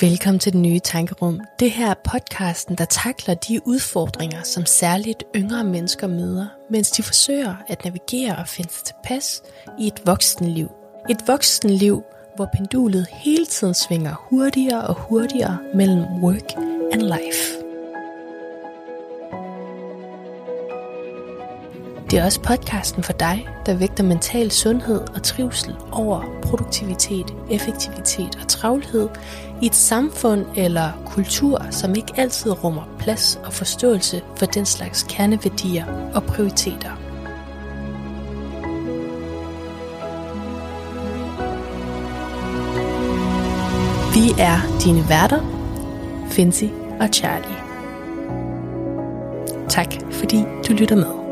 Velkommen 0.00 0.38
til 0.38 0.52
det 0.52 0.60
nye 0.60 0.78
tankerum. 0.78 1.40
Det 1.60 1.70
her 1.70 1.90
er 1.90 1.94
podcasten, 2.10 2.78
der 2.78 2.84
takler 2.84 3.34
de 3.34 3.66
udfordringer, 3.66 4.42
som 4.42 4.66
særligt 4.66 5.24
yngre 5.36 5.64
mennesker 5.64 6.06
møder, 6.06 6.46
mens 6.70 6.90
de 6.90 7.02
forsøger 7.02 7.54
at 7.68 7.84
navigere 7.84 8.36
og 8.36 8.48
finde 8.48 8.70
sig 8.72 8.84
tilpas 8.84 9.42
i 9.78 9.86
et 9.86 10.02
voksenliv. 10.06 10.68
Et 11.10 11.18
voksenliv, 11.26 12.02
hvor 12.36 12.48
pendulet 12.56 13.06
hele 13.10 13.46
tiden 13.46 13.74
svinger 13.74 14.14
hurtigere 14.30 14.86
og 14.86 14.94
hurtigere 14.94 15.58
mellem 15.74 16.04
work 16.22 16.52
and 16.92 17.02
life. 17.02 17.63
Det 22.14 22.20
er 22.20 22.24
også 22.24 22.40
podcasten 22.40 23.02
for 23.02 23.12
dig, 23.12 23.48
der 23.66 23.74
vægter 23.74 24.04
mental 24.04 24.50
sundhed 24.50 25.00
og 25.14 25.22
trivsel 25.22 25.76
over 25.92 26.22
produktivitet, 26.42 27.34
effektivitet 27.50 28.38
og 28.42 28.48
travlhed 28.48 29.08
i 29.62 29.66
et 29.66 29.74
samfund 29.74 30.46
eller 30.56 31.02
kultur, 31.06 31.66
som 31.70 31.94
ikke 31.94 32.12
altid 32.16 32.64
rummer 32.64 32.82
plads 32.98 33.40
og 33.44 33.52
forståelse 33.52 34.22
for 34.36 34.46
den 34.46 34.66
slags 34.66 35.06
kerneværdier 35.08 36.10
og 36.14 36.22
prioriteter. 36.22 36.90
Vi 44.14 44.42
er 44.42 44.80
dine 44.84 45.08
værter, 45.08 45.40
Finzi 46.30 46.72
og 47.00 47.08
Charlie. 47.12 47.56
Tak 49.68 49.94
fordi 50.10 50.44
du 50.68 50.72
lytter 50.72 50.96
med. 50.96 51.23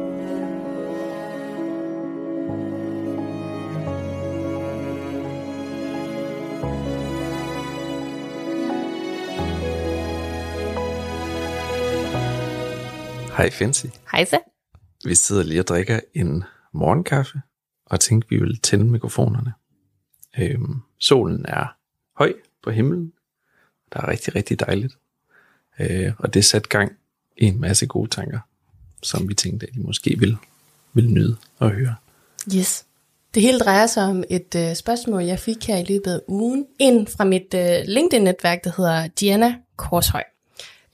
Hej 13.42 13.50
Fancy. 13.50 13.86
Hej 14.12 14.24
så. 14.24 14.38
Vi 15.04 15.14
sidder 15.14 15.42
lige 15.42 15.60
og 15.60 15.66
drikker 15.66 16.00
en 16.14 16.44
morgenkaffe, 16.72 17.40
og 17.86 18.00
tænkte, 18.00 18.30
vi 18.30 18.36
ville 18.36 18.56
tænde 18.56 18.84
mikrofonerne. 18.84 19.52
Øhm, 20.38 20.80
solen 20.98 21.44
er 21.48 21.76
høj 22.16 22.32
på 22.64 22.70
himlen. 22.70 23.12
Der 23.92 24.00
er 24.00 24.08
rigtig, 24.08 24.34
rigtig 24.34 24.60
dejligt. 24.60 24.98
Øh, 25.80 26.12
og 26.18 26.34
det 26.34 26.44
satte 26.44 26.68
gang 26.68 26.92
i 27.36 27.44
en 27.44 27.60
masse 27.60 27.86
gode 27.86 28.10
tanker, 28.10 28.38
som 29.02 29.28
vi 29.28 29.34
tænkte, 29.34 29.66
at 29.66 29.76
I 29.76 29.78
måske 29.78 30.18
ville, 30.18 30.36
ville 30.92 31.10
nyde 31.10 31.36
at 31.60 31.70
høre. 31.70 31.94
Yes. 32.56 32.86
Det 33.34 33.42
hele 33.42 33.58
drejer 33.58 33.86
sig 33.86 34.04
om 34.04 34.24
et 34.30 34.54
uh, 34.54 34.74
spørgsmål, 34.74 35.22
jeg 35.22 35.38
fik 35.38 35.66
her 35.66 35.76
i 35.76 35.84
løbet 35.84 36.12
af 36.12 36.20
ugen. 36.28 36.66
En 36.78 37.06
fra 37.06 37.24
mit 37.24 37.54
uh, 37.54 37.60
LinkedIn-netværk, 37.84 38.64
der 38.64 38.72
hedder 38.76 39.06
Diana 39.06 39.54
Korshøj, 39.76 40.24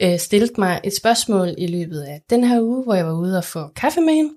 uh, 0.04 0.18
stillede 0.18 0.52
mig 0.58 0.80
et 0.84 0.96
spørgsmål 0.96 1.54
i 1.58 1.66
løbet 1.66 2.00
af 2.00 2.22
den 2.30 2.44
her 2.44 2.62
uge, 2.62 2.84
hvor 2.84 2.94
jeg 2.94 3.06
var 3.06 3.12
ude 3.12 3.38
og 3.38 3.44
få 3.44 3.68
kaffe 3.68 4.00
med 4.00 4.14
hende. 4.14 4.34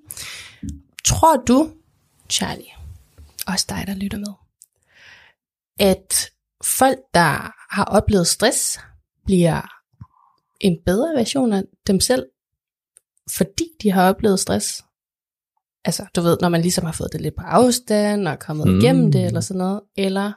Tror 1.04 1.36
du, 1.36 1.70
Charlie, 2.30 2.70
også 3.46 3.66
dig, 3.68 3.84
der 3.86 3.94
lytter 3.94 4.18
med, 4.18 4.34
at 5.78 6.30
folk, 6.64 6.98
der 7.14 7.52
har 7.74 7.84
oplevet 7.84 8.26
stress, 8.26 8.80
bliver 9.24 9.60
en 10.60 10.78
bedre 10.86 11.14
version 11.16 11.52
af 11.52 11.62
dem 11.86 12.00
selv, 12.00 12.26
fordi 13.30 13.64
de 13.82 13.90
har 13.90 14.08
oplevet 14.08 14.40
stress? 14.40 14.84
Altså, 15.84 16.06
du 16.16 16.20
ved, 16.20 16.38
når 16.40 16.48
man 16.48 16.62
ligesom 16.62 16.84
har 16.84 16.92
fået 16.92 17.12
det 17.12 17.20
lidt 17.20 17.36
på 17.36 17.42
afstand, 17.42 18.28
og 18.28 18.38
kommet 18.38 18.68
mm. 18.68 18.78
igennem 18.78 19.12
det, 19.12 19.26
eller 19.26 19.40
sådan 19.40 19.58
noget, 19.58 19.80
eller 19.96 20.32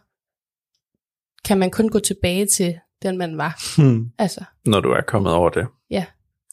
kan 1.45 1.57
man 1.57 1.71
kun 1.71 1.89
gå 1.89 1.99
tilbage 1.99 2.45
til 2.45 2.79
den, 3.09 3.17
man 3.17 3.37
var? 3.37 3.81
Hmm. 3.81 4.11
Altså, 4.17 4.43
Når 4.65 4.79
du 4.79 4.91
er 4.91 5.01
kommet 5.01 5.33
over 5.33 5.49
det. 5.49 5.67
Ja. 5.89 6.05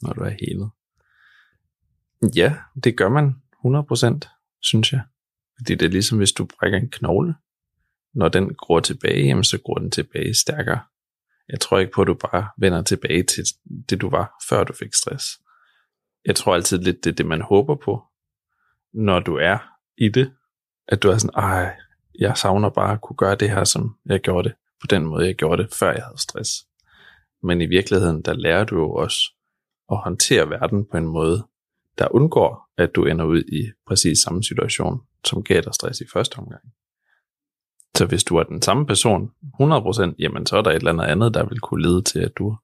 Når 0.02 0.12
du 0.12 0.20
er 0.20 0.30
helet. 0.40 0.70
Ja, 2.36 2.54
det 2.84 2.96
gør 2.96 3.08
man 3.08 3.34
100%, 3.66 4.58
synes 4.60 4.92
jeg. 4.92 5.00
Fordi 5.58 5.74
det 5.74 5.86
er 5.86 5.90
ligesom, 5.90 6.18
hvis 6.18 6.32
du 6.32 6.46
brækker 6.58 6.78
en 6.78 6.90
knogle. 6.90 7.34
Når 8.14 8.28
den 8.28 8.54
gror 8.54 8.80
tilbage, 8.80 9.26
jamen, 9.26 9.44
så 9.44 9.58
gror 9.64 9.74
den 9.74 9.90
tilbage 9.90 10.34
stærkere. 10.34 10.80
Jeg 11.48 11.60
tror 11.60 11.78
ikke 11.78 11.92
på, 11.92 12.00
at 12.02 12.06
du 12.06 12.14
bare 12.14 12.48
vender 12.58 12.82
tilbage 12.82 13.22
til 13.22 13.44
det, 13.90 14.00
du 14.00 14.10
var, 14.10 14.34
før 14.48 14.64
du 14.64 14.72
fik 14.72 14.94
stress. 14.94 15.24
Jeg 16.24 16.36
tror 16.36 16.54
altid 16.54 16.78
lidt, 16.78 17.04
det 17.04 17.10
er 17.10 17.14
det, 17.14 17.26
man 17.26 17.40
håber 17.40 17.74
på, 17.74 18.02
når 18.92 19.20
du 19.20 19.36
er 19.36 19.58
i 19.98 20.08
det. 20.08 20.32
At 20.88 21.02
du 21.02 21.08
er 21.08 21.18
sådan, 21.18 21.34
ej, 21.36 21.76
jeg 22.18 22.36
savner 22.36 22.70
bare 22.70 22.92
at 22.92 23.00
kunne 23.00 23.16
gøre 23.16 23.34
det 23.34 23.50
her, 23.50 23.64
som 23.64 23.96
jeg 24.06 24.20
gjorde 24.20 24.48
det, 24.48 24.56
på 24.82 24.86
den 24.86 25.06
måde, 25.06 25.26
jeg 25.26 25.34
gjorde 25.34 25.62
det, 25.62 25.74
før 25.74 25.92
jeg 25.92 26.02
havde 26.04 26.20
stress. 26.20 26.50
Men 27.42 27.60
i 27.60 27.66
virkeligheden, 27.66 28.22
der 28.22 28.32
lærer 28.32 28.64
du 28.64 28.76
jo 28.76 28.92
også 28.92 29.18
at 29.92 29.98
håndtere 29.98 30.50
verden 30.50 30.86
på 30.90 30.96
en 30.96 31.06
måde, 31.06 31.46
der 31.98 32.14
undgår, 32.14 32.68
at 32.78 32.94
du 32.94 33.04
ender 33.04 33.24
ud 33.24 33.40
i 33.40 33.70
præcis 33.86 34.18
samme 34.18 34.42
situation, 34.44 35.00
som 35.24 35.44
gav 35.44 35.60
dig 35.60 35.74
stress 35.74 36.00
i 36.00 36.04
første 36.12 36.36
omgang. 36.36 36.62
Så 37.96 38.06
hvis 38.06 38.24
du 38.24 38.36
er 38.36 38.42
den 38.42 38.62
samme 38.62 38.86
person 38.86 39.30
100%, 39.60 40.14
jamen 40.18 40.46
så 40.46 40.56
er 40.56 40.62
der 40.62 40.70
et 40.70 40.76
eller 40.76 40.92
andet 40.92 41.04
andet, 41.04 41.34
der 41.34 41.48
vil 41.48 41.60
kunne 41.60 41.82
lede 41.82 42.02
til, 42.02 42.18
at 42.18 42.32
du, 42.38 42.56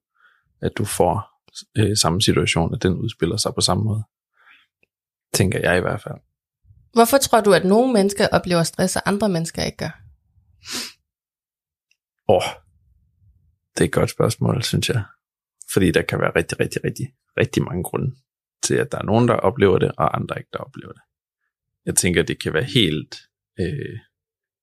at 0.61 0.73
du 0.79 0.85
får 0.85 1.43
øh, 1.79 1.97
samme 1.97 2.23
situation, 2.23 2.75
at 2.75 2.83
den 2.83 2.93
udspiller 2.93 3.37
sig 3.37 3.55
på 3.55 3.61
samme 3.61 3.85
måde. 3.85 4.03
Tænker 5.35 5.61
jeg 5.61 5.79
i 5.79 5.81
hvert 5.81 6.03
fald. 6.03 6.15
hvorfor 6.93 7.19
tror 7.19 7.41
du, 7.41 7.53
at 7.53 7.65
nogle 7.65 7.93
mennesker 7.93 8.29
oplever 8.33 8.63
stress, 8.63 8.97
og 8.97 9.03
andre 9.07 9.29
mennesker 9.29 9.63
ikke 9.63 9.77
gør? 9.77 10.01
Åh, 12.29 12.37
oh, 12.37 12.43
det 13.75 13.81
er 13.81 13.85
et 13.85 13.93
godt 13.93 14.11
spørgsmål, 14.11 14.63
synes 14.63 14.89
jeg. 14.89 15.05
Fordi 15.73 15.91
der 15.91 16.03
kan 16.03 16.21
være 16.21 16.33
rigtig, 16.37 16.61
rigtig, 16.61 16.85
rigtig, 16.85 17.15
rigtig 17.37 17.63
mange 17.63 17.83
grunde 17.83 18.17
til, 18.63 18.75
at 18.75 18.93
der 18.93 18.99
er 18.99 19.03
nogen, 19.03 19.29
der 19.29 19.35
oplever 19.35 19.79
det, 19.79 19.93
og 19.99 20.17
andre 20.17 20.39
ikke, 20.39 20.51
der 20.53 20.59
oplever 20.59 20.93
det. 20.93 21.03
Jeg 21.87 21.97
tænker, 21.97 22.23
det 22.23 22.43
kan 22.43 22.53
være 22.53 22.65
helt, 22.65 23.17
øh, 23.61 23.93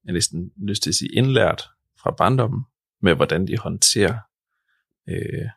jeg 0.03 0.07
har 0.07 0.13
næsten 0.13 0.51
lyst 0.57 0.83
til 0.83 0.89
at 0.89 0.95
sige, 0.95 1.13
indlært 1.13 1.69
fra 2.01 2.11
barndommen, 2.11 2.63
med 3.01 3.15
hvordan 3.15 3.47
de 3.47 3.57
håndterer 3.57 4.17
øh, 5.09 5.49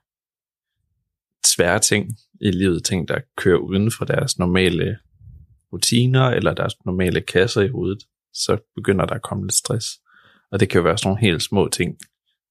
svære 1.47 1.79
ting 1.79 2.11
i 2.41 2.51
livet, 2.51 2.85
ting, 2.85 3.09
der 3.09 3.21
kører 3.37 3.59
uden 3.59 3.91
for 3.99 4.05
deres 4.05 4.39
normale 4.39 4.99
rutiner, 5.73 6.25
eller 6.25 6.55
deres 6.55 6.85
normale 6.85 7.21
kasser 7.21 7.61
i 7.61 7.69
hovedet, 7.69 8.03
så 8.33 8.59
begynder 8.75 9.07
der 9.07 9.15
at 9.15 9.23
komme 9.23 9.45
lidt 9.45 9.55
stress. 9.55 9.87
Og 10.53 10.61
det 10.61 10.69
kan 10.69 10.79
jo 10.79 10.83
være 10.83 10.99
sådan 10.99 11.09
nogle 11.09 11.21
helt 11.21 11.43
små 11.43 11.69
ting, 11.69 11.99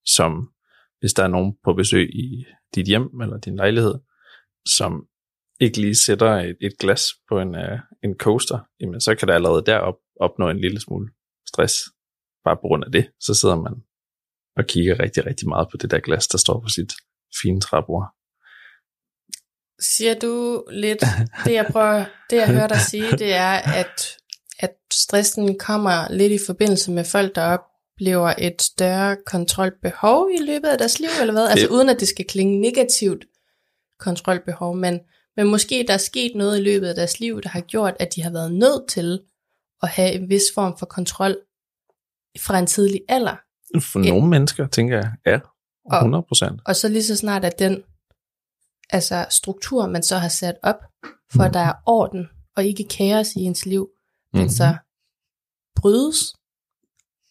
som 0.06 0.52
hvis 1.00 1.13
der 1.13 1.24
er 1.24 1.28
nogen 1.28 1.58
på 1.63 1.74
besøg 1.74 2.09
i 2.16 2.46
dit 2.75 2.88
hjem 2.88 3.22
eller 3.22 3.38
din 3.38 3.56
lejlighed, 3.56 3.96
som 4.78 5.08
ikke 5.59 5.81
lige 5.81 5.96
sætter 6.06 6.31
et, 6.31 6.57
et 6.62 6.78
glas 6.80 7.03
på 7.30 7.40
en, 7.40 7.56
uh, 7.56 7.80
en 8.03 8.16
coaster, 8.16 8.59
jamen 8.80 9.02
så 9.02 9.16
kan 9.16 9.28
der 9.28 9.34
allerede 9.36 9.63
derop 9.66 9.96
opnå 10.19 10.50
en 10.50 10.62
lille 10.62 10.80
smule 10.80 11.09
stress. 11.47 11.74
Bare 12.44 12.56
på 12.56 12.68
grund 12.68 12.84
af 12.84 12.91
det, 12.91 13.12
så 13.19 13.34
sidder 13.34 13.56
man 13.56 13.74
og 14.57 14.66
kigger 14.66 15.00
rigtig, 15.00 15.25
rigtig 15.25 15.47
meget 15.47 15.68
på 15.72 15.78
det 15.78 15.91
der 15.91 16.00
glas, 16.00 16.28
der 16.28 16.38
står 16.38 16.59
på 16.59 16.69
sit 16.69 16.94
fine 17.41 17.62
træbord. 17.62 18.06
Siger 19.80 20.19
du 20.19 20.63
lidt, 20.72 21.03
det 21.46 21.53
jeg 21.53 21.68
prøver, 21.72 22.06
det 22.30 22.38
jeg 22.38 22.47
hører 22.47 22.68
dig 22.68 22.81
sige, 22.81 23.12
det 23.12 23.34
er, 23.34 23.53
at, 23.81 24.18
at 24.59 24.75
stressen 24.94 25.59
kommer 25.59 26.12
lidt 26.12 26.31
i 26.31 26.40
forbindelse 26.46 26.91
med 26.91 27.06
folk, 27.06 27.36
der 27.36 27.44
op, 27.44 27.66
oplever 27.97 28.34
et 28.38 28.62
større 28.62 29.18
kontrolbehov 29.25 30.30
i 30.40 30.46
løbet 30.46 30.68
af 30.68 30.78
deres 30.78 31.00
liv, 31.00 31.09
eller 31.22 31.34
hvad? 31.34 31.47
Altså 31.47 31.68
uden 31.68 31.90
at 31.90 32.00
det 32.00 32.08
skal 32.08 32.25
klinge 32.25 32.62
negativt 32.62 33.25
kontrolbehov, 34.00 34.75
men, 34.75 35.00
men 35.38 35.47
måske 35.47 35.85
der 35.88 35.94
er 35.94 35.97
sket 35.97 36.31
noget 36.36 36.59
i 36.59 36.62
løbet 36.62 36.88
af 36.88 36.96
deres 36.96 37.19
liv, 37.19 37.41
der 37.41 37.50
har 37.50 37.62
gjort, 37.62 37.94
at 38.00 38.16
de 38.16 38.24
har 38.24 38.30
været 38.31 38.53
nødt 38.53 38.90
til 38.90 39.22
at 39.81 39.90
have 39.90 40.12
en 40.12 40.30
vis 40.30 40.44
form 40.56 40.78
for 40.78 40.86
kontrol 40.86 41.38
fra 42.39 42.60
en 42.60 42.68
tidlig 42.68 43.01
alder. 43.10 43.36
For 43.81 44.00
nogle 44.00 44.27
mennesker, 44.27 44.68
tænker 44.68 44.98
jeg, 44.98 45.12
ja, 45.25 45.39
100 45.98 46.24
procent. 46.27 46.62
Og 46.66 46.75
så 46.75 46.89
lige 46.89 47.04
så 47.04 47.16
snart, 47.16 47.45
at 47.45 47.60
den 47.60 47.83
altså 48.89 49.25
struktur, 49.30 49.88
man 49.88 50.04
så 50.04 50.18
har 50.18 50.27
sat 50.30 50.56
op, 50.63 50.80
for 51.33 51.44
at 51.44 51.54
der 51.54 51.60
er 51.60 51.74
orden 51.86 52.27
og 52.56 52.66
ikke 52.66 52.83
kaos 52.83 53.36
i 53.36 53.39
ens 53.39 53.66
liv, 53.66 53.89
den 54.33 54.42
Mhm. 54.42 54.50
så 54.50 54.75
brydes, 55.75 56.33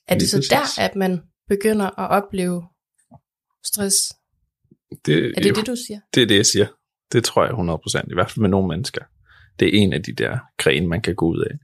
er 0.08 0.18
det 0.18 0.30
så 0.30 0.46
der, 0.50 0.82
at 0.82 0.96
man 0.96 1.22
begynder 1.48 2.00
at 2.00 2.10
opleve 2.10 2.64
stress? 3.64 3.96
Det, 5.06 5.32
Er 5.36 5.40
det 5.40 5.56
det, 5.56 5.66
du 5.66 5.76
siger? 5.86 6.00
Det 6.14 6.22
er 6.22 6.26
det, 6.26 6.36
jeg 6.36 6.46
siger. 6.46 6.66
Det 7.12 7.24
tror 7.24 7.42
jeg 7.42 7.50
100 7.50 7.78
procent, 7.78 8.10
i 8.10 8.14
hvert 8.14 8.30
fald 8.30 8.40
med 8.40 8.50
nogle 8.50 8.68
mennesker. 8.68 9.04
Det 9.58 9.68
er 9.68 9.82
en 9.82 9.92
af 9.92 10.02
de 10.02 10.12
der 10.12 10.38
grene, 10.58 10.86
man 10.86 11.02
kan 11.02 11.14
gå 11.14 11.26
ud 11.26 11.40
af, 11.50 11.58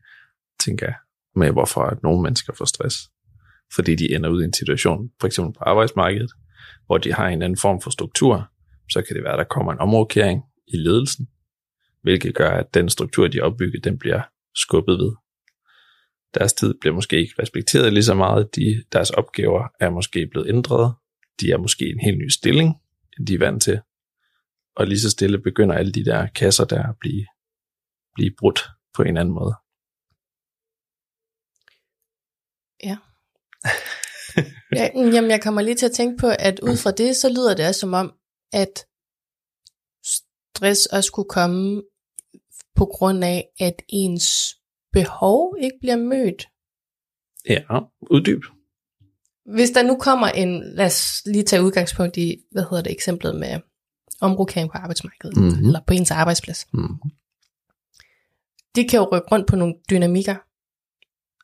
tænker 0.64 0.86
jeg, 0.86 0.94
med 1.36 1.50
hvorfor 1.50 1.82
at 1.82 2.02
nogle 2.02 2.22
mennesker 2.22 2.52
får 2.58 2.64
stress. 2.64 2.96
Fordi 3.74 3.94
de 3.94 4.14
ender 4.14 4.30
ud 4.30 4.42
i 4.42 4.44
en 4.44 4.52
situation, 4.52 5.10
for 5.20 5.26
eksempel 5.26 5.52
på 5.52 5.64
arbejdsmarkedet, 5.64 6.30
hvor 6.86 6.98
de 6.98 7.12
har 7.12 7.28
en 7.28 7.42
anden 7.42 7.58
form 7.58 7.80
for 7.80 7.90
struktur, 7.90 8.50
så 8.90 9.02
kan 9.02 9.16
det 9.16 9.24
være, 9.24 9.32
at 9.32 9.38
der 9.38 9.44
kommer 9.44 9.72
en 9.72 9.78
omrokering 9.78 10.42
i 10.66 10.76
ledelsen, 10.76 11.28
hvilket 12.02 12.34
gør, 12.34 12.50
at 12.50 12.74
den 12.74 12.88
struktur, 12.88 13.28
de 13.28 13.38
har 13.38 13.44
opbygget, 13.44 13.84
den 13.84 13.98
bliver 13.98 14.22
skubbet 14.54 14.98
ved. 14.98 15.12
Deres 16.34 16.52
tid 16.52 16.74
bliver 16.80 16.94
måske 16.94 17.20
ikke 17.20 17.34
respekteret 17.42 17.92
lige 17.92 18.04
så 18.04 18.14
meget, 18.14 18.56
de, 18.56 18.84
deres 18.92 19.10
opgaver 19.10 19.68
er 19.80 19.90
måske 19.90 20.26
blevet 20.26 20.48
ændret, 20.48 20.94
de 21.40 21.50
er 21.50 21.58
måske 21.58 21.84
i 21.84 21.92
en 21.92 22.00
helt 22.00 22.18
ny 22.18 22.28
stilling, 22.28 22.74
end 23.18 23.26
de 23.26 23.34
er 23.34 23.38
vant 23.38 23.62
til. 23.62 23.80
Og 24.76 24.86
lige 24.86 25.00
så 25.00 25.10
stille 25.10 25.38
begynder 25.38 25.74
alle 25.74 25.92
de 25.92 26.04
der 26.04 26.26
kasser 26.26 26.64
der 26.64 26.82
at 26.88 26.96
blive, 27.00 27.26
blive 28.14 28.34
brudt 28.38 28.60
på 28.94 29.02
en 29.02 29.16
anden 29.16 29.34
måde. 29.34 29.54
Ja. 32.84 32.96
ja. 34.78 34.90
Mm, 34.94 35.10
jamen, 35.14 35.30
jeg 35.30 35.42
kommer 35.42 35.62
lige 35.62 35.74
til 35.74 35.86
at 35.86 35.92
tænke 35.92 36.16
på, 36.20 36.26
at 36.38 36.60
ud 36.60 36.76
fra 36.76 36.90
det, 36.90 37.16
så 37.16 37.28
lyder 37.28 37.56
det 37.56 37.68
også 37.68 37.80
som 37.80 37.92
om, 37.92 38.14
at 38.52 38.86
stress 40.04 40.86
også 40.86 41.12
kunne 41.12 41.28
komme 41.28 41.82
på 42.76 42.84
grund 42.86 43.24
af, 43.24 43.48
at 43.60 43.82
ens 43.88 44.56
behov 44.92 45.56
ikke 45.60 45.76
bliver 45.80 45.96
mødt. 45.96 46.48
Ja, 47.48 47.62
uddyb. 48.10 48.42
Hvis 49.54 49.70
der 49.70 49.82
nu 49.82 49.96
kommer 49.96 50.28
en, 50.28 50.62
lad 50.64 50.86
os 50.86 51.22
lige 51.26 51.44
tage 51.44 51.62
udgangspunkt 51.62 52.16
i, 52.16 52.36
hvad 52.50 52.62
hedder 52.62 52.82
det, 52.82 52.92
eksemplet 52.92 53.36
med 53.36 53.60
omrokering 54.20 54.70
på 54.70 54.78
arbejdsmarkedet, 54.78 55.36
mm-hmm. 55.36 55.66
eller 55.66 55.80
på 55.86 55.94
ens 55.94 56.10
arbejdsplads. 56.10 56.66
Mm-hmm. 56.72 57.10
Det 58.74 58.90
kan 58.90 58.98
jo 58.98 59.08
rykke 59.12 59.28
rundt 59.32 59.46
på 59.46 59.56
nogle 59.56 59.74
dynamikker, 59.90 60.36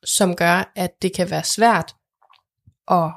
som 0.04 0.36
gør, 0.36 0.72
at 0.76 1.02
det 1.02 1.14
kan 1.14 1.30
være 1.30 1.44
svært 1.44 1.94
at, 2.90 3.10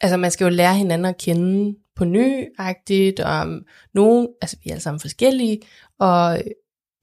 altså 0.00 0.16
man 0.16 0.30
skal 0.30 0.44
jo 0.44 0.50
lære 0.50 0.74
hinanden 0.74 1.04
at 1.04 1.18
kende 1.18 1.78
på 1.96 2.04
nyagtigt, 2.04 3.20
og 3.20 3.46
nogen, 3.94 4.28
altså 4.42 4.56
vi 4.64 4.70
er 4.70 4.74
alle 4.74 4.82
sammen 4.82 5.00
forskellige, 5.00 5.62
og 5.98 6.42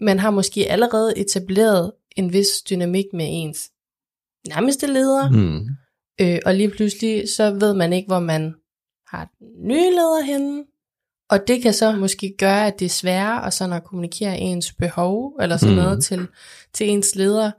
man 0.03 0.19
har 0.19 0.31
måske 0.31 0.71
allerede 0.71 1.17
etableret 1.17 1.91
en 2.15 2.33
vis 2.33 2.47
dynamik 2.69 3.05
med 3.13 3.25
ens 3.29 3.69
nærmeste 4.47 4.88
leder, 4.88 5.29
mm. 5.29 5.67
øh, 6.21 6.39
og 6.45 6.55
lige 6.55 6.69
pludselig 6.69 7.29
så 7.29 7.51
ved 7.51 7.73
man 7.73 7.94
ikke, 7.94 8.07
hvor 8.07 8.19
man 8.19 8.55
har 9.07 9.29
nye 9.67 9.89
leder 9.89 10.21
henne, 10.21 10.63
og 11.29 11.47
det 11.47 11.61
kan 11.61 11.73
så 11.73 11.95
måske 11.95 12.35
gøre, 12.38 12.67
at 12.67 12.79
det 12.79 12.85
er 12.85 12.89
sværere 12.89 13.45
at, 13.45 13.53
sådan 13.53 13.73
at 13.73 13.83
kommunikere 13.83 14.38
ens 14.38 14.73
behov, 14.73 15.38
eller 15.41 15.57
sådan 15.57 15.75
mm. 15.75 15.81
noget 15.81 16.03
til, 16.03 16.27
til 16.73 16.89
ens 16.89 17.15
leder, 17.15 17.51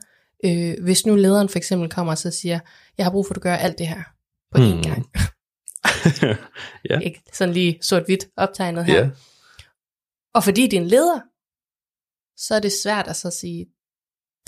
øh, 0.44 0.74
hvis 0.82 1.06
nu 1.06 1.14
lederen 1.14 1.48
for 1.48 1.58
eksempel 1.58 1.90
kommer 1.90 2.12
og 2.12 2.18
så 2.18 2.30
siger, 2.30 2.58
jeg 2.98 3.06
har 3.06 3.10
brug 3.10 3.26
for, 3.26 3.32
at 3.32 3.36
du 3.36 3.40
gør 3.40 3.54
alt 3.54 3.78
det 3.78 3.88
her 3.88 4.02
på 4.54 4.60
mm. 4.60 4.64
én 4.64 4.82
gang. 4.82 5.06
ja. 6.90 6.98
Ikke 6.98 7.22
sådan 7.32 7.54
lige 7.54 7.78
sort-hvidt 7.82 8.26
optegnet 8.36 8.84
her. 8.84 9.00
Ja. 9.00 9.10
Og 10.34 10.44
fordi 10.44 10.62
det 10.62 10.76
er 10.76 10.80
en 10.80 10.88
leder, 10.88 11.20
så 12.36 12.54
er 12.54 12.60
det 12.60 12.72
svært 12.72 13.08
at 13.08 13.16
så 13.16 13.30
sige, 13.30 13.66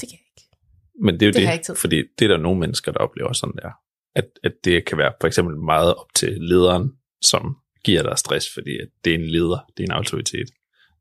det 0.00 0.08
kan 0.08 0.18
jeg 0.18 0.26
ikke. 0.36 0.56
Men 1.02 1.20
det 1.20 1.22
er 1.22 1.26
jo 1.26 1.32
det, 1.32 1.68
det 1.68 1.78
fordi 1.78 2.02
det 2.18 2.24
er 2.24 2.28
der 2.28 2.36
nogle 2.36 2.60
mennesker, 2.60 2.92
der 2.92 2.98
oplever 2.98 3.32
sådan 3.32 3.54
der. 3.62 3.70
At, 4.14 4.24
at 4.44 4.52
det 4.64 4.84
kan 4.84 4.98
være 4.98 5.12
for 5.20 5.26
eksempel 5.26 5.56
meget 5.56 5.94
op 5.94 6.14
til 6.14 6.32
lederen, 6.40 6.92
som 7.20 7.56
giver 7.84 8.02
dig 8.02 8.18
stress, 8.18 8.54
fordi 8.54 8.78
at 8.78 8.88
det 9.04 9.10
er 9.10 9.18
en 9.18 9.26
leder, 9.26 9.58
det 9.76 9.82
er 9.82 9.86
en 9.86 9.92
autoritet. 9.92 10.48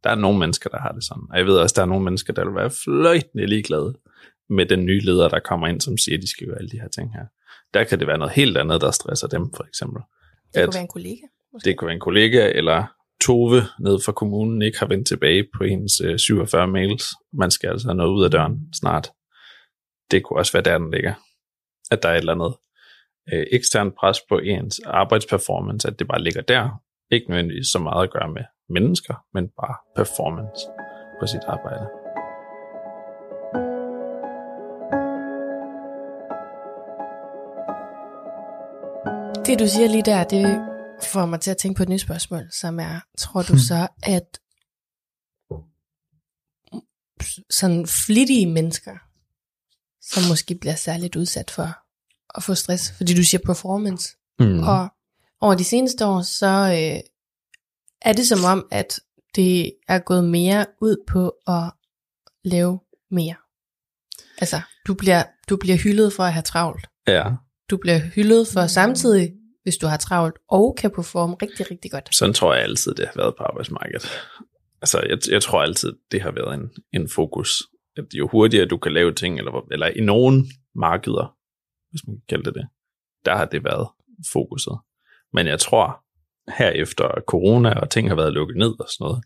Der 0.03 0.09
er 0.09 0.15
nogle 0.15 0.39
mennesker, 0.39 0.69
der 0.69 0.79
har 0.79 0.91
det 0.91 1.03
sådan. 1.03 1.23
Og 1.31 1.37
jeg 1.37 1.45
ved 1.45 1.57
også, 1.57 1.73
der 1.75 1.81
er 1.81 1.85
nogle 1.85 2.03
mennesker, 2.03 2.33
der 2.33 2.45
vil 2.45 2.55
være 2.55 2.71
fløjtende 2.83 3.45
ligeglade 3.45 3.93
med 4.49 4.65
den 4.65 4.85
nye 4.85 4.99
leder, 4.99 5.29
der 5.29 5.39
kommer 5.39 5.67
ind, 5.67 5.81
som 5.81 5.97
siger, 5.97 6.17
at 6.17 6.21
de 6.21 6.29
skal 6.29 6.47
gøre 6.47 6.57
alle 6.57 6.69
de 6.69 6.79
her 6.79 6.87
ting 6.87 7.13
her. 7.13 7.25
Der 7.73 7.83
kan 7.83 7.99
det 7.99 8.07
være 8.07 8.17
noget 8.17 8.33
helt 8.33 8.57
andet, 8.57 8.81
der 8.81 8.91
stresser 8.91 9.27
dem, 9.27 9.53
for 9.55 9.63
eksempel. 9.63 10.01
Det 10.53 10.59
at 10.59 10.65
kunne 10.65 10.73
være 10.73 10.81
en 10.81 10.87
kollega. 10.87 11.25
Måske. 11.53 11.69
Det 11.69 11.77
kunne 11.77 11.85
være 11.85 11.93
en 11.93 11.99
kollega, 11.99 12.51
eller 12.55 12.83
Tove 13.21 13.62
ned 13.79 14.00
fra 14.06 14.12
kommunen 14.12 14.62
ikke 14.62 14.79
har 14.79 14.88
vendt 14.88 15.07
tilbage 15.07 15.47
på 15.57 15.63
hendes 15.63 16.01
øh, 16.01 16.19
47 16.19 16.67
mails. 16.67 17.03
Man 17.33 17.51
skal 17.51 17.69
altså 17.69 17.88
have 17.88 17.95
noget 17.95 18.12
ud 18.12 18.23
af 18.23 18.31
døren 18.31 18.73
snart. 18.73 19.12
Det 20.12 20.23
kunne 20.23 20.39
også 20.39 20.53
være 20.53 20.63
der, 20.63 20.77
den 20.77 20.91
ligger. 20.91 21.13
At 21.91 22.03
der 22.03 22.09
er 22.09 22.13
et 22.13 22.17
eller 22.17 22.33
andet 22.33 22.53
øh, 23.33 23.45
ekstern 23.51 23.91
pres 23.91 24.17
på 24.29 24.38
ens 24.38 24.79
arbejdsperformance, 24.85 25.88
at 25.88 26.00
det 26.00 26.07
bare 26.07 26.21
ligger 26.21 26.41
der. 26.41 26.69
Ikke 27.12 27.29
nødvendigvis 27.29 27.67
så 27.67 27.79
meget 27.79 28.03
at 28.03 28.12
gøre 28.12 28.29
med 28.31 28.44
mennesker, 28.69 29.13
men 29.33 29.50
bare 29.61 29.75
performance 29.95 30.68
på 31.19 31.27
sit 31.27 31.41
arbejde. 31.47 31.88
Det 39.45 39.59
du 39.59 39.68
siger 39.68 39.88
lige 39.88 40.03
der, 40.06 40.23
det 40.23 40.75
får 41.03 41.25
mig 41.25 41.42
til 41.42 41.51
at 41.51 41.57
tænke 41.57 41.77
på 41.77 41.83
et 41.83 41.89
nyt 41.89 42.01
spørgsmål, 42.01 42.47
som 42.51 42.80
er, 42.80 43.00
tror 43.18 43.42
du 43.42 43.53
hmm. 43.53 43.59
så, 43.59 43.88
at 44.03 44.39
sådan 47.50 47.88
flittige 47.88 48.45
mennesker, 48.45 48.97
som 50.01 50.24
måske 50.30 50.56
bliver 50.56 50.75
særligt 50.75 51.15
udsat 51.15 51.51
for 51.51 51.77
at 52.38 52.44
få 52.44 52.56
stress, 52.56 52.92
fordi 52.92 53.13
du 53.13 53.24
siger 53.24 53.42
performance, 53.45 54.15
mm. 54.39 54.63
og 54.63 54.89
over 55.42 55.56
de 55.56 55.63
seneste 55.63 56.06
år, 56.06 56.21
så 56.21 56.47
øh, 56.47 57.00
er 58.01 58.13
det 58.13 58.27
som 58.27 58.44
om, 58.44 58.68
at 58.71 59.00
det 59.36 59.74
er 59.88 60.00
gået 60.00 60.24
mere 60.24 60.65
ud 60.81 61.03
på 61.07 61.33
at 61.47 61.71
lave 62.44 62.80
mere. 63.12 63.36
Altså, 64.38 64.62
du 64.88 64.94
bliver, 64.94 65.24
du 65.50 65.57
bliver 65.57 65.77
hyldet 65.77 66.13
for 66.13 66.24
at 66.24 66.33
have 66.33 66.44
travlt. 66.44 66.88
Ja. 67.07 67.24
Du 67.69 67.77
bliver 67.77 67.97
hyldet 67.97 68.47
for 68.47 68.68
samtidig 68.68 69.33
hvis 69.65 69.77
du 69.77 69.88
har 69.88 69.97
travlt, 69.97 70.38
og 70.50 70.75
kan 70.79 70.91
performe 70.91 71.35
rigtig, 71.41 71.71
rigtig 71.71 71.91
godt. 71.91 72.15
Sådan 72.15 72.33
tror 72.33 72.53
jeg 72.53 72.63
altid, 72.63 72.94
det 72.94 73.06
har 73.06 73.13
været 73.15 73.35
på 73.38 73.44
arbejdsmarkedet. 73.44 74.07
Altså, 74.81 75.00
jeg, 75.09 75.17
jeg 75.31 75.41
tror 75.41 75.62
altid, 75.62 75.94
det 76.12 76.21
har 76.21 76.31
været 76.31 76.53
en, 76.53 76.69
en 76.94 77.09
fokus. 77.09 77.50
At 77.97 78.06
jo 78.13 78.27
hurtigere 78.27 78.65
du 78.65 78.77
kan 78.77 78.94
lave 78.94 79.13
ting, 79.13 79.38
eller, 79.38 79.67
eller 79.71 79.88
i 79.88 80.01
nogen 80.01 80.47
markeder, 80.75 81.35
hvis 81.89 82.01
man 82.07 82.15
kan 82.15 82.23
kalde 82.29 82.44
det 82.44 82.53
det, 82.56 82.67
der 83.25 83.35
har 83.35 83.45
det 83.45 83.63
været 83.63 83.88
fokuset. 84.33 84.73
Men 85.33 85.47
jeg 85.47 85.59
tror, 85.59 86.03
her 86.57 86.69
efter 86.69 87.09
corona, 87.27 87.79
og 87.79 87.89
ting 87.89 88.09
har 88.09 88.15
været 88.15 88.33
lukket 88.33 88.57
ned 88.57 88.79
og 88.79 88.88
sådan 88.89 89.06
noget, 89.06 89.23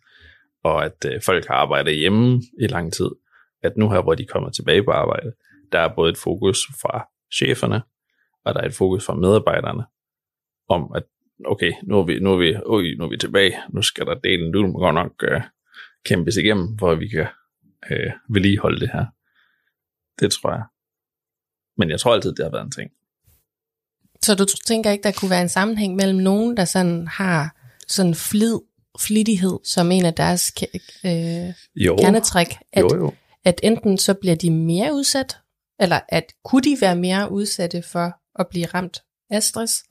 og 0.63 0.85
at 0.85 1.05
øh, 1.05 1.21
folk 1.21 1.47
har 1.47 1.55
arbejdet 1.55 1.95
hjemme 1.95 2.41
i 2.61 2.67
lang 2.67 2.93
tid, 2.93 3.09
at 3.63 3.77
nu 3.77 3.89
her, 3.89 4.01
hvor 4.01 4.15
de 4.15 4.25
kommer 4.25 4.49
tilbage 4.49 4.83
på 4.83 4.91
arbejde, 4.91 5.31
der 5.71 5.79
er 5.79 5.95
både 5.95 6.11
et 6.11 6.17
fokus 6.17 6.57
fra 6.81 7.07
cheferne, 7.33 7.81
og 8.45 8.53
der 8.53 8.61
er 8.61 8.65
et 8.65 8.73
fokus 8.73 9.05
fra 9.05 9.15
medarbejderne, 9.15 9.83
om, 10.69 10.91
at 10.95 11.03
okay, 11.45 11.73
nu 11.83 11.99
er 11.99 12.03
vi, 12.03 12.19
nu 12.19 12.33
er 12.33 12.37
vi, 12.37 12.53
øj, 12.53 12.83
nu 12.97 13.05
er 13.05 13.09
vi 13.09 13.17
tilbage, 13.17 13.57
nu 13.73 13.81
skal 13.81 14.05
der 14.05 14.15
dele 14.15 14.45
en 14.45 14.51
man 14.51 14.73
godt 14.73 14.95
nok 14.95 15.23
uh, 15.31 15.41
kæmpes 16.05 16.37
igennem, 16.37 16.77
for 16.79 16.91
at 16.91 16.99
vi 16.99 17.07
kan 17.07 17.27
uh, 17.91 18.33
vedligeholde 18.35 18.79
det 18.79 18.89
her. 18.93 19.05
Det 20.19 20.31
tror 20.31 20.51
jeg. 20.51 20.63
Men 21.77 21.89
jeg 21.89 21.99
tror 21.99 22.13
altid, 22.13 22.33
det 22.35 22.45
har 22.45 22.51
været 22.51 22.65
en 22.65 22.71
ting. 22.71 22.91
Så 24.21 24.35
du 24.35 24.45
tænker 24.67 24.91
ikke, 24.91 25.03
der 25.03 25.11
kunne 25.11 25.31
være 25.31 25.41
en 25.41 25.49
sammenhæng 25.49 25.95
mellem 25.95 26.19
nogen, 26.19 26.57
der 26.57 26.65
sådan 26.65 27.07
har 27.07 27.55
sådan 27.87 28.15
flid, 28.15 28.59
flittighed 28.99 29.59
som 29.63 29.91
en 29.91 30.05
af 30.05 30.13
deres 30.13 30.53
øh, 31.05 31.53
jo. 31.75 31.95
kernetræk, 31.95 32.47
at, 32.73 32.83
jo, 32.83 32.95
jo. 32.95 33.13
at 33.45 33.59
enten 33.63 33.97
så 33.97 34.13
bliver 34.13 34.35
de 34.35 34.51
mere 34.51 34.93
udsat, 34.93 35.37
eller 35.79 35.99
at 36.09 36.33
kunne 36.43 36.61
de 36.61 36.77
være 36.81 36.95
mere 36.95 37.31
udsatte 37.31 37.81
for 37.81 38.13
at 38.39 38.47
blive 38.47 38.65
ramt 38.65 39.03
af 39.29 39.43
stress, 39.43 39.83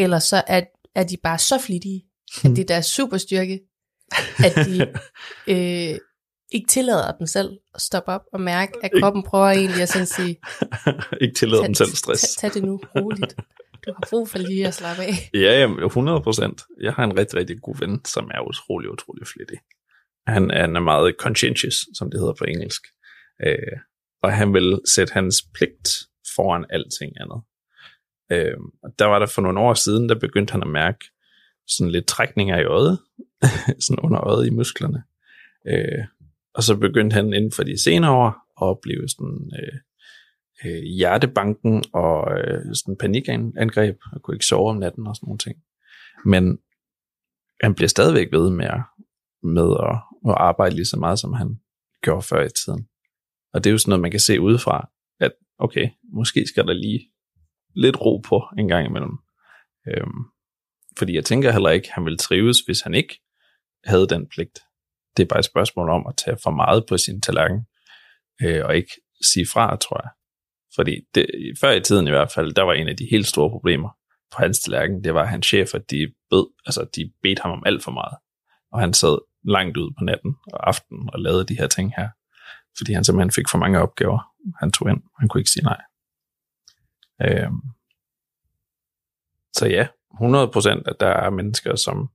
eller 0.00 0.18
så 0.18 0.42
er, 0.46 0.62
er 0.94 1.04
de 1.04 1.16
bare 1.22 1.38
så 1.38 1.58
flittige, 1.66 2.04
at 2.44 2.50
det 2.50 2.58
er 2.58 2.64
deres 2.64 2.86
superstyrke, 2.86 3.60
at 4.44 4.54
de 4.66 4.86
øh, 5.52 5.98
ikke 6.52 6.66
tillader 6.68 7.12
dem 7.18 7.26
selv 7.26 7.58
at 7.74 7.80
stoppe 7.80 8.10
op 8.10 8.22
og 8.32 8.40
mærke, 8.40 8.72
at 8.82 8.90
kroppen 9.00 9.22
prøver 9.22 9.46
egentlig 9.46 9.82
at 9.82 9.88
sådan 9.88 10.06
sige, 10.06 10.40
ikke 11.22 11.34
tillader 11.34 11.64
dem 11.64 11.74
selv 11.74 11.90
stress. 11.90 12.36
Tag, 12.36 12.52
tag 12.52 12.54
det 12.54 12.68
nu 12.68 12.80
roligt. 12.96 13.36
Du 13.86 13.92
har 13.96 14.06
brug 14.10 14.28
for 14.28 14.38
lige 14.38 14.66
at 14.66 14.74
slappe 14.74 15.02
af. 15.02 15.14
Ja, 15.44 15.60
jamen, 15.60 15.84
100 15.84 16.20
procent. 16.20 16.62
Jeg 16.80 16.92
har 16.92 17.04
en 17.04 17.18
rigtig, 17.18 17.38
rigtig 17.38 17.56
god 17.62 17.76
ven, 17.78 18.04
som 18.04 18.30
er 18.34 18.48
utrolig, 18.48 18.90
utrolig 18.90 19.26
flittig. 19.26 19.58
Han 20.26 20.50
er, 20.50 20.60
han 20.60 20.76
er 20.76 20.80
meget 20.80 21.14
conscientious, 21.18 21.74
som 21.94 22.10
det 22.10 22.20
hedder 22.20 22.34
på 22.38 22.44
engelsk. 22.44 22.82
Øh, 23.46 23.76
og 24.22 24.32
han 24.32 24.54
vil 24.54 24.80
sætte 24.94 25.12
hans 25.12 25.36
pligt 25.54 25.88
foran 26.36 26.64
alting 26.70 27.12
andet. 27.20 27.42
Øh, 28.30 28.56
der 28.98 29.04
var 29.04 29.18
der 29.18 29.26
for 29.26 29.42
nogle 29.42 29.60
år 29.60 29.74
siden, 29.74 30.08
der 30.08 30.18
begyndte 30.18 30.52
han 30.52 30.62
at 30.62 30.68
mærke 30.68 31.04
sådan 31.66 31.90
lidt 31.90 32.06
trækninger 32.06 32.58
i 32.58 32.64
øjet, 32.64 32.98
sådan 33.86 34.00
under 34.02 34.20
øjet 34.20 34.46
i 34.46 34.50
musklerne. 34.50 35.02
Øh, 35.66 36.04
og 36.54 36.62
så 36.62 36.76
begyndte 36.76 37.14
han 37.14 37.32
inden 37.32 37.52
for 37.52 37.62
de 37.62 37.82
senere 37.82 38.10
år 38.10 38.28
at 38.28 38.66
opleve 38.66 39.08
sådan 39.08 39.50
øh, 39.62 39.78
øh, 40.64 40.82
hjertebanken 40.82 41.84
og 41.92 42.38
øh, 42.38 42.74
sådan 42.74 42.96
panikangreb, 42.96 43.98
og 44.12 44.22
kunne 44.22 44.34
ikke 44.34 44.46
sove 44.46 44.70
om 44.70 44.76
natten 44.76 45.06
og 45.06 45.16
sådan 45.16 45.26
nogle 45.26 45.38
ting. 45.38 45.56
Men 46.24 46.58
han 47.62 47.74
bliver 47.74 47.88
stadigvæk 47.88 48.32
ved 48.32 48.50
med 48.50 48.66
at, 48.66 48.82
med 49.42 49.76
at, 49.88 49.96
at 50.30 50.34
arbejde 50.36 50.74
lige 50.74 50.86
så 50.86 50.96
meget, 50.96 51.18
som 51.18 51.32
han 51.32 51.60
gjorde 52.02 52.22
før 52.22 52.44
i 52.44 52.48
tiden. 52.64 52.88
Og 53.52 53.64
det 53.64 53.70
er 53.70 53.72
jo 53.72 53.78
sådan 53.78 53.90
noget, 53.90 54.02
man 54.02 54.10
kan 54.10 54.20
se 54.20 54.40
udefra, 54.40 54.90
at 55.20 55.32
okay, 55.58 55.88
måske 56.12 56.46
skal 56.46 56.66
der 56.66 56.72
lige 56.72 57.10
lidt 57.74 58.00
ro 58.00 58.16
på 58.16 58.42
en 58.58 58.68
gang 58.68 58.86
imellem. 58.86 59.18
Øhm, 59.88 60.24
fordi 60.98 61.14
jeg 61.14 61.24
tænker 61.24 61.52
heller 61.52 61.70
ikke, 61.70 61.86
at 61.86 61.94
han 61.94 62.04
ville 62.04 62.18
trives, 62.18 62.60
hvis 62.60 62.80
han 62.80 62.94
ikke 62.94 63.20
havde 63.84 64.06
den 64.06 64.28
pligt. 64.28 64.58
Det 65.16 65.22
er 65.22 65.26
bare 65.26 65.38
et 65.38 65.44
spørgsmål 65.44 65.88
om 65.88 66.06
at 66.06 66.16
tage 66.16 66.36
for 66.42 66.50
meget 66.50 66.84
på 66.88 66.98
sin 66.98 67.20
tallerken, 67.20 67.66
øh, 68.42 68.64
og 68.64 68.76
ikke 68.76 68.92
sige 69.22 69.46
fra, 69.52 69.76
tror 69.76 70.00
jeg. 70.02 70.10
Fordi 70.74 71.00
det, 71.14 71.26
før 71.60 71.70
i 71.70 71.80
tiden 71.80 72.06
i 72.06 72.10
hvert 72.10 72.32
fald, 72.32 72.52
der 72.52 72.62
var 72.62 72.72
en 72.72 72.88
af 72.88 72.96
de 72.96 73.08
helt 73.10 73.26
store 73.26 73.50
problemer, 73.50 73.90
på 74.32 74.42
hans 74.42 74.60
tallerken, 74.60 75.04
det 75.04 75.14
var, 75.14 75.22
at 75.22 75.28
hans 75.28 75.46
chefer, 75.46 75.78
de, 75.78 76.12
bed, 76.30 76.44
altså, 76.66 76.86
de 76.96 77.12
bedte 77.22 77.42
ham 77.42 77.50
om 77.50 77.62
alt 77.66 77.84
for 77.84 77.90
meget. 77.90 78.16
Og 78.72 78.80
han 78.80 78.94
sad 78.94 79.18
langt 79.44 79.76
ud 79.76 79.90
på 79.98 80.04
natten 80.04 80.36
og 80.52 80.68
aftenen 80.68 81.10
og 81.12 81.20
lavede 81.20 81.44
de 81.44 81.58
her 81.58 81.66
ting 81.66 81.92
her. 81.96 82.08
Fordi 82.78 82.92
han 82.92 83.04
simpelthen 83.04 83.32
fik 83.32 83.48
for 83.50 83.58
mange 83.58 83.80
opgaver, 83.80 84.20
han 84.58 84.72
tog 84.72 84.90
ind. 84.90 85.02
Han 85.18 85.28
kunne 85.28 85.40
ikke 85.40 85.50
sige 85.50 85.64
nej. 85.64 85.80
Øh, 87.22 87.50
Så 89.52 89.66
ja, 89.66 89.86
100% 90.14 90.82
at 90.90 90.96
der 91.00 91.06
er 91.06 91.30
mennesker, 91.30 91.76
som 91.76 92.10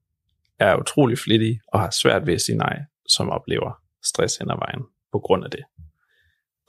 er 0.60 0.76
utrolig 0.76 1.20
flittige 1.20 1.62
og 1.68 1.80
har 1.80 1.90
svært 1.90 2.26
ved 2.26 2.34
at 2.34 2.42
sige 2.42 2.58
nej, 2.58 2.80
som 3.08 3.30
oplever 3.30 3.82
stress 4.04 4.38
hen 4.38 4.52
ad 4.52 4.56
vejen 4.58 4.84
på 5.12 5.20
grund 5.20 5.44
af 5.44 5.52
det 5.52 5.64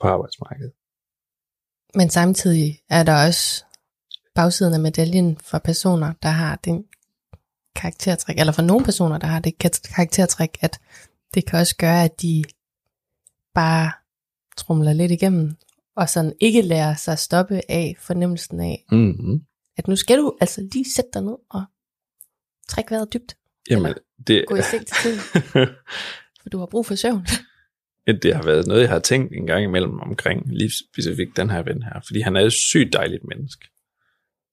på 0.01 0.07
arbejdsmarkedet. 0.07 0.71
Men 1.95 2.09
samtidig 2.09 2.79
er 2.89 3.03
der 3.03 3.25
også 3.27 3.65
bagsiden 4.35 4.73
af 4.73 4.79
medaljen 4.79 5.37
for 5.37 5.57
personer, 5.57 6.13
der 6.23 6.29
har 6.29 6.55
den 6.55 6.85
karaktertræk, 7.75 8.39
eller 8.39 8.53
for 8.53 8.61
nogle 8.61 8.85
personer, 8.85 9.17
der 9.17 9.27
har 9.27 9.39
det 9.39 9.57
karaktertræk, 9.95 10.57
at 10.61 10.79
det 11.33 11.45
kan 11.45 11.59
også 11.59 11.75
gøre, 11.75 12.03
at 12.03 12.21
de 12.21 12.43
bare 13.53 13.91
trumler 14.57 14.93
lidt 14.93 15.11
igennem, 15.11 15.57
og 15.97 16.09
sådan 16.09 16.33
ikke 16.41 16.61
lærer 16.61 16.95
sig 16.95 17.11
at 17.11 17.19
stoppe 17.19 17.61
af 17.69 17.95
fornemmelsen 17.99 18.59
af, 18.59 18.85
Mm-hmm. 18.91 19.41
at 19.77 19.87
nu 19.87 19.95
skal 19.95 20.17
du 20.17 20.37
altså 20.41 20.61
lige 20.73 20.85
sætte 20.95 21.09
dig 21.13 21.21
ned 21.21 21.35
og 21.49 21.63
trække 22.67 22.91
vejret 22.91 23.13
dybt, 23.13 23.37
Jamen, 23.69 23.93
det, 24.27 24.45
gå 24.47 24.55
i 24.55 24.61
seng 24.61 24.87
til 24.87 24.95
tiden, 25.01 25.19
for 26.41 26.49
du 26.51 26.59
har 26.59 26.65
brug 26.65 26.85
for 26.85 26.95
søvn. 26.95 27.25
det 28.21 28.35
har 28.35 28.43
været 28.43 28.67
noget, 28.67 28.81
jeg 28.81 28.89
har 28.89 28.99
tænkt 28.99 29.33
en 29.35 29.47
gang 29.47 29.63
imellem 29.63 29.99
omkring 29.99 30.53
lige 30.57 30.71
specifikt 30.89 31.37
den 31.37 31.49
her 31.49 31.63
ven 31.63 31.83
her, 31.83 31.99
fordi 32.07 32.21
han 32.21 32.35
er 32.35 32.41
et 32.41 32.53
sygt 32.53 32.93
dejligt 32.93 33.23
menneske. 33.23 33.67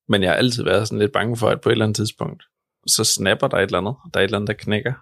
Men 0.08 0.22
jeg 0.22 0.30
har 0.30 0.36
altid 0.36 0.64
været 0.64 0.88
sådan 0.88 0.98
lidt 0.98 1.12
bange 1.12 1.36
for, 1.36 1.48
at 1.48 1.60
på 1.60 1.68
et 1.68 1.72
eller 1.72 1.84
andet 1.84 1.96
tidspunkt, 1.96 2.42
så 2.86 3.04
snapper 3.04 3.48
der 3.48 3.56
et 3.56 3.62
eller 3.62 3.78
andet, 3.78 3.94
der 4.14 4.20
er 4.20 4.24
et 4.24 4.28
eller 4.28 4.38
andet, 4.38 4.48
der 4.48 4.54
knækker, 4.64 4.92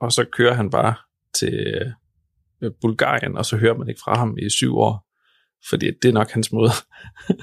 og 0.00 0.12
så 0.12 0.24
kører 0.32 0.54
han 0.54 0.70
bare 0.70 0.94
til 1.34 1.54
øh, 2.62 2.70
Bulgarien, 2.80 3.36
og 3.36 3.44
så 3.46 3.56
hører 3.56 3.74
man 3.76 3.88
ikke 3.88 4.00
fra 4.04 4.18
ham 4.18 4.38
i 4.38 4.50
syv 4.50 4.76
år, 4.76 5.05
fordi 5.68 5.86
det 6.02 6.08
er 6.08 6.12
nok 6.12 6.30
hans 6.30 6.52
måde 6.52 6.70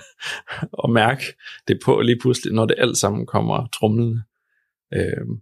at 0.83 0.89
mærke 0.89 1.23
det 1.67 1.79
på 1.85 2.01
lige 2.01 2.19
pludselig, 2.19 2.53
når 2.53 2.65
det 2.65 2.75
alt 2.77 2.97
sammen 2.97 3.25
kommer 3.25 3.67
trumlende. 3.67 4.23
Øhm, 4.93 5.41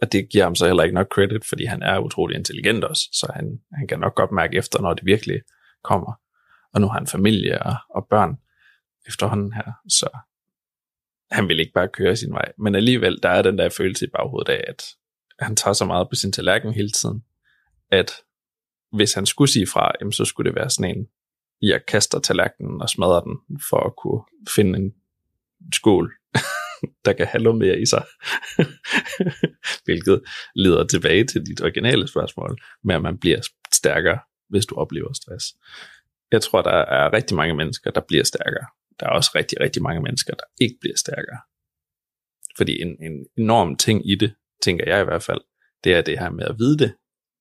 og 0.00 0.12
det 0.12 0.28
giver 0.30 0.44
ham 0.44 0.54
så 0.54 0.66
heller 0.66 0.82
ikke 0.82 0.94
nok 0.94 1.14
credit, 1.14 1.44
fordi 1.44 1.64
han 1.64 1.82
er 1.82 1.98
utrolig 1.98 2.36
intelligent 2.36 2.84
også, 2.84 3.08
så 3.12 3.32
han, 3.34 3.60
han 3.72 3.86
kan 3.86 3.98
nok 3.98 4.14
godt 4.14 4.32
mærke 4.32 4.56
efter, 4.56 4.80
når 4.80 4.94
det 4.94 5.06
virkelig 5.06 5.40
kommer. 5.84 6.12
Og 6.74 6.80
nu 6.80 6.86
har 6.86 6.94
han 6.94 7.06
familie 7.06 7.62
og, 7.62 7.74
og 7.90 8.06
børn 8.10 8.36
efterhånden 9.08 9.52
her, 9.52 9.72
så 9.88 10.18
han 11.30 11.48
vil 11.48 11.60
ikke 11.60 11.72
bare 11.72 11.88
køre 11.88 12.16
sin 12.16 12.32
vej. 12.32 12.52
Men 12.58 12.74
alligevel, 12.74 13.18
der 13.22 13.28
er 13.28 13.42
den 13.42 13.58
der 13.58 13.68
følelse 13.68 14.06
i 14.06 14.08
baghovedet 14.08 14.52
af, 14.52 14.64
at 14.68 14.82
han 15.38 15.56
tager 15.56 15.74
så 15.74 15.84
meget 15.84 16.08
på 16.08 16.14
sin 16.14 16.32
tallerken 16.32 16.72
hele 16.72 16.90
tiden, 16.90 17.24
at 17.90 18.10
hvis 18.92 19.14
han 19.14 19.26
skulle 19.26 19.50
sige 19.50 19.66
fra, 19.66 19.92
jamen, 20.00 20.12
så 20.12 20.24
skulle 20.24 20.50
det 20.50 20.56
være 20.56 20.70
sådan 20.70 20.96
en, 20.96 21.06
jeg 21.68 21.86
kaster 21.88 22.18
tallerkenen 22.18 22.82
og 22.82 22.88
smadrer 22.88 23.20
den, 23.20 23.36
for 23.70 23.86
at 23.86 23.96
kunne 23.96 24.22
finde 24.48 24.78
en 24.78 24.94
skål, 25.72 26.14
der 27.04 27.12
kan 27.12 27.26
have 27.26 27.42
noget 27.42 27.58
mere 27.58 27.80
i 27.80 27.86
sig. 27.86 28.04
Hvilket 29.84 30.22
leder 30.54 30.86
tilbage 30.86 31.24
til 31.24 31.46
dit 31.46 31.62
originale 31.62 32.08
spørgsmål, 32.08 32.58
med 32.84 32.94
at 32.94 33.02
man 33.02 33.18
bliver 33.18 33.40
stærkere, 33.72 34.18
hvis 34.48 34.66
du 34.66 34.74
oplever 34.74 35.12
stress. 35.12 35.46
Jeg 36.32 36.42
tror, 36.42 36.62
der 36.62 36.70
er 36.70 37.12
rigtig 37.12 37.36
mange 37.36 37.54
mennesker, 37.54 37.90
der 37.90 38.00
bliver 38.00 38.24
stærkere. 38.24 38.66
Der 39.00 39.06
er 39.06 39.10
også 39.10 39.30
rigtig, 39.34 39.60
rigtig 39.60 39.82
mange 39.82 40.02
mennesker, 40.02 40.34
der 40.34 40.44
ikke 40.60 40.76
bliver 40.80 40.96
stærkere. 40.96 41.38
Fordi 42.56 42.82
en, 42.82 42.88
en 42.88 43.26
enorm 43.38 43.76
ting 43.76 44.10
i 44.10 44.14
det, 44.14 44.34
tænker 44.62 44.84
jeg 44.86 45.00
i 45.00 45.04
hvert 45.04 45.22
fald, 45.22 45.40
det 45.84 45.94
er 45.94 46.02
det 46.02 46.18
her 46.18 46.30
med 46.30 46.44
at 46.44 46.58
vide 46.58 46.78
det, 46.78 46.94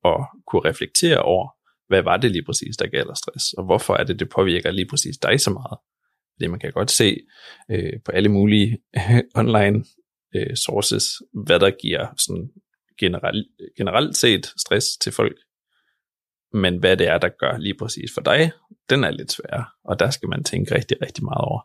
og 0.04 0.26
kunne 0.48 0.70
reflektere 0.70 1.22
over, 1.22 1.53
hvad 1.88 2.04
var 2.04 2.18
det 2.18 2.32
lige 2.32 2.46
præcis, 2.46 2.78
der 2.78 2.88
gav 2.88 3.04
dig 3.04 3.18
stress, 3.18 3.54
og 3.54 3.66
hvorfor 3.66 3.96
er 3.96 4.04
det, 4.04 4.20
det 4.20 4.30
påvirker 4.30 4.72
lige 4.72 4.88
præcis 4.90 5.18
dig 5.18 5.40
så 5.40 5.52
meget. 5.52 5.78
Fordi 6.36 6.48
man 6.48 6.60
kan 6.60 6.72
godt 6.72 6.92
se 6.92 7.18
øh, 7.72 7.94
på 8.06 8.12
alle 8.12 8.30
mulige 8.30 8.78
online 9.42 9.86
øh, 10.36 10.56
sources, 10.56 11.06
hvad 11.46 11.60
der 11.60 11.72
giver 11.82 12.08
sådan 12.18 12.50
generelt, 13.00 13.48
generelt 13.78 14.18
set 14.18 14.54
stress 14.58 14.98
til 14.98 15.12
folk. 15.12 15.38
Men 16.54 16.78
hvad 16.78 16.98
det 16.98 17.08
er, 17.08 17.18
der 17.18 17.30
gør 17.40 17.58
lige 17.58 17.76
præcis 17.80 18.12
for 18.14 18.22
dig, 18.22 18.52
den 18.90 19.04
er 19.04 19.12
lidt 19.12 19.32
svær, 19.32 19.76
Og 19.84 20.00
der 20.00 20.10
skal 20.10 20.30
man 20.30 20.44
tænke 20.44 20.76
rigtig, 20.76 20.98
rigtig 21.02 21.24
meget 21.24 21.42
over 21.42 21.62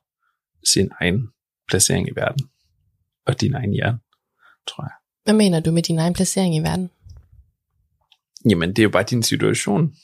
sin 0.64 0.90
egen 1.00 1.28
placering 1.68 2.08
i 2.08 2.12
verden. 2.16 2.48
Og 3.26 3.40
din 3.40 3.54
egen 3.54 3.72
hjerne, 3.72 3.98
tror 4.68 4.84
jeg. 4.84 4.92
Hvad 5.24 5.34
mener 5.34 5.60
du 5.60 5.70
med 5.70 5.82
din 5.82 5.98
egen 5.98 6.14
placering 6.14 6.56
i 6.56 6.60
verden? 6.60 6.90
Jamen, 8.50 8.68
det 8.68 8.78
er 8.78 8.82
jo 8.82 8.90
bare 8.90 9.02
din 9.10 9.22
situation. 9.22 9.94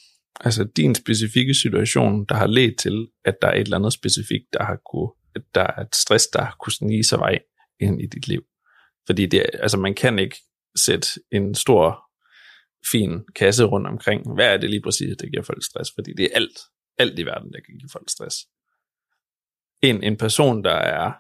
Altså 0.41 0.65
din 0.65 0.95
specifikke 0.95 1.55
situation, 1.55 2.25
der 2.25 2.35
har 2.35 2.47
ledt 2.47 2.79
til, 2.79 3.09
at 3.25 3.35
der 3.43 3.49
er 3.49 3.55
et 3.55 3.61
eller 3.61 3.77
andet 3.77 3.93
specifikt, 3.93 4.45
der 4.53 4.65
har 4.65 4.79
kunne, 4.93 5.11
at 5.35 5.43
der 5.55 5.67
er 5.77 5.83
et 5.83 5.95
stress, 5.95 6.27
der 6.27 6.43
har 6.43 6.57
kunne 6.61 6.73
snige 6.73 7.05
sig 7.05 7.19
vej 7.19 7.39
ind 7.81 8.03
i 8.03 8.07
dit 8.07 8.29
liv. 8.29 8.43
Fordi 9.07 9.27
det, 9.27 9.47
altså 9.53 9.79
man 9.79 9.95
kan 9.95 10.19
ikke 10.19 10.37
sætte 10.77 11.09
en 11.33 11.55
stor, 11.55 12.05
fin 12.91 13.25
kasse 13.37 13.65
rundt 13.65 13.87
omkring. 13.87 14.35
Hvad 14.35 14.47
er 14.47 14.57
det 14.57 14.71
lige 14.71 14.83
præcis, 14.83 15.17
der 15.21 15.27
giver 15.27 15.43
folk 15.43 15.65
stress? 15.65 15.91
Fordi 15.95 16.13
det 16.13 16.25
er 16.25 16.35
alt, 16.35 16.59
alt 16.99 17.19
i 17.19 17.23
verden, 17.23 17.53
der 17.53 17.61
kan 17.61 17.79
give 17.79 17.89
folk 17.93 18.11
stress. 18.11 18.37
En, 19.83 20.03
en 20.03 20.17
person, 20.17 20.65
der 20.65 20.75
er 20.75 21.13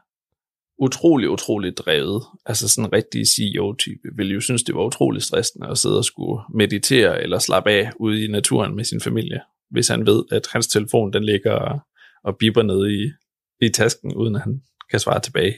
utrolig, 0.78 1.30
utrolig 1.30 1.76
drevet, 1.76 2.22
altså 2.46 2.68
sådan 2.68 2.88
en 2.88 2.92
rigtig 2.92 3.26
CEO-type, 3.26 4.08
vil 4.16 4.30
jo 4.32 4.40
synes, 4.40 4.62
det 4.62 4.74
var 4.74 4.84
utrolig 4.84 5.22
stressende 5.22 5.68
at 5.68 5.78
sidde 5.78 5.98
og 5.98 6.04
skulle 6.04 6.42
meditere 6.54 7.22
eller 7.22 7.38
slappe 7.38 7.70
af 7.70 7.92
ude 8.00 8.24
i 8.24 8.28
naturen 8.28 8.76
med 8.76 8.84
sin 8.84 9.00
familie, 9.00 9.40
hvis 9.70 9.88
han 9.88 10.06
ved, 10.06 10.24
at 10.32 10.46
hans 10.52 10.66
telefon 10.66 11.12
den 11.12 11.24
ligger 11.24 11.80
og, 12.24 12.36
bipper 12.38 12.62
nede 12.62 12.94
i, 12.94 13.10
i 13.66 13.68
tasken, 13.68 14.14
uden 14.14 14.36
at 14.36 14.42
han 14.42 14.62
kan 14.90 15.00
svare 15.00 15.20
tilbage. 15.20 15.54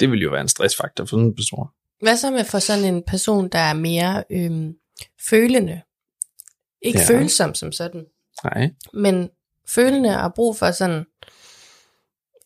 Det 0.00 0.10
vil 0.10 0.22
jo 0.22 0.30
være 0.30 0.40
en 0.40 0.48
stressfaktor 0.48 1.04
for 1.04 1.16
sådan 1.16 1.26
en 1.26 1.34
person. 1.34 1.66
Hvad 2.00 2.16
så 2.16 2.30
med 2.30 2.44
for 2.44 2.58
sådan 2.58 2.94
en 2.94 3.02
person, 3.06 3.48
der 3.48 3.58
er 3.58 3.72
mere 3.74 4.24
øhm, 4.32 4.74
følende? 5.30 5.80
Ikke 6.82 6.98
Ja. 6.98 7.18
følsom 7.18 7.54
som 7.54 7.72
sådan, 7.72 8.06
Nej. 8.44 8.70
men 8.92 9.30
følende 9.68 10.20
og 10.22 10.34
brug 10.34 10.56
for 10.56 10.70
sådan, 10.70 11.04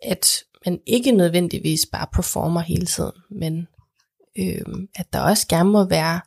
at 0.03 0.45
man 0.67 0.81
ikke 0.87 1.13
nødvendigvis 1.13 1.81
bare 1.93 2.07
performer 2.13 2.61
hele 2.61 2.87
tiden, 2.87 3.13
men 3.31 3.69
øhm, 4.39 4.89
at 4.95 5.13
der 5.13 5.21
også 5.21 5.47
gerne 5.49 5.71
må 5.71 5.89
være 5.89 6.21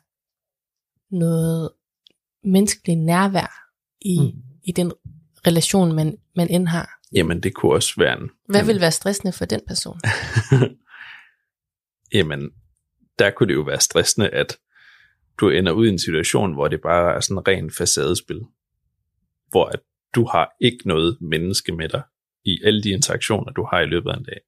noget 1.10 1.70
menneskeligt 2.44 3.00
nærvær 3.00 3.70
i, 4.00 4.18
Mm. 4.20 4.42
i 4.64 4.72
den 4.72 4.92
relation, 5.46 5.94
man, 5.94 6.18
man 6.36 6.48
end 6.50 6.68
har. 6.68 7.00
Jamen, 7.12 7.40
det 7.40 7.54
kunne 7.54 7.72
også 7.72 7.92
være 7.98 8.18
en... 8.20 8.30
Hvad 8.48 8.64
vil 8.64 8.80
være 8.80 8.92
stressende 8.92 9.32
for 9.32 9.44
den 9.44 9.60
person? 9.68 10.00
Jamen, 12.14 12.50
der 13.18 13.30
kunne 13.30 13.48
det 13.48 13.54
jo 13.54 13.62
være 13.62 13.80
stressende, 13.80 14.28
at 14.28 14.58
du 15.40 15.50
ender 15.50 15.72
ud 15.72 15.86
i 15.86 15.90
en 15.90 15.98
situation, 15.98 16.52
hvor 16.52 16.68
det 16.68 16.80
bare 16.82 17.16
er 17.16 17.20
sådan 17.20 17.38
en 17.38 17.48
ren 17.48 17.70
facadespil. 17.70 18.40
Hvor 19.50 19.64
at 19.64 19.80
du 20.14 20.26
har 20.26 20.50
ikke 20.60 20.88
noget 20.88 21.18
menneske 21.20 21.72
med 21.72 21.88
dig 21.88 22.02
i 22.46 22.58
alle 22.64 22.82
de 22.82 22.90
interaktioner, 22.90 23.52
du 23.52 23.66
har 23.70 23.80
i 23.80 23.86
løbet 23.86 24.10
af 24.10 24.16
en 24.16 24.24
dag. 24.24 24.40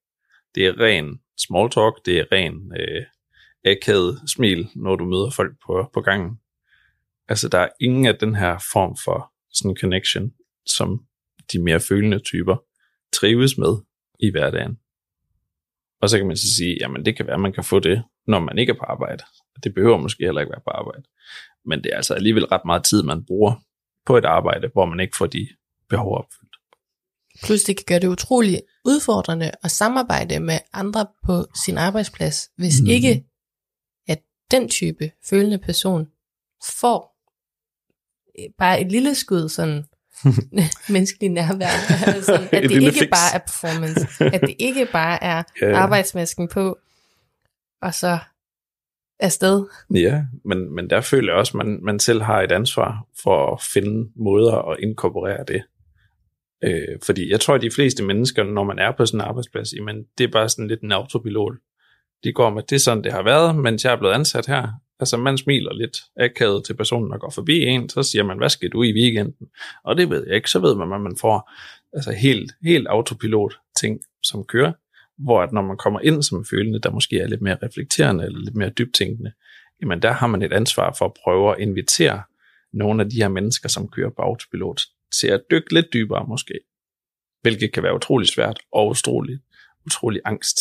Det 0.54 0.66
er 0.66 0.80
ren 0.80 1.20
small 1.46 1.70
talk, 1.70 1.94
det 2.06 2.18
er 2.18 2.32
ren 2.32 2.72
øh, 2.80 3.04
akavet 3.64 4.20
smil, 4.26 4.68
når 4.76 4.96
du 4.96 5.04
møder 5.04 5.30
folk 5.30 5.52
på, 5.66 5.90
på 5.94 6.00
gangen. 6.00 6.38
Altså, 7.28 7.48
der 7.48 7.58
er 7.58 7.68
ingen 7.80 8.06
af 8.06 8.18
den 8.18 8.34
her 8.34 8.58
form 8.72 8.96
for 9.04 9.32
sådan 9.52 9.76
connection, 9.76 10.32
som 10.66 11.04
de 11.52 11.62
mere 11.62 11.80
følende 11.80 12.18
typer 12.18 12.56
trives 13.12 13.58
med 13.58 13.76
i 14.20 14.30
hverdagen. 14.30 14.78
Og 16.00 16.08
så 16.08 16.18
kan 16.18 16.26
man 16.26 16.36
så 16.36 16.54
sige, 16.56 16.76
jamen 16.80 17.04
det 17.04 17.16
kan 17.16 17.26
være, 17.26 17.34
at 17.34 17.40
man 17.40 17.52
kan 17.52 17.64
få 17.64 17.80
det, 17.80 18.04
når 18.26 18.38
man 18.38 18.58
ikke 18.58 18.72
er 18.72 18.76
på 18.78 18.84
arbejde. 18.84 19.24
Det 19.64 19.74
behøver 19.74 19.98
måske 19.98 20.24
heller 20.24 20.40
ikke 20.40 20.50
være 20.50 20.66
på 20.66 20.70
arbejde. 20.70 21.02
Men 21.64 21.84
det 21.84 21.92
er 21.92 21.96
altså 21.96 22.14
alligevel 22.14 22.44
ret 22.44 22.64
meget 22.64 22.84
tid, 22.84 23.02
man 23.02 23.24
bruger 23.24 23.52
på 24.06 24.16
et 24.16 24.24
arbejde, 24.24 24.70
hvor 24.72 24.84
man 24.84 25.00
ikke 25.00 25.16
får 25.16 25.26
de 25.26 25.48
behov 25.88 26.18
opfyldt. 26.18 26.47
Plus 27.42 27.62
det 27.62 27.76
kan 27.76 27.84
gøre 27.88 27.98
det 27.98 28.08
utrolig 28.08 28.62
udfordrende 28.84 29.50
at 29.62 29.70
samarbejde 29.70 30.40
med 30.40 30.58
andre 30.72 31.06
på 31.26 31.46
sin 31.64 31.78
arbejdsplads, 31.78 32.50
hvis 32.56 32.80
mm. 32.80 32.86
ikke 32.86 33.24
at 34.08 34.18
den 34.50 34.68
type 34.68 35.10
følende 35.24 35.58
person 35.58 36.06
får 36.78 37.16
øh, 38.38 38.44
bare 38.58 38.80
et 38.80 38.92
lille 38.92 39.14
skud 39.14 39.48
sådan 39.48 39.84
menneskelig 40.88 41.30
nærvær. 41.30 41.68
sådan, 42.22 42.48
at 42.52 42.64
Et 42.64 42.70
det 42.70 42.82
ikke 42.82 42.92
fix. 42.92 43.10
bare 43.10 43.34
er 43.34 43.38
performance. 43.38 44.24
At 44.34 44.40
det 44.40 44.54
ikke 44.58 44.86
bare 44.92 45.24
er 45.24 45.42
Ja. 45.62 45.76
arbejdsmasken 45.76 46.48
på, 46.48 46.78
og 47.82 47.94
så 47.94 48.18
afsted. 49.20 49.66
Ja, 49.94 50.22
men, 50.44 50.74
men 50.74 50.90
der 50.90 51.00
føler 51.00 51.32
jeg 51.32 51.38
også, 51.38 51.50
at 51.58 51.66
man, 51.66 51.78
man 51.82 52.00
selv 52.00 52.22
har 52.22 52.42
et 52.42 52.52
ansvar 52.52 53.06
for 53.22 53.52
at 53.54 53.62
finde 53.62 54.10
måder 54.16 54.70
at 54.70 54.76
inkorporere 54.82 55.44
det. 55.48 55.62
Øh, 56.64 56.98
fordi 57.02 57.30
jeg 57.30 57.40
tror, 57.40 57.54
at 57.54 57.62
de 57.62 57.70
fleste 57.70 58.04
mennesker, 58.04 58.44
når 58.44 58.64
man 58.64 58.78
er 58.78 58.92
på 58.92 59.06
sådan 59.06 59.20
en 59.20 59.26
arbejdsplads, 59.26 59.72
jamen, 59.72 60.04
det 60.18 60.24
er 60.24 60.28
bare 60.28 60.48
sådan 60.48 60.68
lidt 60.68 60.80
en 60.80 60.92
autopilot. 60.92 61.54
De 62.24 62.32
går 62.32 62.50
med, 62.50 62.62
det 62.62 62.76
er 62.76 62.80
sådan, 62.80 63.04
det 63.04 63.12
har 63.12 63.22
været, 63.22 63.56
mens 63.56 63.84
jeg 63.84 63.92
er 63.92 63.96
blevet 63.96 64.14
ansat 64.14 64.46
her. 64.46 64.68
Altså, 65.00 65.16
man 65.16 65.38
smiler 65.38 65.72
lidt 65.72 65.98
akavet 66.16 66.64
til 66.64 66.74
personen, 66.74 67.10
der 67.10 67.18
går 67.18 67.30
forbi 67.30 67.62
en, 67.62 67.88
så 67.88 68.02
siger 68.02 68.22
man, 68.22 68.38
hvad 68.38 68.48
skal 68.48 68.70
du 68.70 68.82
i 68.82 68.92
weekenden? 68.92 69.48
Og 69.84 69.96
det 69.96 70.10
ved 70.10 70.24
jeg 70.26 70.36
ikke, 70.36 70.50
så 70.50 70.58
ved 70.58 70.74
man, 70.74 70.88
hvad 70.88 70.98
man 70.98 71.16
får. 71.20 71.50
Altså, 71.92 72.12
helt, 72.12 72.52
helt 72.62 72.86
autopilot 72.88 73.58
ting, 73.80 74.00
som 74.22 74.44
kører. 74.44 74.72
Hvor 75.18 75.42
at 75.42 75.52
når 75.52 75.62
man 75.62 75.76
kommer 75.76 76.00
ind 76.00 76.22
som 76.22 76.44
følende, 76.44 76.80
der 76.80 76.90
måske 76.90 77.20
er 77.20 77.28
lidt 77.28 77.42
mere 77.42 77.58
reflekterende, 77.62 78.24
eller 78.24 78.38
lidt 78.38 78.54
mere 78.54 78.70
dybtænkende, 78.70 79.32
jamen 79.82 80.02
der 80.02 80.12
har 80.12 80.26
man 80.26 80.42
et 80.42 80.52
ansvar 80.52 80.94
for 80.98 81.04
at 81.04 81.12
prøve 81.24 81.50
at 81.50 81.60
invitere 81.60 82.22
nogle 82.72 83.02
af 83.02 83.10
de 83.10 83.16
her 83.16 83.28
mennesker, 83.28 83.68
som 83.68 83.88
kører 83.88 84.10
på 84.10 84.22
autopilot, 84.22 84.80
til 85.12 85.28
at 85.28 85.42
dykke 85.50 85.74
lidt 85.74 85.86
dybere 85.92 86.26
måske. 86.28 86.54
Hvilket 87.42 87.72
kan 87.72 87.82
være 87.82 87.94
utrolig 87.94 88.28
svært 88.28 88.60
og 88.72 88.88
utrolig, 88.88 89.38
utrolig 89.86 90.20
angst 90.24 90.58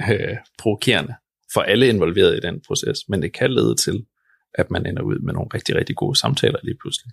øh, 0.00 0.36
provokerende 0.58 1.14
for 1.52 1.60
alle 1.60 1.88
involverede 1.88 2.36
i 2.36 2.40
den 2.40 2.60
proces, 2.66 3.08
men 3.08 3.22
det 3.22 3.32
kan 3.32 3.50
lede 3.52 3.74
til, 3.76 4.06
at 4.54 4.70
man 4.70 4.86
ender 4.86 5.02
ud 5.02 5.18
med 5.18 5.32
nogle 5.32 5.50
rigtig, 5.54 5.74
rigtig 5.76 5.96
gode 5.96 6.18
samtaler 6.18 6.58
lige 6.62 6.78
pludselig. 6.80 7.12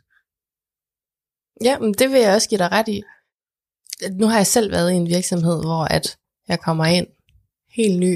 Ja, 1.63 1.79
men 1.79 1.94
det 1.94 2.12
vil 2.12 2.20
jeg 2.20 2.34
også 2.36 2.50
give 2.50 2.60
dig 2.60 2.72
ret 2.72 2.88
i. 2.88 3.03
Nu 4.12 4.25
har 4.27 4.38
jeg 4.38 4.48
selv 4.48 4.72
været 4.72 4.91
i 4.91 4.96
en 4.96 5.08
virksomhed, 5.08 5.62
hvor 5.62 5.84
at 5.98 6.17
jeg 6.48 6.60
kommer 6.60 6.86
ind 6.86 7.08
helt 7.77 8.00
ny 8.00 8.13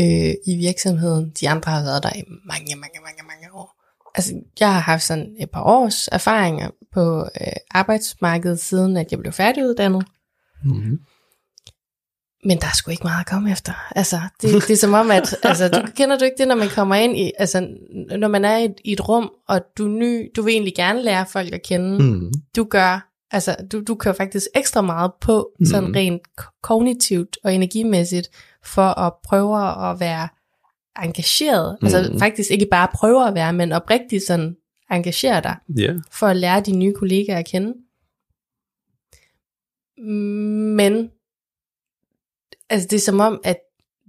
øh, 0.00 0.32
i 0.50 0.54
virksomheden. 0.66 1.24
De 1.40 1.48
andre 1.48 1.72
har 1.72 1.82
været 1.82 2.02
der 2.02 2.12
i 2.20 2.22
mange, 2.52 2.76
mange, 2.82 2.98
mange, 3.06 3.22
mange. 3.30 3.37
Altså, 4.18 4.32
jeg 4.60 4.72
har 4.72 4.80
haft 4.80 5.02
sådan 5.02 5.34
et 5.40 5.50
par 5.50 5.62
års 5.62 6.08
erfaringer 6.12 6.70
på 6.94 7.20
øh, 7.40 7.52
arbejdsmarkedet, 7.70 8.60
siden 8.60 8.96
at 8.96 9.06
jeg 9.10 9.18
blev 9.20 9.32
færdiguddannet. 9.32 10.06
Mm-hmm. 10.64 10.98
Men 12.44 12.58
der 12.58 12.66
er 12.66 12.74
sgu 12.74 12.90
ikke 12.90 13.02
meget 13.04 13.20
at 13.20 13.26
komme 13.26 13.52
efter. 13.52 13.72
Altså, 13.96 14.20
det, 14.42 14.52
det 14.68 14.70
er 14.70 14.76
som 14.76 14.92
om, 14.94 15.10
at 15.10 15.36
altså, 15.42 15.68
du 15.68 15.80
kender 15.96 16.18
du 16.18 16.24
ikke 16.24 16.36
det, 16.38 16.48
når 16.48 16.54
man 16.54 16.68
kommer 16.68 16.94
ind 16.94 17.16
i, 17.16 17.32
altså, 17.38 17.68
når 18.18 18.28
man 18.28 18.44
er 18.44 18.56
i 18.56 18.64
et, 18.64 18.74
i 18.84 18.92
et 18.92 19.08
rum, 19.08 19.30
og 19.48 19.60
du 19.78 19.84
er 19.84 19.90
ny, 19.98 20.30
du 20.36 20.42
vil 20.42 20.52
egentlig 20.52 20.74
gerne 20.76 21.02
lære 21.02 21.26
folk 21.26 21.52
at 21.52 21.62
kende. 21.62 21.98
Mm. 22.04 22.32
Du 22.56 22.64
gør, 22.64 23.08
altså, 23.30 23.56
du, 23.72 23.82
du 23.88 23.94
kører 23.94 24.14
faktisk 24.14 24.46
ekstra 24.54 24.82
meget 24.82 25.10
på, 25.20 25.50
Mhm. 25.60 25.66
sådan 25.66 25.96
rent 25.96 26.22
k- 26.40 26.58
kognitivt 26.62 27.38
og 27.44 27.54
energimæssigt, 27.54 28.28
for 28.64 28.98
at 29.00 29.12
prøve 29.24 29.88
at 29.90 30.00
være 30.00 30.28
engageret. 31.04 31.78
Altså 31.82 32.08
Mhm. 32.10 32.18
faktisk 32.18 32.50
ikke 32.50 32.66
bare 32.70 32.88
prøve 32.94 33.28
at 33.28 33.34
være, 33.34 33.52
men 33.52 33.72
oprigtigt 33.72 34.24
sådan 34.26 34.56
engagere 34.90 35.40
dig 35.42 35.56
Ja, 35.76 35.94
for 36.12 36.26
at 36.26 36.36
lære 36.36 36.60
de 36.60 36.76
nye 36.76 36.92
kollegaer 36.94 37.38
at 37.38 37.46
kende. 37.46 37.74
Men 40.76 41.10
altså 42.70 42.88
det 42.90 42.96
er 42.96 43.00
som 43.00 43.20
om, 43.20 43.40
at 43.44 43.58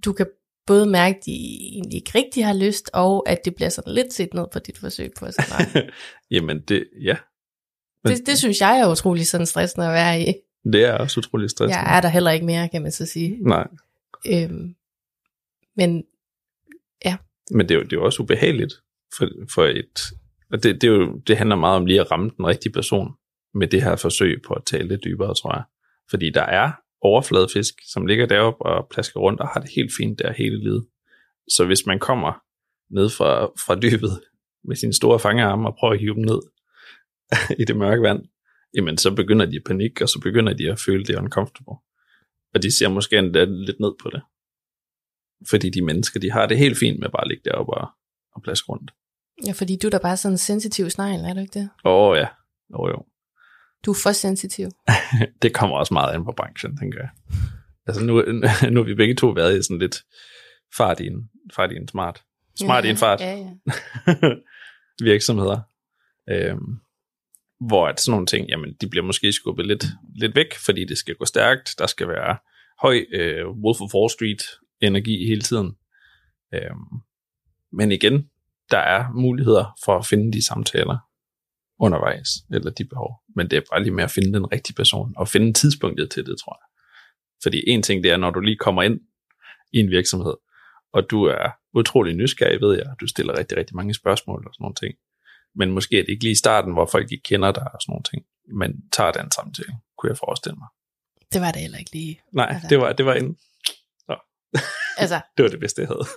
du 0.05 0.13
kan 0.13 0.25
både 0.65 0.85
mærke, 0.85 1.17
at 1.17 1.25
de 1.25 1.31
egentlig 1.73 1.95
ikke 1.95 2.11
rigtig 2.15 2.45
har 2.45 2.53
lyst, 2.53 2.89
og 2.93 3.29
at 3.29 3.45
det 3.45 3.55
bliver 3.55 3.69
sådan 3.69 3.93
lidt 3.93 4.13
set 4.13 4.33
ned 4.33 4.45
på 4.53 4.59
dit 4.59 4.77
forsøg 4.77 5.11
på 5.19 5.25
at 5.25 5.35
nej. 5.49 5.89
jamen 6.31 6.59
det, 6.61 6.87
ja, 7.01 7.15
Men- 8.03 8.13
det, 8.17 8.27
det 8.27 8.37
synes 8.37 8.61
jeg 8.61 8.79
er 8.79 8.91
utrolig 8.91 9.27
sådan 9.27 9.45
stressende 9.45 9.87
at 9.87 9.93
være 9.93 10.21
i. 10.21 10.33
det 10.73 10.85
er 10.85 10.93
også 10.93 11.19
utrolig 11.19 11.49
stressende. 11.49 11.77
Jeg 11.79 11.97
er 11.97 12.01
der 12.01 12.07
heller 12.09 12.31
ikke 12.31 12.45
mere, 12.45 12.69
kan 12.69 12.81
man 12.81 12.91
så 12.91 13.05
sige. 13.05 13.37
Nej, 13.41 13.67
Øhm, 14.27 14.75
men 15.75 16.03
men 17.51 17.69
det 17.69 17.75
er 17.75 17.79
jo, 17.79 17.83
det 17.83 17.93
er 17.93 17.97
jo 17.97 18.05
også 18.05 18.23
ubehageligt 18.23 18.73
for, 19.17 19.29
for 19.53 19.65
et, 19.65 19.99
og 20.51 20.63
det, 20.63 20.81
det, 20.81 20.87
er 20.87 20.91
jo, 20.91 21.21
det 21.27 21.37
handler 21.37 21.55
meget 21.55 21.75
om 21.75 21.85
lige 21.85 22.01
at 22.01 22.11
ramme 22.11 22.31
den 22.37 22.47
rigtige 22.47 22.73
person 22.73 23.13
med 23.53 23.67
det 23.67 23.83
her 23.83 23.95
forsøg 23.95 24.41
på 24.47 24.53
at 24.53 24.63
tale 24.65 24.87
lidt 24.87 25.03
dybere, 25.03 25.35
tror 25.35 25.55
jeg. 25.55 25.63
Fordi 26.09 26.29
der 26.29 26.41
er 26.41 26.71
overfladefisk, 27.01 27.73
som 27.91 28.05
ligger 28.05 28.25
deroppe 28.25 28.65
og 28.65 28.87
plasker 28.91 29.19
rundt 29.19 29.39
og 29.39 29.47
har 29.47 29.59
det 29.59 29.69
helt 29.75 29.91
fint 29.97 30.19
der 30.19 30.33
hele 30.33 30.59
livet. 30.59 30.85
Så 31.49 31.65
hvis 31.65 31.85
man 31.85 31.99
kommer 31.99 32.41
ned 32.89 33.09
fra, 33.09 33.45
fra 33.45 33.75
dybet 33.75 34.21
med 34.63 34.75
sine 34.75 34.93
store 34.93 35.19
fangearme 35.19 35.67
og 35.67 35.75
prøver 35.79 35.93
at 35.93 35.99
hive 35.99 36.15
dem 36.15 36.23
ned 36.23 36.39
i 37.61 37.63
det 37.63 37.75
mørke 37.75 38.01
vand, 38.01 38.21
jamen 38.75 38.97
så 38.97 39.15
begynder 39.15 39.45
de 39.45 39.55
at 39.55 39.63
panik, 39.65 40.01
og 40.01 40.09
så 40.09 40.19
begynder 40.19 40.53
de 40.53 40.71
at 40.71 40.79
føle 40.79 41.05
det 41.05 41.15
uncomfortable. 41.15 41.75
Og 42.53 42.63
de 42.63 42.77
ser 42.77 42.89
måske 42.89 43.17
endda 43.17 43.45
lidt 43.45 43.79
ned 43.79 43.91
på 44.03 44.09
det. 44.09 44.21
Fordi 45.49 45.69
de 45.69 45.81
mennesker, 45.81 46.19
de 46.19 46.31
har 46.31 46.45
det 46.45 46.57
helt 46.57 46.77
fint 46.77 46.99
med 46.99 47.09
bare 47.09 47.21
at 47.23 47.27
ligge 47.27 47.49
deroppe 47.49 47.73
og, 47.73 47.87
og 48.35 48.41
plaske 48.41 48.69
rundt. 48.69 48.91
ja, 49.45 49.51
fordi 49.51 49.77
du 49.81 49.87
er 49.87 49.91
da 49.91 49.97
bare 49.97 50.17
sådan 50.17 50.33
en 50.33 50.37
sensitiv 50.37 50.89
snegl, 50.89 51.19
er 51.19 51.33
du 51.33 51.39
ikke 51.39 51.59
det? 51.59 51.69
Åh 51.85 52.09
oh, 52.09 52.17
ja, 52.17 52.27
oh, 52.73 52.89
jo. 52.89 53.05
Du 53.85 53.91
er 53.91 53.95
for 54.03 54.11
sensitiv. 54.11 54.69
Det 55.41 55.53
kommer 55.53 55.75
også 55.77 55.93
meget 55.93 56.13
an 56.13 56.25
på 56.25 56.33
branchen, 56.37 56.77
tænker 56.77 56.99
jeg. 56.99 57.09
Altså 57.87 58.03
nu, 58.03 58.13
nu 58.73 58.79
har 58.79 58.83
vi 58.83 58.95
begge 58.95 59.15
to 59.15 59.27
været 59.27 59.59
i 59.59 59.63
sådan 59.63 59.79
lidt 59.79 60.03
fart 60.77 60.99
i 60.99 61.07
en, 61.07 61.29
fart 61.55 61.71
i 61.71 61.75
en 61.75 61.87
smart. 61.87 62.23
Smart 62.59 62.85
i 62.85 62.89
en 62.89 62.97
fart. 62.97 63.21
Ja, 63.21 63.35
ja. 63.35 63.49
virksomheder. 65.11 65.59
Øhm, 66.29 66.79
hvor 67.67 67.87
at 67.87 67.99
sådan 67.99 68.11
nogle 68.11 68.25
ting, 68.25 68.49
jamen, 68.49 68.73
de 68.81 68.89
bliver 68.89 69.05
måske 69.05 69.33
skubbet 69.33 69.65
lidt, 69.65 69.85
lidt 70.15 70.35
væk, 70.35 70.55
fordi 70.65 70.85
det 70.85 70.97
skal 70.97 71.15
gå 71.15 71.25
stærkt. 71.25 71.75
Der 71.79 71.87
skal 71.87 72.07
være 72.07 72.37
høj 72.81 73.05
øh, 73.11 73.47
Wolf 73.47 73.81
of 73.81 73.93
Wall 73.93 74.09
Street 74.09 74.41
energi 74.81 75.27
hele 75.27 75.41
tiden. 75.41 75.75
Øhm, 76.53 77.01
men 77.71 77.91
igen, 77.91 78.29
der 78.71 78.77
er 78.77 79.11
muligheder 79.11 79.77
for 79.85 79.97
at 79.97 80.05
finde 80.05 80.33
de 80.33 80.45
samtaler 80.45 80.97
undervejs, 81.79 82.29
eller 82.53 82.71
de 82.71 82.85
behov. 82.85 83.21
Men 83.35 83.49
det 83.49 83.57
er 83.57 83.61
bare 83.71 83.83
lige 83.83 83.93
med 83.93 84.03
at 84.03 84.11
finde 84.11 84.33
den 84.33 84.51
rigtige 84.51 84.75
person, 84.75 85.13
og 85.17 85.27
finde 85.27 85.53
tidspunktet 85.53 86.11
til 86.11 86.25
det, 86.25 86.35
tror 86.39 86.59
jeg. 86.61 86.67
Fordi 87.43 87.63
en 87.67 87.83
ting, 87.83 88.03
det 88.03 88.11
er, 88.11 88.17
når 88.17 88.31
du 88.31 88.39
lige 88.39 88.57
kommer 88.57 88.83
ind 88.83 88.99
i 89.73 89.77
en 89.77 89.89
virksomhed, 89.89 90.33
og 90.93 91.09
du 91.09 91.23
er 91.23 91.49
utrolig 91.73 92.15
nysgerrig, 92.15 92.61
ved 92.61 92.77
jeg, 92.77 92.93
du 93.01 93.07
stiller 93.07 93.37
rigtig, 93.37 93.57
rigtig 93.57 93.75
mange 93.75 93.93
spørgsmål 93.93 94.43
og 94.47 94.53
sådan 94.53 94.63
nogle 94.63 94.75
ting. 94.75 94.93
Men 95.55 95.71
måske 95.71 95.99
er 95.99 96.03
det 96.03 96.09
ikke 96.09 96.23
lige 96.23 96.31
i 96.31 96.35
starten, 96.35 96.73
hvor 96.73 96.85
folk 96.85 97.11
ikke 97.11 97.23
kender 97.23 97.51
dig 97.51 97.73
og 97.73 97.79
sådan 97.81 97.91
nogle 97.91 98.03
ting, 98.03 98.25
men 98.59 98.89
tager 98.91 99.11
den 99.11 99.31
samtale, 99.31 99.73
kunne 99.97 100.09
jeg 100.09 100.17
forestille 100.17 100.55
mig. 100.55 100.67
Det 101.33 101.41
var 101.41 101.51
det 101.51 101.61
heller 101.61 101.77
ikke 101.77 101.91
lige. 101.91 102.21
Nej, 102.33 102.55
det 102.69 102.79
var, 102.79 102.93
det 102.93 103.05
var 103.05 103.13
inden. 103.13 103.37
Altså, 104.97 105.21
Det 105.37 105.43
var 105.43 105.49
det 105.49 105.59
bedste, 105.59 105.81
jeg 105.81 105.87
havde. 105.87 106.07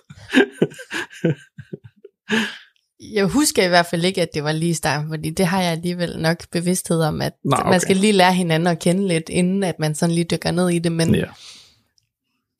jeg 3.14 3.24
husker 3.26 3.64
i 3.64 3.68
hvert 3.68 3.87
fald 3.87 4.04
ikke, 4.04 4.22
at 4.22 4.28
det 4.35 4.44
var 4.44 4.52
lige 4.52 4.70
i 4.70 4.74
starten, 4.74 5.08
fordi 5.08 5.30
det 5.30 5.46
har 5.46 5.62
jeg 5.62 5.72
alligevel 5.72 6.18
nok 6.18 6.48
bevidsthed 6.50 7.00
om, 7.02 7.20
at 7.22 7.32
Nå, 7.44 7.56
man 7.56 7.66
okay. 7.66 7.78
skal 7.78 7.96
lige 7.96 8.12
lære 8.12 8.35
hinanden 8.35 8.66
at 8.66 8.78
kende 8.78 9.08
lidt, 9.08 9.28
inden 9.28 9.62
at 9.62 9.78
man 9.78 9.94
sådan 9.94 10.14
lige 10.14 10.24
dykker 10.24 10.50
ned 10.50 10.68
i 10.70 10.78
det. 10.78 10.92
Men, 10.92 11.14
Ja. 11.14 11.24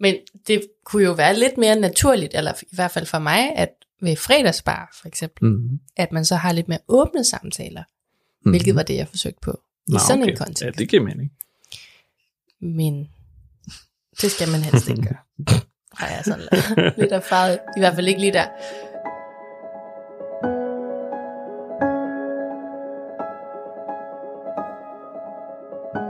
men 0.01 0.17
det 0.47 0.63
kunne 0.85 1.05
jo 1.05 1.13
være 1.13 1.39
lidt 1.39 1.59
mere 1.59 1.77
naturligt, 1.77 2.35
eller 2.35 2.53
i 2.63 2.75
hvert 2.75 2.91
fald 2.91 3.07
for 3.07 3.19
mig, 3.19 3.53
at 3.57 3.69
ved 4.01 4.17
fredagsbar 4.17 4.97
for 5.01 5.09
eksempel, 5.09 5.49
Mm-hmm. 5.49 5.79
at 5.97 6.13
man 6.13 6.25
så 6.25 6.37
har 6.37 6.53
lidt 6.53 6.69
mere 6.69 6.79
åbne 6.89 7.25
samtaler, 7.25 7.83
mm-hmm. 7.83 8.53
hvilket 8.53 8.75
var 8.75 8.83
det, 8.83 8.95
jeg 8.97 9.09
forsøgte 9.09 9.41
på 9.43 9.61
i 9.89 9.95
sådan 10.09 10.29
en 10.29 10.37
kontekst. 10.37 10.63
Ja, 10.63 10.71
det 10.71 10.89
giver 10.89 11.03
mening. 11.03 11.33
Men 12.61 13.09
det 14.21 14.31
skal 14.31 14.49
man 14.49 14.61
helst 14.63 14.89
ikke 14.89 15.03
gøre. 15.03 15.19
Har 15.97 16.09
jeg 16.09 16.25
sådan 16.25 16.49
lidt 17.01 17.13
erfaret, 17.13 17.59
i 17.77 17.81
hvert 17.81 17.95
fald 17.95 18.09
ikke 18.09 18.21
lige 18.21 18.33
der. 18.33 18.47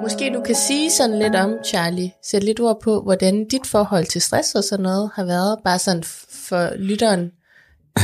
Måske 0.03 0.31
du 0.35 0.43
kan 0.43 0.55
sige 0.55 0.91
sådan 0.91 1.19
lidt 1.19 1.35
om, 1.35 1.59
Charlie, 1.65 2.13
sætte 2.23 2.47
lidt 2.47 2.61
ord 2.61 2.81
på, 2.83 3.03
hvordan 3.03 3.49
dit 3.49 3.67
forhold 3.67 4.07
til 4.07 4.23
stress 4.23 4.55
og 4.55 4.65
sådan 4.65 4.83
noget 4.83 5.11
har 5.15 5.25
været, 5.25 5.59
bare 5.65 5.79
sådan 5.79 6.03
for 6.49 6.77
lytteren, 6.77 7.31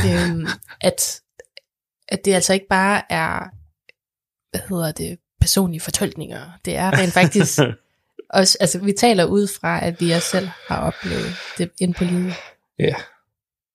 øhm, 0.05 0.47
at, 0.81 1.21
at 2.07 2.25
det 2.25 2.33
altså 2.33 2.53
ikke 2.53 2.67
bare 2.69 3.01
er, 3.09 3.49
hvad 4.51 4.61
hedder 4.69 4.91
det, 4.91 5.17
personlige 5.41 5.79
fortolkninger. 5.79 6.41
Det 6.65 6.75
er 6.75 6.91
rent 6.91 7.13
faktisk 7.13 7.59
også, 8.29 8.57
altså 8.59 8.79
vi 8.79 8.91
taler 8.91 9.25
ud 9.25 9.47
fra, 9.47 9.85
at 9.85 10.01
vi 10.01 10.11
også 10.11 10.29
selv 10.29 10.47
har 10.67 10.81
oplevet 10.87 11.31
det 11.57 11.71
ind 11.79 11.95
på 11.95 12.03
livet. 12.03 12.33
Ja. 12.79 12.95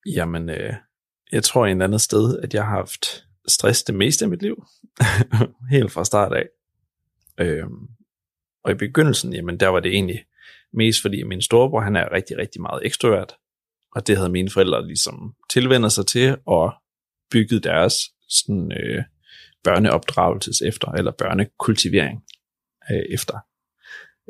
Jamen, 0.06 0.50
øh, 0.50 0.74
jeg 1.32 1.42
tror 1.44 1.66
et 1.66 1.70
eller 1.70 1.84
andet 1.84 2.00
sted, 2.00 2.38
at 2.38 2.54
jeg 2.54 2.64
har 2.64 2.76
haft 2.76 3.24
stress 3.48 3.82
det 3.82 3.94
meste 3.94 4.24
af 4.24 4.28
mit 4.28 4.42
liv. 4.42 4.64
Helt 5.70 5.92
fra 5.92 6.04
start 6.04 6.32
af. 6.32 6.48
Øhm, 7.40 7.88
og 8.64 8.70
i 8.70 8.74
begyndelsen, 8.74 9.32
jamen 9.32 9.60
der 9.60 9.68
var 9.68 9.80
det 9.80 9.92
egentlig 9.92 10.24
mest 10.72 11.02
fordi, 11.02 11.20
at 11.20 11.26
min 11.26 11.42
storebror, 11.42 11.80
han 11.80 11.96
er 11.96 12.12
rigtig, 12.12 12.38
rigtig 12.38 12.60
meget 12.60 12.86
ekstrovert. 12.86 13.34
Og 13.94 14.06
det 14.06 14.16
havde 14.16 14.28
mine 14.28 14.50
forældre 14.50 14.86
ligesom 14.86 15.34
tilvendet 15.50 15.92
sig 15.92 16.06
til, 16.06 16.36
og 16.46 16.72
bygget 17.30 17.64
deres 17.64 17.94
sådan, 18.28 18.72
øh, 18.72 19.04
børneopdragelses 19.64 20.62
efter, 20.62 20.88
eller 20.88 21.12
børnekultivering 21.12 22.24
øh, 22.90 23.02
efter. 23.10 23.38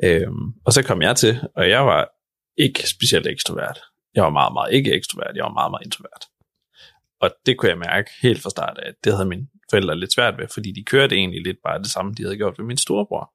Øhm, 0.03 0.53
og 0.65 0.73
så 0.73 0.83
kom 0.83 1.01
jeg 1.01 1.15
til, 1.15 1.41
og 1.55 1.69
jeg 1.69 1.85
var 1.85 2.09
ikke 2.57 2.89
specielt 2.89 3.27
ekstrovert. 3.27 3.79
Jeg 4.15 4.23
var 4.23 4.29
meget, 4.29 4.53
meget 4.53 4.73
ikke 4.73 4.93
ekstrovert. 4.93 5.35
Jeg 5.35 5.43
var 5.43 5.53
meget, 5.53 5.71
meget 5.71 5.85
introvert. 5.85 6.25
Og 7.19 7.29
det 7.45 7.57
kunne 7.57 7.69
jeg 7.69 7.77
mærke 7.77 8.09
helt 8.21 8.41
fra 8.41 8.49
start 8.49 8.77
af, 8.77 8.87
at 8.89 8.95
det 9.03 9.13
havde 9.13 9.29
mine 9.29 9.47
forældre 9.69 9.99
lidt 9.99 10.13
svært 10.13 10.37
ved, 10.37 10.47
fordi 10.53 10.71
de 10.71 10.83
kørte 10.83 11.15
egentlig 11.15 11.43
lidt 11.43 11.57
bare 11.63 11.79
det 11.79 11.91
samme, 11.91 12.13
de 12.13 12.23
havde 12.23 12.37
gjort 12.37 12.59
ved 12.59 12.65
min 12.65 12.77
storebror. 12.77 13.33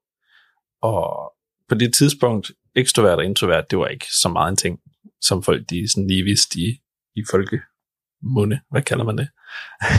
Og 0.83 1.33
på 1.69 1.75
det 1.75 1.95
tidspunkt, 1.95 2.51
ekstrovert 2.75 3.19
og 3.19 3.25
introvert, 3.25 3.71
det 3.71 3.79
var 3.79 3.87
ikke 3.87 4.07
så 4.23 4.29
meget 4.29 4.51
en 4.51 4.57
ting, 4.57 4.81
som 5.21 5.43
folk 5.43 5.71
de 5.71 5.91
sådan 5.93 6.07
lige 6.07 6.25
vidste 6.25 6.61
i, 6.61 6.83
i 7.17 7.23
folkemunde. 7.31 8.61
Hvad 8.71 8.83
kalder 8.83 9.05
man 9.05 9.19
det? 9.19 9.29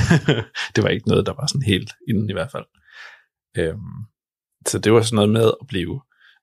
det 0.75 0.83
var 0.83 0.89
ikke 0.89 1.07
noget, 1.07 1.25
der 1.25 1.33
var 1.33 1.47
sådan 1.47 1.65
helt 1.65 1.91
inden 2.09 2.29
i 2.29 2.33
hvert 2.33 2.51
fald. 2.51 2.65
Øhm, 3.57 4.05
så 4.67 4.79
det 4.79 4.93
var 4.93 5.01
sådan 5.01 5.15
noget 5.15 5.29
med 5.29 5.51
at 5.61 5.67
blive 5.67 6.01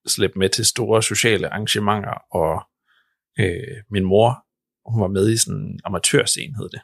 slæbt 0.08 0.36
med 0.36 0.48
til 0.48 0.66
store 0.66 1.02
sociale 1.02 1.48
arrangementer, 1.48 2.14
og 2.30 2.62
øh, 3.38 3.76
min 3.90 4.04
mor, 4.04 4.46
hun 4.92 5.00
var 5.02 5.08
med 5.08 5.30
i 5.30 5.36
sådan 5.36 5.60
en 5.60 5.80
amatørscene, 5.84 6.56
hed 6.56 6.68
det, 6.68 6.80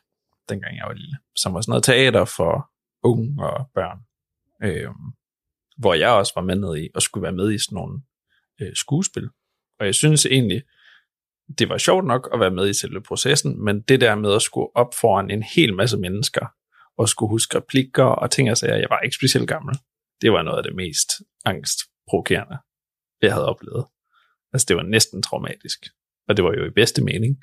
dengang 0.49 0.77
jeg 0.77 0.85
var 0.87 0.93
lille, 0.93 1.17
som 1.37 1.55
var 1.55 1.61
sådan 1.61 1.71
noget 1.71 1.85
teater 1.85 2.25
for 2.25 2.71
unge 3.03 3.47
og 3.47 3.71
børn, 3.75 3.99
øh, 4.63 4.91
hvor 5.79 5.95
jeg 5.95 6.11
også 6.11 6.33
var 6.37 6.43
med 6.43 6.57
ned 6.57 6.77
i, 6.77 6.89
og 6.95 7.03
skulle 7.03 7.23
være 7.23 7.33
med 7.33 7.53
i 7.53 7.59
sådan 7.59 7.77
nogle 7.77 8.03
øh, 8.61 8.75
skuespil. 8.75 9.29
Og 9.81 9.87
jeg 9.87 9.95
synes 9.95 10.27
egentlig, 10.27 10.63
det 11.59 11.69
var 11.69 11.79
sjovt 11.79 12.07
nok 12.07 12.29
at 12.33 12.41
være 12.41 12.51
med 12.51 12.69
i 12.69 12.75
selve 12.75 13.03
processen, 13.03 13.65
men 13.65 13.81
det 13.81 14.01
der 14.01 14.15
med 14.15 14.35
at 14.35 14.43
skulle 14.43 14.77
op 14.77 14.95
foran 14.95 15.31
en 15.31 15.43
hel 15.43 15.75
masse 15.75 15.99
mennesker, 15.99 16.47
og 16.99 17.09
skulle 17.09 17.31
huske 17.31 17.57
replikker 17.57 18.05
og 18.05 18.31
ting 18.31 18.51
og 18.51 18.57
sager, 18.57 18.77
jeg 18.77 18.91
var 18.91 19.01
ikke 19.01 19.17
specielt 19.17 19.49
gammel. 19.49 19.75
Det 20.21 20.33
var 20.33 20.43
noget 20.43 20.59
af 20.59 20.63
det 20.63 20.75
mest 20.75 21.11
angstprovokerende, 21.45 22.59
jeg 23.23 23.33
havde 23.33 23.49
oplevet. 23.49 23.87
Altså 24.53 24.65
det 24.69 24.77
var 24.77 24.83
næsten 24.83 25.23
traumatisk. 25.23 25.79
Og 26.29 26.37
det 26.37 26.45
var 26.45 26.53
jo 26.53 26.65
i 26.65 26.71
bedste 26.71 27.05
mening 27.05 27.43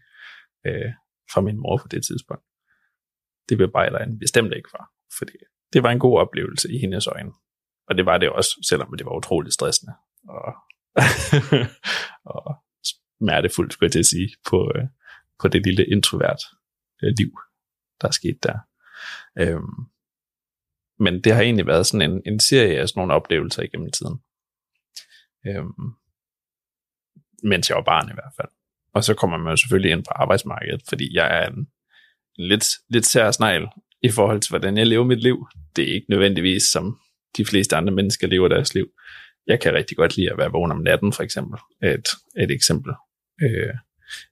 øh, 0.65 0.91
fra 1.34 1.41
min 1.41 1.57
mor 1.57 1.77
på 1.77 1.88
det 1.88 2.05
tidspunkt. 2.05 2.43
Det 3.49 3.57
bebrejder 3.57 3.99
en 3.99 4.19
bestemt 4.19 4.53
ikke 4.53 4.69
for, 4.69 4.84
fordi 5.17 5.34
det 5.73 5.84
var 5.84 5.91
en 5.91 5.99
god 5.99 6.19
oplevelse 6.19 6.73
i 6.73 6.77
hendes 6.77 7.07
øjne. 7.07 7.31
Og 7.88 7.97
det 7.97 8.05
var 8.05 8.17
det 8.17 8.29
også, 8.29 8.65
selvom 8.69 8.97
det 8.97 9.05
var 9.05 9.17
utroligt 9.17 9.53
stressende. 9.53 9.93
Og, 10.29 10.53
og 12.36 12.55
smertefuldt, 12.86 13.73
skulle 13.73 13.88
jeg 13.88 13.91
til 13.91 13.99
at 13.99 14.05
sige, 14.05 14.29
på, 14.49 14.71
øh, 14.75 14.84
på 15.41 15.47
det 15.47 15.65
lille 15.65 15.86
introvert 15.86 16.41
øh, 17.03 17.13
liv, 17.17 17.31
der 18.01 18.07
er 18.07 18.12
sket 18.12 18.43
der. 18.43 18.57
Øhm, 19.39 19.91
men 20.99 21.23
det 21.23 21.34
har 21.34 21.41
egentlig 21.41 21.67
været 21.67 21.86
sådan 21.86 22.12
en, 22.12 22.21
en 22.25 22.39
serie 22.39 22.79
af 22.79 22.89
sådan 22.89 22.99
nogle 22.99 23.13
oplevelser 23.13 23.63
igennem 23.63 23.91
tiden. 23.91 24.21
Øhm, 25.47 25.93
mens 27.43 27.69
jeg 27.69 27.77
var 27.77 27.84
barn 27.84 28.10
i 28.10 28.13
hvert 28.13 28.34
fald. 28.38 28.51
Og 28.93 29.04
så 29.04 29.13
kommer 29.13 29.38
man 29.38 29.49
jo 29.51 29.58
selvfølgelig 29.58 29.91
ind 29.91 30.04
på 30.04 30.12
arbejdsmarkedet, 30.15 30.82
fordi 30.89 31.15
jeg 31.15 31.43
er 31.43 31.47
en, 31.47 31.67
en 32.39 32.47
lidt, 32.47 32.65
lidt 32.89 33.06
sær 33.06 33.32
snegl 33.32 33.67
i 34.01 34.10
forhold 34.10 34.41
til, 34.41 34.51
hvordan 34.51 34.77
jeg 34.77 34.88
lever 34.88 35.04
mit 35.04 35.23
liv. 35.23 35.47
Det 35.75 35.89
er 35.89 35.93
ikke 35.93 36.10
nødvendigvis, 36.10 36.63
som 36.63 36.99
de 37.38 37.45
fleste 37.45 37.75
andre 37.75 37.93
mennesker 37.93 38.27
lever 38.27 38.47
deres 38.47 38.73
liv. 38.73 38.88
Jeg 39.47 39.60
kan 39.60 39.73
rigtig 39.73 39.97
godt 39.97 40.17
lide 40.17 40.32
at 40.32 40.38
være 40.38 40.51
vågen 40.51 40.71
om 40.71 40.82
natten, 40.82 41.13
for 41.13 41.23
eksempel. 41.23 41.60
Et, 41.84 42.08
et 42.38 42.51
eksempel. 42.51 42.93
Øh, 43.43 43.73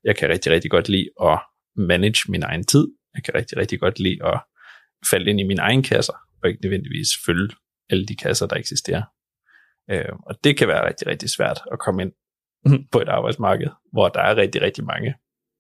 jeg 0.04 0.16
kan 0.16 0.30
rigtig, 0.30 0.52
rigtig 0.52 0.72
godt 0.72 0.90
lide 0.90 1.10
at 1.24 1.40
manage 1.76 2.32
min 2.32 2.44
egen 2.44 2.64
tid. 2.64 2.88
Jeg 3.16 3.24
kan 3.24 3.34
rigtig, 3.36 3.58
rigtig 3.58 3.80
godt 3.80 4.00
lide 4.00 4.26
at 4.26 4.42
falde 5.10 5.30
ind 5.30 5.40
i 5.40 5.44
mine 5.44 5.62
egen 5.62 5.84
kasser, 5.84 6.14
og 6.44 6.50
ikke 6.50 6.62
nødvendigvis 6.62 7.10
følge 7.26 7.50
alle 7.90 8.06
de 8.06 8.16
kasser, 8.16 8.48
der 8.48 8.56
eksisterer. 8.56 9.04
Øh, 9.92 10.14
og 10.26 10.44
det 10.44 10.58
kan 10.58 10.68
være 10.68 10.88
rigtig, 10.88 11.08
rigtig 11.08 11.30
svært 11.30 11.62
at 11.72 11.80
komme 11.80 12.02
ind 12.02 12.14
på 12.92 13.02
et 13.02 13.10
arbejdsmarked, 13.10 13.68
hvor 13.92 14.10
der 14.10 14.22
er 14.22 14.36
rigtig, 14.36 14.62
rigtig 14.62 14.84
mange 14.84 15.16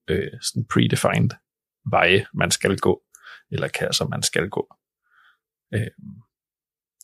øh, 0.09 0.31
sådan 0.41 0.65
predefined 0.73 1.29
veje, 1.91 2.25
man 2.33 2.51
skal 2.51 2.77
gå, 2.77 3.01
eller 3.51 3.67
kasser, 3.67 4.07
man 4.07 4.23
skal 4.23 4.49
gå. 4.49 4.75
Øh, 5.73 5.87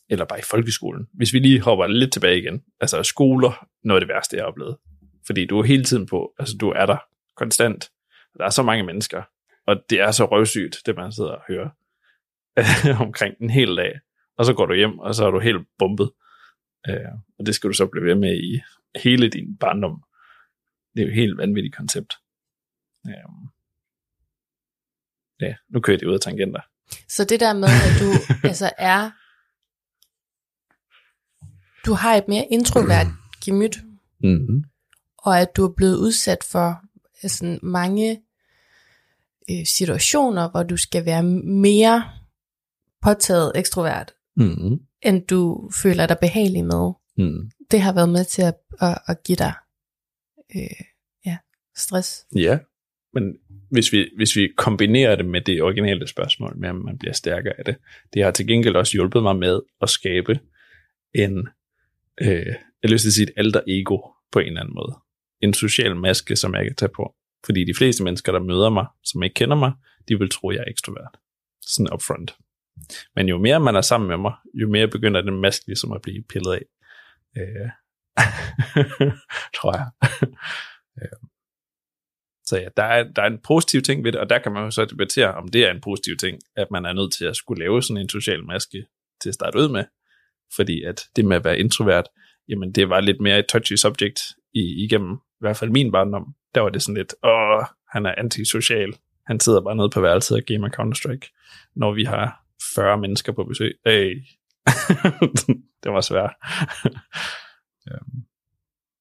eller 0.08 0.24
bare 0.24 0.38
i 0.38 0.42
folkeskolen. 0.42 1.06
Hvis 1.14 1.32
vi 1.32 1.38
lige 1.38 1.60
hopper 1.60 1.86
lidt 1.86 2.12
tilbage 2.12 2.38
igen. 2.38 2.64
Altså 2.80 3.02
skoler, 3.02 3.66
noget 3.84 4.00
af 4.00 4.06
det 4.06 4.14
værste, 4.14 4.36
jeg 4.36 4.42
har 4.42 4.48
oplevet. 4.48 4.76
Fordi 5.26 5.46
du 5.46 5.58
er 5.58 5.64
hele 5.64 5.84
tiden 5.84 6.06
på, 6.06 6.34
altså 6.38 6.56
du 6.60 6.70
er 6.70 6.86
der 6.86 6.96
konstant. 7.36 7.90
Der 8.38 8.44
er 8.44 8.50
så 8.50 8.62
mange 8.62 8.84
mennesker, 8.84 9.22
og 9.66 9.76
det 9.90 10.00
er 10.00 10.10
så 10.10 10.24
røvsygt, 10.24 10.76
det 10.86 10.96
man 10.96 11.12
sidder 11.12 11.30
og 11.30 11.42
hører 11.48 11.70
omkring 13.06 13.34
en 13.40 13.50
hel 13.50 13.76
dag. 13.76 13.92
Og 14.38 14.44
så 14.44 14.54
går 14.54 14.66
du 14.66 14.74
hjem, 14.74 14.98
og 14.98 15.14
så 15.14 15.26
er 15.26 15.30
du 15.30 15.38
helt 15.38 15.66
bumpet. 15.78 16.10
Øh, 16.88 17.12
og 17.38 17.46
det 17.46 17.54
skal 17.54 17.68
du 17.68 17.74
så 17.74 17.86
blive 17.86 18.04
ved 18.04 18.14
med 18.14 18.36
i 18.36 18.60
hele 19.02 19.28
din 19.28 19.56
barndom. 19.56 20.02
Det 20.94 21.02
er 21.02 21.06
jo 21.06 21.08
et 21.08 21.14
helt 21.14 21.38
vanvittigt 21.38 21.76
koncept. 21.76 22.14
Øh, 23.08 23.14
ja, 25.40 25.54
nu 25.68 25.80
kører 25.80 25.98
det 25.98 26.06
ud 26.06 26.14
af 26.14 26.20
tangenter. 26.20 26.60
Så 27.08 27.24
det 27.24 27.40
der 27.40 27.52
med, 27.52 27.68
at 27.68 27.94
du 28.00 28.08
altså 28.48 28.70
er, 28.78 29.10
du 31.86 31.92
har 31.92 32.14
et 32.14 32.28
mere 32.28 32.46
introvert 32.50 33.06
gemyt, 33.44 33.76
Mm-hmm. 34.20 34.64
og 35.18 35.40
at 35.40 35.56
du 35.56 35.64
er 35.64 35.72
blevet 35.76 35.96
udsat 35.96 36.44
for 36.44 36.80
altså, 37.22 37.58
mange 37.62 38.22
øh, 39.50 39.66
situationer, 39.66 40.50
hvor 40.50 40.62
du 40.62 40.76
skal 40.76 41.04
være 41.04 41.22
mere 41.22 42.10
påtaget 43.02 43.52
ekstrovert, 43.54 44.14
Mm-hmm. 44.36 44.80
end 45.02 45.26
du 45.26 45.70
føler 45.82 46.06
dig 46.06 46.16
behagelig 46.20 46.64
med. 46.64 46.92
Mm. 47.18 47.50
Det 47.70 47.80
har 47.80 47.92
været 47.92 48.08
med 48.08 48.24
til 48.24 48.42
at, 48.42 48.54
at, 48.80 48.98
at 49.06 49.22
give 49.22 49.36
dig 49.36 49.52
øh, 50.56 50.86
ja, 51.26 51.38
stress. 51.76 52.26
Ja, 52.36 52.58
men 53.12 53.36
hvis 53.70 53.92
vi, 53.92 54.10
hvis 54.16 54.36
vi 54.36 54.52
kombinerer 54.56 55.16
det 55.16 55.26
med 55.26 55.40
det 55.40 55.62
originale 55.62 56.06
spørgsmål, 56.06 56.56
med 56.58 56.68
om 56.68 56.76
man 56.76 56.98
bliver 56.98 57.12
stærkere 57.12 57.54
af 57.58 57.64
det, 57.64 57.76
det 58.14 58.24
har 58.24 58.30
til 58.30 58.46
gengæld 58.46 58.76
også 58.76 58.92
hjulpet 58.92 59.22
mig 59.22 59.36
med 59.36 59.60
at 59.82 59.90
skabe 59.90 60.40
en, 61.14 61.48
øh, 62.20 62.54
jeg 62.82 62.90
lyst 62.90 63.02
til 63.02 63.08
at 63.08 63.12
sige 63.12 63.26
et 63.26 63.34
alter 63.36 63.60
ego 63.68 63.98
på 64.32 64.38
en 64.38 64.46
eller 64.46 64.60
anden 64.60 64.74
måde. 64.74 64.98
En 65.40 65.54
social 65.54 65.96
maske, 65.96 66.36
som 66.36 66.54
jeg 66.54 66.64
kan 66.64 66.74
tage 66.74 66.92
på. 66.96 67.14
Fordi 67.46 67.64
de 67.64 67.74
fleste 67.74 68.04
mennesker, 68.04 68.32
der 68.32 68.40
møder 68.40 68.70
mig, 68.70 68.86
som 69.04 69.22
ikke 69.22 69.34
kender 69.34 69.56
mig, 69.56 69.72
de 70.08 70.18
vil 70.18 70.30
tro, 70.30 70.50
jeg 70.50 70.58
er 70.58 70.70
ekstrovert. 70.70 71.16
Sådan 71.62 71.92
upfront. 71.92 72.36
Men 73.16 73.28
jo 73.28 73.38
mere 73.38 73.60
man 73.60 73.76
er 73.76 73.80
sammen 73.80 74.08
med 74.08 74.16
mig, 74.16 74.32
jo 74.54 74.68
mere 74.68 74.88
begynder 74.88 75.20
den 75.20 75.40
maske 75.40 75.66
ligesom 75.66 75.92
at 75.92 76.02
blive 76.02 76.22
pillet 76.22 76.52
af. 76.52 76.62
Øh, 77.36 77.70
tror 79.56 79.76
jeg. 79.76 79.90
Øh, 81.02 81.08
Så 82.44 82.56
ja, 82.56 82.68
der 82.76 82.82
er, 82.82 83.04
der 83.16 83.22
er 83.22 83.26
en 83.26 83.38
positiv 83.44 83.82
ting 83.82 84.04
ved 84.04 84.12
det, 84.12 84.20
og 84.20 84.30
der 84.30 84.38
kan 84.38 84.52
man 84.52 84.64
jo 84.64 84.70
så 84.70 84.84
debattere, 84.84 85.34
om 85.34 85.48
det 85.48 85.64
er 85.64 85.70
en 85.70 85.80
positiv 85.80 86.16
ting, 86.16 86.38
at 86.56 86.70
man 86.70 86.84
er 86.84 86.92
nødt 86.92 87.12
til 87.12 87.24
at 87.24 87.36
skulle 87.36 87.58
lave 87.58 87.82
sådan 87.82 88.02
en 88.02 88.08
social 88.08 88.44
maske 88.44 88.86
til 89.22 89.28
at 89.28 89.34
starte 89.34 89.58
ud 89.58 89.68
med. 89.68 89.84
Fordi 90.56 90.82
at 90.82 91.02
det 91.16 91.24
med 91.24 91.36
at 91.36 91.44
være 91.44 91.58
introvert, 91.58 92.08
jamen 92.48 92.72
det 92.72 92.88
var 92.88 93.00
lidt 93.00 93.20
mere 93.20 93.38
et 93.38 93.46
touchy 93.46 93.76
subject 93.76 94.20
i, 94.54 94.84
igennem, 94.84 95.12
i 95.14 95.40
hvert 95.40 95.56
fald 95.56 95.70
min 95.70 95.92
barndom. 95.92 96.34
Der 96.54 96.60
var 96.60 96.68
det 96.68 96.82
sådan 96.82 96.96
lidt, 96.96 97.14
åh, 97.24 97.64
han 97.88 98.06
er 98.06 98.14
antisocial. 98.18 98.92
Han 99.26 99.40
sidder 99.40 99.60
bare 99.60 99.76
nede 99.76 99.90
på 99.90 100.00
værelset 100.00 100.36
og 100.36 100.42
gamer 100.46 100.68
Counter-Strike, 100.68 101.28
når 101.76 101.92
vi 101.92 102.04
har 102.04 102.45
40 102.74 102.98
mennesker 102.98 103.32
på 103.32 103.44
besøg. 103.44 103.78
Hey. 103.86 104.22
det 105.82 105.92
var 105.92 106.00
svært. 106.00 106.34
Øhm, 107.90 108.26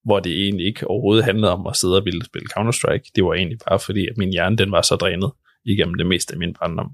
hvor 0.03 0.19
det 0.19 0.43
egentlig 0.43 0.65
ikke 0.65 0.87
overhovedet 0.87 1.25
handlede 1.25 1.51
om 1.51 1.67
at 1.67 1.75
sidde 1.75 1.97
og 1.97 2.05
ville 2.05 2.25
spille 2.25 2.47
Counter-Strike. 2.57 3.11
Det 3.15 3.23
var 3.23 3.33
egentlig 3.33 3.59
bare 3.69 3.79
fordi, 3.79 4.07
at 4.07 4.17
min 4.17 4.31
hjerne 4.31 4.57
den 4.57 4.71
var 4.71 4.81
så 4.81 4.95
drænet 4.95 5.31
igennem 5.65 5.93
det 5.93 6.07
meste 6.07 6.33
af 6.33 6.39
min 6.39 6.53
barndom, 6.53 6.91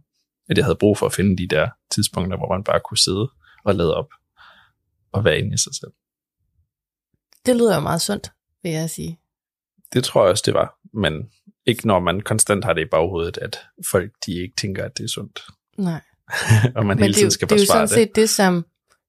at 0.50 0.58
jeg 0.58 0.66
havde 0.66 0.76
brug 0.76 0.98
for 0.98 1.06
at 1.06 1.14
finde 1.14 1.38
de 1.38 1.48
der 1.48 1.70
tidspunkter, 1.92 2.38
hvor 2.38 2.54
man 2.56 2.64
bare 2.64 2.80
kunne 2.80 2.98
sidde 2.98 3.32
og 3.64 3.76
lade 3.76 3.96
op 3.96 4.10
og 5.12 5.26
være 5.26 5.40
inde 5.40 5.54
i 5.54 5.58
sig 5.58 5.76
selv. 5.76 5.92
Det 7.46 7.56
lyder 7.56 7.76
jo 7.76 7.82
meget 7.82 8.02
sundt, 8.02 8.32
vil 8.64 8.72
jeg 8.72 8.90
sige. 8.90 9.20
Det 9.94 10.04
tror 10.04 10.24
jeg 10.24 10.32
også, 10.32 10.44
det 10.46 10.54
var. 10.54 10.80
Men 10.94 11.32
ikke 11.66 11.88
når 11.88 12.00
man 12.00 12.22
konstant 12.22 12.66
har 12.66 12.74
det 12.74 12.82
i 12.82 12.90
baghovedet, 12.92 13.38
at 13.38 13.60
folk 13.92 14.12
de 14.26 14.32
ikke 14.42 14.56
tænker, 14.56 14.86
at 14.86 14.98
det 14.98 15.04
er 15.04 15.08
sundt. 15.08 15.42
Nej. 15.78 16.02
og 16.76 16.86
man 16.86 16.98
Men 16.98 17.00
hele 17.00 17.00
det, 17.00 17.04
er 17.04 17.08
jo- 17.08 17.14
tiden 17.14 17.32
skal 17.32 17.50
det 17.50 17.56
er 17.56 17.60
jo 17.60 17.62
forsvare 17.62 17.88
sådan 17.88 18.00
det. 18.00 18.10
set 18.10 18.16
det, 18.16 18.30
som 18.30 18.66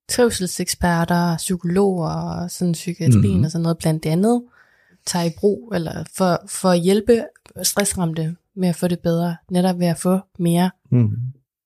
trivselseksperter, 0.09 1.37
psykologer 1.37 2.09
og 2.11 2.51
sådan 2.51 2.73
psykiatrien 2.73 3.39
mm. 3.39 3.45
og 3.45 3.51
sådan 3.51 3.63
noget 3.63 3.79
blandt 3.79 4.07
andet 4.07 4.45
tager 5.07 5.25
i 5.25 5.31
brug, 5.39 5.73
eller 5.75 6.05
for, 6.17 6.39
for 6.49 6.69
at 6.69 6.81
hjælpe 6.81 7.25
stressramte 7.63 8.37
med 8.57 8.69
at 8.69 8.77
få 8.77 8.89
det 8.89 8.99
bedre, 9.01 9.37
netop 9.51 9.79
ved 9.79 9.87
at 9.87 9.99
få 9.99 10.19
mere 10.39 10.71
Mm. 10.91 11.11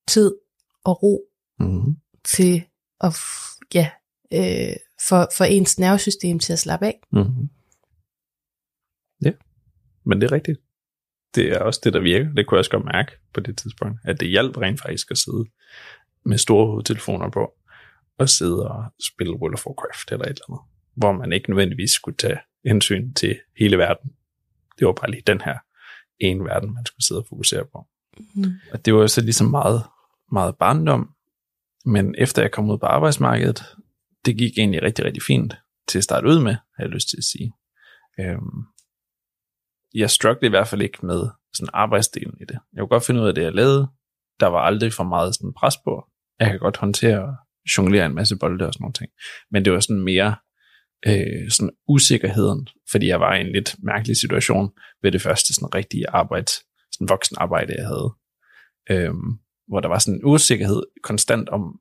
tid 0.08 0.34
og 0.84 1.02
ro 1.02 1.20
Mm. 1.60 1.96
til 2.24 2.62
at, 3.00 3.14
ja, 3.74 3.90
øh, 4.32 4.76
for, 5.08 5.28
for 5.36 5.44
ens 5.44 5.78
nervesystem 5.78 6.38
til 6.38 6.52
at 6.52 6.58
slappe 6.58 6.86
af. 6.86 7.00
Mm. 7.12 7.48
Ja, 9.24 9.30
men 10.06 10.20
det 10.20 10.26
er 10.30 10.32
rigtigt. 10.32 10.60
Det 11.36 11.48
er 11.48 11.58
også 11.58 11.80
det, 11.84 11.92
der 11.92 12.00
virker. 12.00 12.32
Det 12.32 12.46
kunne 12.46 12.56
jeg 12.56 12.58
også 12.58 12.70
godt 12.70 12.84
mærke 12.84 13.12
på 13.34 13.40
det 13.40 13.58
tidspunkt, 13.58 14.00
at 14.04 14.20
det 14.20 14.28
hjalp 14.28 14.56
rent 14.56 14.80
faktisk 14.80 15.10
at 15.10 15.18
sidde 15.18 15.44
med 16.24 16.38
store 16.38 16.66
hovedtelefoner 16.66 17.30
på, 17.30 17.52
og 18.18 18.28
sidde 18.28 18.68
og 18.68 18.84
spille 19.12 19.36
World 19.36 19.54
of 19.54 19.66
Warcraft 19.66 20.12
eller 20.12 20.24
et 20.24 20.28
eller 20.28 20.50
andet, 20.50 20.60
hvor 20.96 21.12
man 21.12 21.32
ikke 21.32 21.50
nødvendigvis 21.50 21.90
skulle 21.90 22.16
tage 22.16 22.38
hensyn 22.64 23.14
til 23.14 23.38
hele 23.58 23.78
verden. 23.78 24.10
Det 24.78 24.86
var 24.86 24.92
bare 24.92 25.10
lige 25.10 25.22
den 25.26 25.40
her 25.40 25.58
ene 26.20 26.44
verden, 26.44 26.74
man 26.74 26.86
skulle 26.86 27.06
sidde 27.06 27.20
og 27.20 27.26
fokusere 27.28 27.64
på. 27.72 27.86
Mm. 28.34 28.44
Og 28.72 28.84
det 28.84 28.94
var 28.94 29.00
jo 29.00 29.08
så 29.08 29.20
ligesom 29.20 29.46
meget, 29.46 29.82
meget 30.32 30.56
barndom, 30.56 31.10
men 31.84 32.14
efter 32.18 32.42
jeg 32.42 32.50
kom 32.50 32.70
ud 32.70 32.78
på 32.78 32.86
arbejdsmarkedet, 32.86 33.64
det 34.24 34.38
gik 34.38 34.58
egentlig 34.58 34.82
rigtig, 34.82 35.04
rigtig 35.04 35.22
fint. 35.22 35.54
til 35.88 35.98
at 35.98 36.04
starte 36.04 36.26
ud 36.26 36.40
med, 36.40 36.52
har 36.52 36.84
jeg 36.84 36.88
lyst 36.88 37.08
til 37.08 37.16
at 37.16 37.24
sige. 37.24 37.52
Øhm, 38.20 38.64
jeg 39.96 40.10
strugglede 40.10 40.46
i 40.46 40.50
hvert 40.50 40.68
fald 40.68 40.82
ikke 40.82 41.06
med 41.06 41.28
sådan 41.54 41.70
arbejdsdelen 41.72 42.34
i 42.40 42.44
det. 42.44 42.58
Jeg 42.72 42.80
kunne 42.80 42.88
godt 42.88 43.04
finde 43.04 43.22
ud 43.22 43.28
af 43.28 43.34
det, 43.34 43.42
jeg 43.42 43.54
lavede. 43.54 43.88
Der 44.40 44.46
var 44.46 44.58
aldrig 44.58 44.92
for 44.92 45.04
meget 45.04 45.34
sådan 45.34 45.52
pres 45.52 45.76
på. 45.84 46.04
Jeg 46.40 46.50
kan 46.50 46.58
godt 46.58 46.76
håndtere 46.76 47.22
og 47.22 47.34
jonglere 47.78 48.06
en 48.06 48.14
masse 48.14 48.36
bolde 48.36 48.66
og 48.66 48.72
sådan 48.72 48.82
nogle 48.82 48.92
ting. 48.92 49.10
Men 49.50 49.64
det 49.64 49.72
var 49.72 49.80
sådan 49.80 50.02
mere 50.02 50.36
øh, 51.06 51.50
sådan 51.50 51.70
usikkerheden, 51.88 52.68
fordi 52.90 53.06
jeg 53.06 53.20
var 53.20 53.34
i 53.34 53.40
en 53.40 53.52
lidt 53.52 53.76
mærkelig 53.78 54.16
situation 54.16 54.72
ved 55.02 55.12
det 55.12 55.22
første 55.22 55.54
sådan 55.54 55.74
rigtige 55.74 56.10
arbejde, 56.10 56.50
sådan 56.92 57.08
voksen 57.08 57.36
arbejde, 57.40 57.74
jeg 57.78 57.86
havde. 57.86 58.14
Øhm, 58.90 59.38
hvor 59.68 59.80
der 59.80 59.88
var 59.88 59.98
sådan 59.98 60.14
en 60.14 60.24
usikkerhed 60.24 60.82
konstant 61.02 61.48
om, 61.48 61.80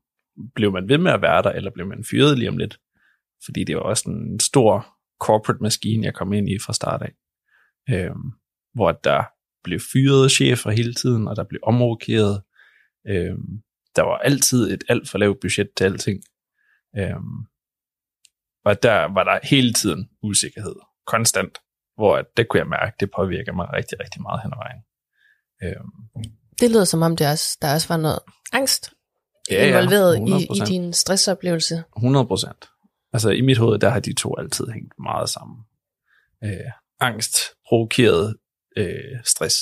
blev 0.56 0.71
man 0.71 0.89
ved 0.89 0.97
med 0.97 1.12
at 1.12 1.21
være 1.21 1.41
der, 1.41 1.51
eller 1.51 1.71
blev 1.71 1.88
man 1.88 2.04
fyret 2.04 2.39
lige 2.39 2.49
om 2.49 2.58
lidt? 2.58 2.80
Fordi 3.45 3.63
det 3.63 3.75
var 3.75 3.82
også 3.82 4.10
en 4.10 4.39
stor 4.39 4.88
corporate 5.21 5.63
maskine, 5.63 6.06
jeg 6.06 6.13
kom 6.13 6.34
ind 6.34 6.49
i 6.49 6.60
fra 6.65 6.73
start 6.73 7.01
af. 7.01 7.12
Øhm, 7.89 8.32
hvor 8.74 8.91
der 8.91 9.24
blev 9.63 9.80
fyret 9.93 10.32
chefer 10.32 10.71
hele 10.71 10.93
tiden, 10.93 11.28
og 11.28 11.36
der 11.36 11.43
blev 11.43 11.60
omrokeret. 11.63 12.41
Øhm, 13.08 13.62
der 13.95 14.02
var 14.02 14.17
altid 14.17 14.74
et 14.74 14.84
alt 14.89 15.10
for 15.10 15.17
lavt 15.17 15.39
budget 15.41 15.69
til 15.78 15.84
alting. 15.84 16.24
Øhm, 16.98 17.45
og 18.65 18.84
der 18.84 19.13
var 19.13 19.24
der 19.24 19.39
hele 19.43 19.74
tiden 19.74 20.10
usikkerhed, 20.24 20.76
konstant, 21.06 21.58
hvor 21.95 22.21
det 22.38 22.48
kunne 22.48 22.60
jeg 22.60 22.67
mærke, 22.67 22.95
det 23.00 23.12
påvirker 23.15 23.54
mig 23.54 23.74
rigtig, 23.74 24.00
rigtig 24.00 24.21
meget 24.21 24.41
hen 24.43 24.52
ad 24.54 24.58
vejen. 24.58 24.82
Øhm, 25.63 26.32
Det 26.60 26.71
lyder 26.71 26.84
som 26.84 27.02
om, 27.02 27.15
det 27.17 27.28
også, 27.28 27.58
der 27.62 27.74
også 27.74 27.88
var 27.88 27.98
noget 27.98 28.19
angst 28.54 28.93
ja, 29.52 29.67
involveret 29.67 30.15
ja, 30.15 30.38
i, 30.38 30.43
i 30.43 30.62
100%. 30.62 30.65
din 30.65 30.93
stressoplevelse. 30.93 31.84
100 31.98 32.26
procent. 32.26 32.69
Altså 33.13 33.30
i 33.30 33.41
mit 33.41 33.58
hoved, 33.58 33.80
der 33.80 33.89
har 33.89 34.00
de 34.00 34.13
to 34.13 34.36
altid 34.38 34.67
hængt 34.67 34.93
meget 35.00 35.30
sammen. 35.30 35.58
Øh, 36.43 36.71
angst, 36.99 37.38
provokeret 37.67 38.36
øh, 38.77 39.19
stress. 39.23 39.55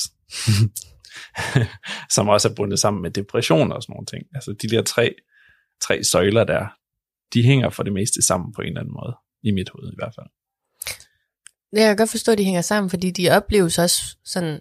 som 2.15 2.29
også 2.29 2.49
er 2.49 2.53
bundet 2.55 2.79
sammen 2.79 3.01
med 3.01 3.11
depression 3.11 3.71
og 3.71 3.83
sådan 3.83 3.93
nogle 3.93 4.05
ting. 4.05 4.23
Altså 4.35 4.55
de 4.61 4.67
der 4.67 4.81
tre, 4.83 5.15
tre 5.81 6.03
søjler 6.03 6.43
der, 6.43 6.67
de 7.33 7.43
hænger 7.43 7.69
for 7.69 7.83
det 7.83 7.93
meste 7.93 8.21
sammen 8.21 8.53
på 8.53 8.61
en 8.61 8.67
eller 8.67 8.79
anden 8.81 8.93
måde. 8.93 9.15
I 9.43 9.51
mit 9.51 9.69
hoved 9.69 9.91
i 9.91 9.95
hvert 9.97 10.13
fald. 10.15 10.27
Jeg 11.73 11.87
kan 11.87 11.97
godt 11.97 12.09
forstå, 12.09 12.31
at 12.31 12.37
de 12.37 12.43
hænger 12.43 12.61
sammen, 12.61 12.89
fordi 12.89 13.11
de 13.11 13.29
opleves 13.29 13.79
også 13.79 14.17
sådan, 14.25 14.59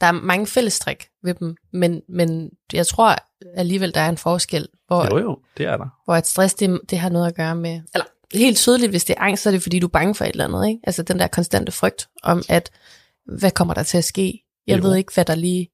der 0.00 0.06
er 0.06 0.12
mange 0.12 0.46
fællestrik 0.46 1.08
ved 1.22 1.34
dem, 1.34 1.56
men, 1.72 2.02
men 2.08 2.50
jeg 2.72 2.86
tror 2.86 3.16
alligevel, 3.56 3.94
der 3.94 4.00
er 4.00 4.08
en 4.08 4.16
forskel, 4.18 4.68
hvor, 4.86 5.04
Jo 5.10 5.18
jo, 5.18 5.42
det 5.56 5.66
er 5.66 5.76
der. 5.76 5.88
hvor 6.04 6.14
et 6.16 6.26
stress, 6.26 6.54
det, 6.54 6.80
det 6.90 6.98
har 6.98 7.08
noget 7.08 7.26
at 7.26 7.34
gøre 7.34 7.56
med, 7.56 7.82
eller 7.94 8.06
helt 8.34 8.56
tydeligt, 8.56 8.90
hvis 8.92 9.04
det 9.04 9.14
er 9.18 9.20
angst, 9.22 9.42
så 9.42 9.48
er 9.48 9.52
det 9.52 9.62
fordi, 9.62 9.78
du 9.78 9.86
er 9.86 9.90
bange 9.90 10.14
for 10.14 10.24
et 10.24 10.30
eller 10.30 10.44
andet, 10.44 10.68
ikke? 10.68 10.80
Altså 10.84 11.02
den 11.02 11.18
der 11.18 11.26
konstante 11.26 11.72
frygt 11.72 12.08
om, 12.22 12.42
at 12.48 12.70
hvad 13.38 13.50
kommer 13.50 13.74
der 13.74 13.82
til 13.82 13.98
at 13.98 14.04
ske? 14.04 14.44
Jeg 14.66 14.78
Jo. 14.78 14.82
ved 14.88 14.96
ikke, 14.96 15.12
hvad 15.14 15.24
der 15.24 15.34
lige, 15.34 15.68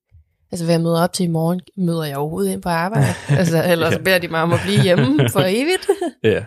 altså 0.52 0.64
hvad 0.64 0.74
jeg 0.74 0.82
møder 0.82 1.02
op 1.02 1.12
til 1.12 1.24
i 1.24 1.28
morgen, 1.28 1.60
møder 1.76 2.04
jeg 2.04 2.16
overhovedet 2.16 2.52
ind 2.52 2.62
på 2.62 2.68
arbejde? 2.68 3.06
altså, 3.40 3.64
ellers 3.64 3.92
Ja. 3.92 3.98
beder 3.98 4.18
de 4.18 4.28
mig 4.28 4.42
om 4.42 4.52
at 4.52 4.60
blive 4.64 4.82
hjemme 4.82 5.06
for 5.32 5.40
evigt. 5.40 5.88
Ja. 6.22 6.44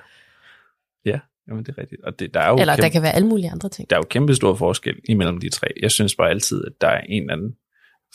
Ja, 1.06 1.20
jamen 1.48 1.64
det 1.66 1.74
er 1.78 1.82
rigtigt. 1.82 2.02
Og 2.04 2.20
det, 2.20 2.34
der 2.34 2.40
er 2.40 2.50
jo 2.50 2.58
eller 2.58 2.74
kæmpe, 2.76 2.82
der 2.84 2.90
kan 2.90 3.02
være 3.02 3.16
alle 3.16 3.28
mulige 3.28 3.52
andre 3.52 3.70
ting. 3.70 3.90
der 3.90 3.96
er 3.96 4.00
jo 4.00 4.06
kæmpe 4.10 4.36
stor 4.36 4.56
forskel 4.56 4.96
imellem 5.10 5.38
de 5.40 5.50
tre. 5.50 5.68
Jeg 5.82 5.92
synes 5.92 6.16
bare 6.16 6.30
altid, 6.30 6.64
at 6.66 6.74
der 6.82 6.88
er 6.88 7.02
en 7.02 7.24
eller 7.24 7.34
anden 7.34 7.52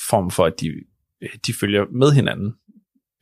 form 0.09 0.31
for, 0.31 0.45
at 0.45 0.61
de, 0.61 0.73
de 1.47 1.53
følger 1.61 1.85
med 1.99 2.11
hinanden. 2.13 2.53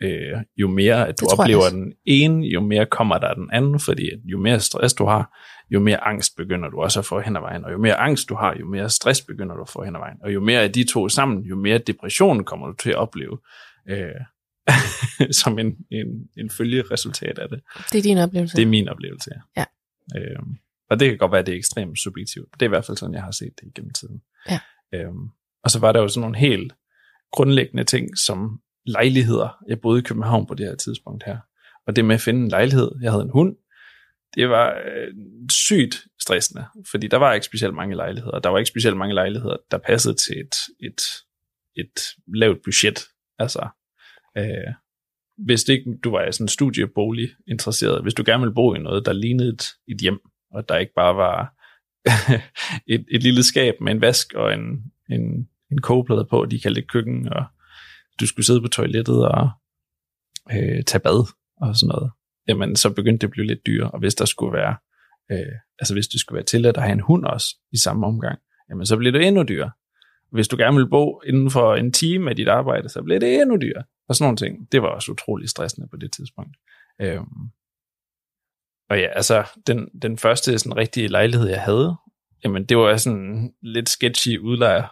Øh, 0.03 0.43
jo 0.57 0.69
mere 0.69 1.09
at 1.09 1.21
du 1.21 1.25
Det 1.25 1.33
jeg 1.33 1.41
oplever 1.41 1.69
den 1.71 1.93
ene, 2.05 2.47
jo 2.47 2.61
mere 2.61 2.87
kommer 2.87 3.19
der 3.19 3.35
den 3.35 3.51
anden, 3.53 3.81
fordi 3.81 4.11
jo 4.25 4.39
mere 4.39 4.61
stress 4.61 4.95
du 4.95 5.05
har, 5.07 5.39
jo 5.71 5.81
mere 5.81 6.05
angst 6.05 6.37
begynder 6.37 6.69
du 6.69 6.83
også 6.83 6.99
at 6.99 7.05
få 7.07 7.21
hen 7.21 7.37
ad 7.37 7.41
vejen, 7.41 7.65
og 7.65 7.73
jo 7.73 7.79
mere 7.79 7.95
angst 7.95 8.29
du 8.29 8.35
har, 8.35 8.57
jo 8.61 8.67
mere 8.67 8.91
stress 8.91 9.23
begynder 9.23 9.55
du 9.55 9.63
at 9.63 9.69
få 9.69 9.85
hen 9.85 9.97
ad 9.97 10.01
vejen, 10.01 10.17
og 10.23 10.35
jo 10.35 10.41
mere 10.41 10.61
af 10.61 10.73
de 10.73 10.85
to 10.85 11.09
sammen, 11.09 11.43
jo 11.43 11.57
mere 11.57 11.79
depression 11.79 12.45
kommer 12.45 12.67
du 12.67 12.73
til 12.73 12.91
at 12.91 12.97
opleve, 12.97 13.39
øh, 13.89 14.21
som 15.43 15.59
en, 15.59 15.77
en, 15.91 16.07
en 16.37 16.51
følgeresultat 16.51 17.39
af 17.39 17.49
det. 17.49 17.61
Det 17.93 17.99
er 17.99 18.03
din 18.03 18.19
oplevelse. 18.19 18.57
Det 18.57 18.63
er 18.63 18.67
min 18.67 18.89
oplevelse. 18.89 19.31
Ja. 19.57 19.65
Øhm, 20.17 20.57
og 20.91 21.01
det 21.01 21.09
kan 21.09 21.19
godt 21.19 21.33
være, 21.33 21.41
at 21.41 21.47
det 21.47 21.53
er 21.53 21.59
ekstremt 21.59 21.99
subjektivt. 21.99 22.49
Det 22.55 22.63
er 22.63 22.67
i 22.67 22.69
hvert 22.69 22.85
fald 22.85 22.97
sådan, 22.97 23.15
jeg 23.15 23.23
har 23.23 23.31
set 23.31 23.53
det 23.61 23.67
igennem 23.67 23.93
tiden. 23.93 24.23
Ja. 24.51 24.61
Øhm, 24.95 25.29
og 25.65 25.71
så 25.71 25.79
var 25.79 25.93
der 25.93 26.01
jo 26.01 26.09
sådan 26.09 26.21
nogle 26.21 26.39
helt 26.39 26.73
grundlæggende 27.33 27.85
ting, 27.85 28.19
som 28.19 28.61
lejligheder. 28.87 29.59
Jeg 29.69 29.81
boede 29.81 29.99
i 29.99 30.03
København 30.03 30.47
på 30.47 30.55
det 30.55 30.67
her 30.67 30.75
tidspunkt 30.75 31.25
her. 31.25 31.39
Og 31.87 31.97
det 31.97 32.05
med 32.05 32.15
at 32.15 32.21
finde 32.21 32.41
en 32.41 32.49
lejlighed, 32.49 32.91
jeg 33.03 33.11
havde 33.11 33.25
en 33.25 33.31
hund, 33.31 33.57
det 34.35 34.49
var 34.49 34.71
øh, 34.71 35.15
sygt 35.51 36.07
stressende, 36.21 36.65
fordi 36.91 37.07
der 37.07 37.17
var 37.17 37.33
ikke 37.33 37.47
specielt 37.47 37.75
mange 37.75 37.97
lejligheder. 37.97 38.39
Der 38.39 38.49
var 38.49 38.59
ikke 38.59 38.69
specielt 38.69 38.97
mange 38.97 39.15
lejligheder, 39.15 39.57
der 39.71 39.79
passede 39.79 40.15
til 40.15 40.41
et, 40.41 40.55
et, 40.81 41.01
et 41.77 42.01
lavt 42.27 42.59
budget. 42.65 43.01
Altså, 43.39 43.69
øh, 44.39 44.75
hvis 45.39 45.65
det 45.65 45.73
ikke, 45.73 45.99
du 46.05 46.11
var 46.11 46.31
sådan 46.31 46.49
studiebolig 46.49 47.31
interesseret, 47.49 48.03
hvis 48.03 48.15
du 48.15 48.23
gerne 48.27 48.41
ville 48.41 48.55
bo 48.55 48.75
i 48.75 48.79
noget, 48.79 49.07
der 49.07 49.13
lignede 49.13 49.49
et, 49.49 49.65
et 49.89 49.99
hjem, 50.01 50.21
og 50.51 50.69
der 50.69 50.79
ikke 50.79 50.95
bare 50.95 51.17
var 51.17 51.55
et, 52.95 53.05
et 53.11 53.23
lille 53.23 53.43
skab 53.43 53.75
med 53.81 53.93
en 53.93 54.01
vask 54.01 54.35
og 54.35 54.55
en, 54.55 54.93
en, 55.11 55.49
en 55.73 55.81
kogeplade 55.81 56.27
på, 56.31 56.47
de 56.51 56.61
kaldte 56.61 56.81
det 56.81 56.91
køkken, 56.91 57.33
og 57.33 57.45
du 58.21 58.27
skulle 58.27 58.47
sidde 58.47 58.61
på 58.61 58.69
toilettet 58.69 59.29
og 59.29 59.51
øh, 60.53 60.85
tage 60.85 61.01
bad 61.01 61.33
og 61.57 61.77
sådan 61.77 61.89
noget, 61.89 62.11
jamen 62.49 62.77
så 62.77 62.91
begyndte 62.91 63.19
det 63.19 63.27
at 63.27 63.31
blive 63.31 63.47
lidt 63.47 63.67
dyrere, 63.67 63.91
og 63.91 63.99
hvis 63.99 64.15
der 64.15 64.25
skulle 64.25 64.53
være, 64.53 64.77
øh, 65.33 65.53
altså 65.79 65.95
hvis 65.95 66.07
det 66.07 66.21
skulle 66.21 66.37
være 66.37 66.45
tilladt 66.45 66.77
at 66.77 66.83
have 66.83 66.93
en 66.93 67.01
hund 67.01 67.25
også 67.25 67.57
i 67.73 67.77
samme 67.77 68.07
omgang, 68.07 68.39
jamen 68.71 68.87
så 68.87 68.97
bliver 68.97 69.13
det 69.13 69.27
endnu 69.27 69.43
dyrere. 69.43 69.71
Hvis 70.33 70.49
du 70.49 70.57
gerne 70.57 70.77
vil 70.77 70.89
bo 70.89 71.21
inden 71.27 71.51
for 71.51 71.75
en 71.75 71.93
time 71.93 72.31
af 72.31 72.37
dit 72.37 72.49
arbejde, 72.49 72.89
så 72.89 73.03
bliver 73.03 73.21
det 73.21 73.41
endnu 73.41 73.57
dyrere. 73.57 73.85
Og 74.09 74.15
sådan 74.15 74.25
nogle 74.25 74.37
ting. 74.37 74.73
Det 74.73 74.83
var 74.83 74.89
også 74.89 75.13
utrolig 75.13 75.49
stressende 75.49 75.89
på 75.89 75.97
det 75.97 76.13
tidspunkt. 76.13 76.57
Øhm. 77.01 77.51
Og 78.91 78.99
ja, 78.99 79.07
altså, 79.07 79.45
den, 79.67 79.89
den 80.03 80.19
første 80.19 80.59
sådan 80.59 80.77
rigtige 80.77 81.09
lejlighed, 81.09 81.49
jeg 81.49 81.63
havde, 81.63 81.97
jamen 82.45 82.65
det 82.65 82.77
var 82.77 82.97
sådan 82.97 83.19
en 83.19 83.55
lidt 83.63 83.89
sketchy 83.89 84.39
udlejer, 84.39 84.87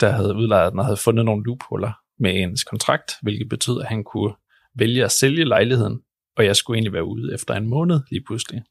der 0.00 0.10
havde 0.10 0.34
udlejet 0.34 0.72
den 0.72 0.78
og 0.78 0.84
havde 0.84 0.96
fundet 0.96 1.24
nogle 1.24 1.44
loophuller 1.44 2.01
med 2.22 2.42
ens 2.42 2.64
kontrakt, 2.64 3.12
hvilket 3.22 3.48
betød, 3.48 3.80
at 3.80 3.88
han 3.88 4.04
kunne 4.04 4.34
vælge 4.74 5.04
at 5.04 5.12
sælge 5.12 5.44
lejligheden, 5.44 6.02
og 6.36 6.44
jeg 6.44 6.56
skulle 6.56 6.76
egentlig 6.76 6.92
være 6.92 7.04
ude 7.04 7.34
efter 7.34 7.54
en 7.54 7.68
måned 7.68 8.00
lige 8.10 8.24
pludselig. 8.26 8.62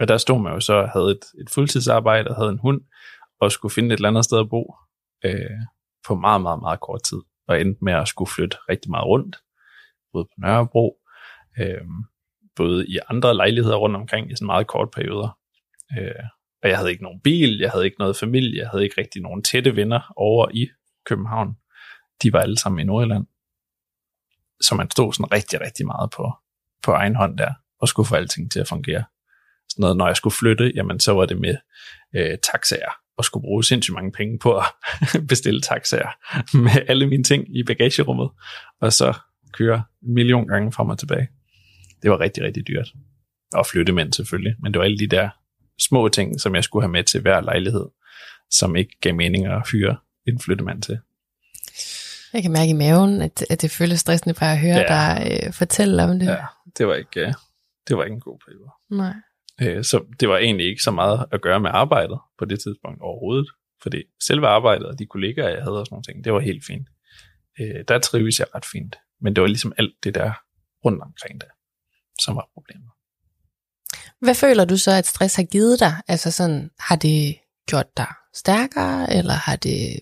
Og 0.00 0.08
der 0.08 0.16
stod 0.16 0.42
man 0.42 0.52
jo 0.52 0.60
så 0.60 0.74
og 0.74 0.90
havde 0.90 1.10
et, 1.10 1.24
et 1.40 1.50
fuldtidsarbejde 1.50 2.28
og 2.30 2.36
havde 2.36 2.50
en 2.50 2.58
hund, 2.58 2.80
og 3.40 3.52
skulle 3.52 3.72
finde 3.72 3.92
et 3.92 3.98
eller 3.98 4.08
andet 4.08 4.24
sted 4.24 4.38
at 4.38 4.50
bo 4.50 4.74
øh, 5.24 5.60
på 6.06 6.14
meget, 6.14 6.42
meget, 6.42 6.60
meget 6.60 6.80
kort 6.80 7.02
tid, 7.02 7.18
og 7.48 7.60
endte 7.60 7.84
med 7.84 7.92
at 7.92 8.08
skulle 8.08 8.30
flytte 8.30 8.56
rigtig 8.68 8.90
meget 8.90 9.06
rundt, 9.06 9.36
både 10.12 10.24
på 10.24 10.34
Nørrebro, 10.38 10.96
øh, 11.60 11.80
både 12.56 12.86
i 12.86 12.98
andre 13.08 13.34
lejligheder 13.34 13.76
rundt 13.76 13.96
omkring 13.96 14.32
i 14.32 14.36
sådan 14.36 14.46
meget 14.46 14.66
kort 14.66 14.90
perioder. 14.90 15.38
Øh, 15.98 16.24
og 16.62 16.68
jeg 16.68 16.78
havde 16.78 16.90
ikke 16.90 17.02
nogen 17.02 17.20
bil, 17.20 17.58
jeg 17.58 17.70
havde 17.70 17.84
ikke 17.84 17.98
noget 17.98 18.16
familie, 18.16 18.58
jeg 18.60 18.68
havde 18.68 18.84
ikke 18.84 19.00
rigtig 19.00 19.22
nogen 19.22 19.42
tætte 19.42 19.76
venner 19.76 20.12
over 20.16 20.48
i 20.54 20.68
København. 21.06 21.56
De 22.22 22.32
var 22.32 22.40
alle 22.40 22.58
sammen 22.58 22.80
i 22.80 22.84
Nordjylland. 22.84 23.26
Så 24.60 24.74
man 24.74 24.90
stod 24.90 25.12
sådan 25.12 25.32
rigtig, 25.32 25.60
rigtig 25.60 25.86
meget 25.86 26.10
på, 26.10 26.32
på 26.82 26.92
egen 26.92 27.16
hånd 27.16 27.38
der, 27.38 27.52
og 27.80 27.88
skulle 27.88 28.06
få 28.06 28.14
alting 28.14 28.50
til 28.50 28.60
at 28.60 28.68
fungere. 28.68 29.04
Sådan 29.68 29.82
noget, 29.82 29.96
når 29.96 30.06
jeg 30.06 30.16
skulle 30.16 30.34
flytte, 30.34 30.72
jamen 30.74 31.00
så 31.00 31.12
var 31.12 31.26
det 31.26 31.40
med 31.40 31.56
øh, 32.16 32.38
taxaer, 32.52 32.92
og 33.16 33.24
skulle 33.24 33.42
bruge 33.42 33.64
sindssygt 33.64 33.94
mange 33.94 34.12
penge 34.12 34.38
på 34.38 34.56
at 34.58 34.64
bestille 35.28 35.60
taxaer 35.60 36.10
med 36.56 36.82
alle 36.88 37.06
mine 37.06 37.24
ting 37.24 37.56
i 37.56 37.62
bagagerummet, 37.62 38.30
og 38.80 38.92
så 38.92 39.14
køre 39.52 39.82
en 40.02 40.14
million 40.14 40.48
gange 40.48 40.72
frem 40.72 40.88
og 40.88 40.98
tilbage. 40.98 41.28
Det 42.02 42.10
var 42.10 42.20
rigtig, 42.20 42.44
rigtig 42.44 42.68
dyrt. 42.68 42.88
Og 43.54 43.66
flyttemænd 43.66 44.12
selvfølgelig, 44.12 44.54
men 44.62 44.72
det 44.72 44.78
var 44.78 44.84
alle 44.84 44.98
de 44.98 45.08
der 45.08 45.28
små 45.80 46.08
ting, 46.08 46.40
som 46.40 46.54
jeg 46.54 46.64
skulle 46.64 46.82
have 46.82 46.92
med 46.92 47.04
til 47.04 47.20
hver 47.20 47.40
lejlighed, 47.40 47.86
som 48.50 48.76
ikke 48.76 48.96
gav 49.00 49.14
mening 49.14 49.46
at 49.46 49.70
hyre 49.72 49.96
en 50.26 50.40
flyttemand 50.40 50.82
til. 50.82 50.98
Jeg 52.32 52.42
kan 52.42 52.52
mærke 52.52 52.70
i 52.70 52.72
maven, 52.72 53.22
at, 53.22 53.44
at 53.50 53.62
det 53.62 53.70
føles 53.70 54.00
stressende 54.00 54.34
bare 54.34 54.52
at 54.52 54.58
høre 54.58 54.76
Ja. 54.78 54.86
dig 54.88 55.40
øh, 55.46 55.52
fortælle 55.52 56.02
om 56.04 56.18
det. 56.18 56.26
Ja, 56.26 56.44
det 56.78 56.86
var 56.86 56.94
ikke, 56.94 57.20
øh, 57.20 57.32
det 57.88 57.96
var 57.96 58.04
ikke 58.04 58.14
en 58.14 58.20
god 58.20 58.38
periode. 58.46 58.70
Nej. 58.90 59.14
Øh, 59.78 59.84
Så 59.84 60.04
det 60.20 60.28
var 60.28 60.36
egentlig 60.38 60.66
ikke 60.66 60.82
så 60.82 60.90
meget 60.90 61.26
at 61.32 61.40
gøre 61.42 61.60
med 61.60 61.70
arbejdet 61.74 62.18
på 62.38 62.44
det 62.44 62.60
tidspunkt 62.60 63.00
overhovedet. 63.02 63.46
Fordi 63.82 64.02
selve 64.26 64.46
arbejdet 64.48 64.86
og 64.86 64.98
de 64.98 65.06
kollegaer, 65.06 65.48
jeg 65.48 65.62
havde 65.62 65.80
og 65.80 65.86
sådan 65.86 65.94
nogle 65.94 66.02
ting, 66.04 66.24
det 66.24 66.32
var 66.32 66.40
helt 66.40 66.64
fint. 66.66 66.88
Øh, 67.60 67.84
Der 67.88 67.98
trives 67.98 68.38
jeg 68.38 68.46
ret 68.54 68.64
fint. 68.72 68.96
Men 69.20 69.34
det 69.36 69.40
var 69.42 69.48
ligesom 69.48 69.72
alt 69.78 69.94
det 70.04 70.14
der 70.14 70.32
rundt 70.84 71.02
omkring 71.02 71.40
det, 71.40 71.48
som 72.24 72.36
var 72.36 72.48
problemet. 72.54 72.90
Hvad 74.20 74.34
føler 74.34 74.64
du 74.64 74.76
så, 74.76 74.90
at 74.90 75.06
stress 75.06 75.36
har 75.36 75.42
givet 75.42 75.80
dig? 75.80 75.94
Altså 76.08 76.30
sådan, 76.30 76.70
har 76.80 76.96
det 76.96 77.36
gjort 77.68 77.96
dig 77.96 78.06
stærkere, 78.34 79.12
eller 79.12 79.32
har 79.32 79.56
det... 79.56 80.00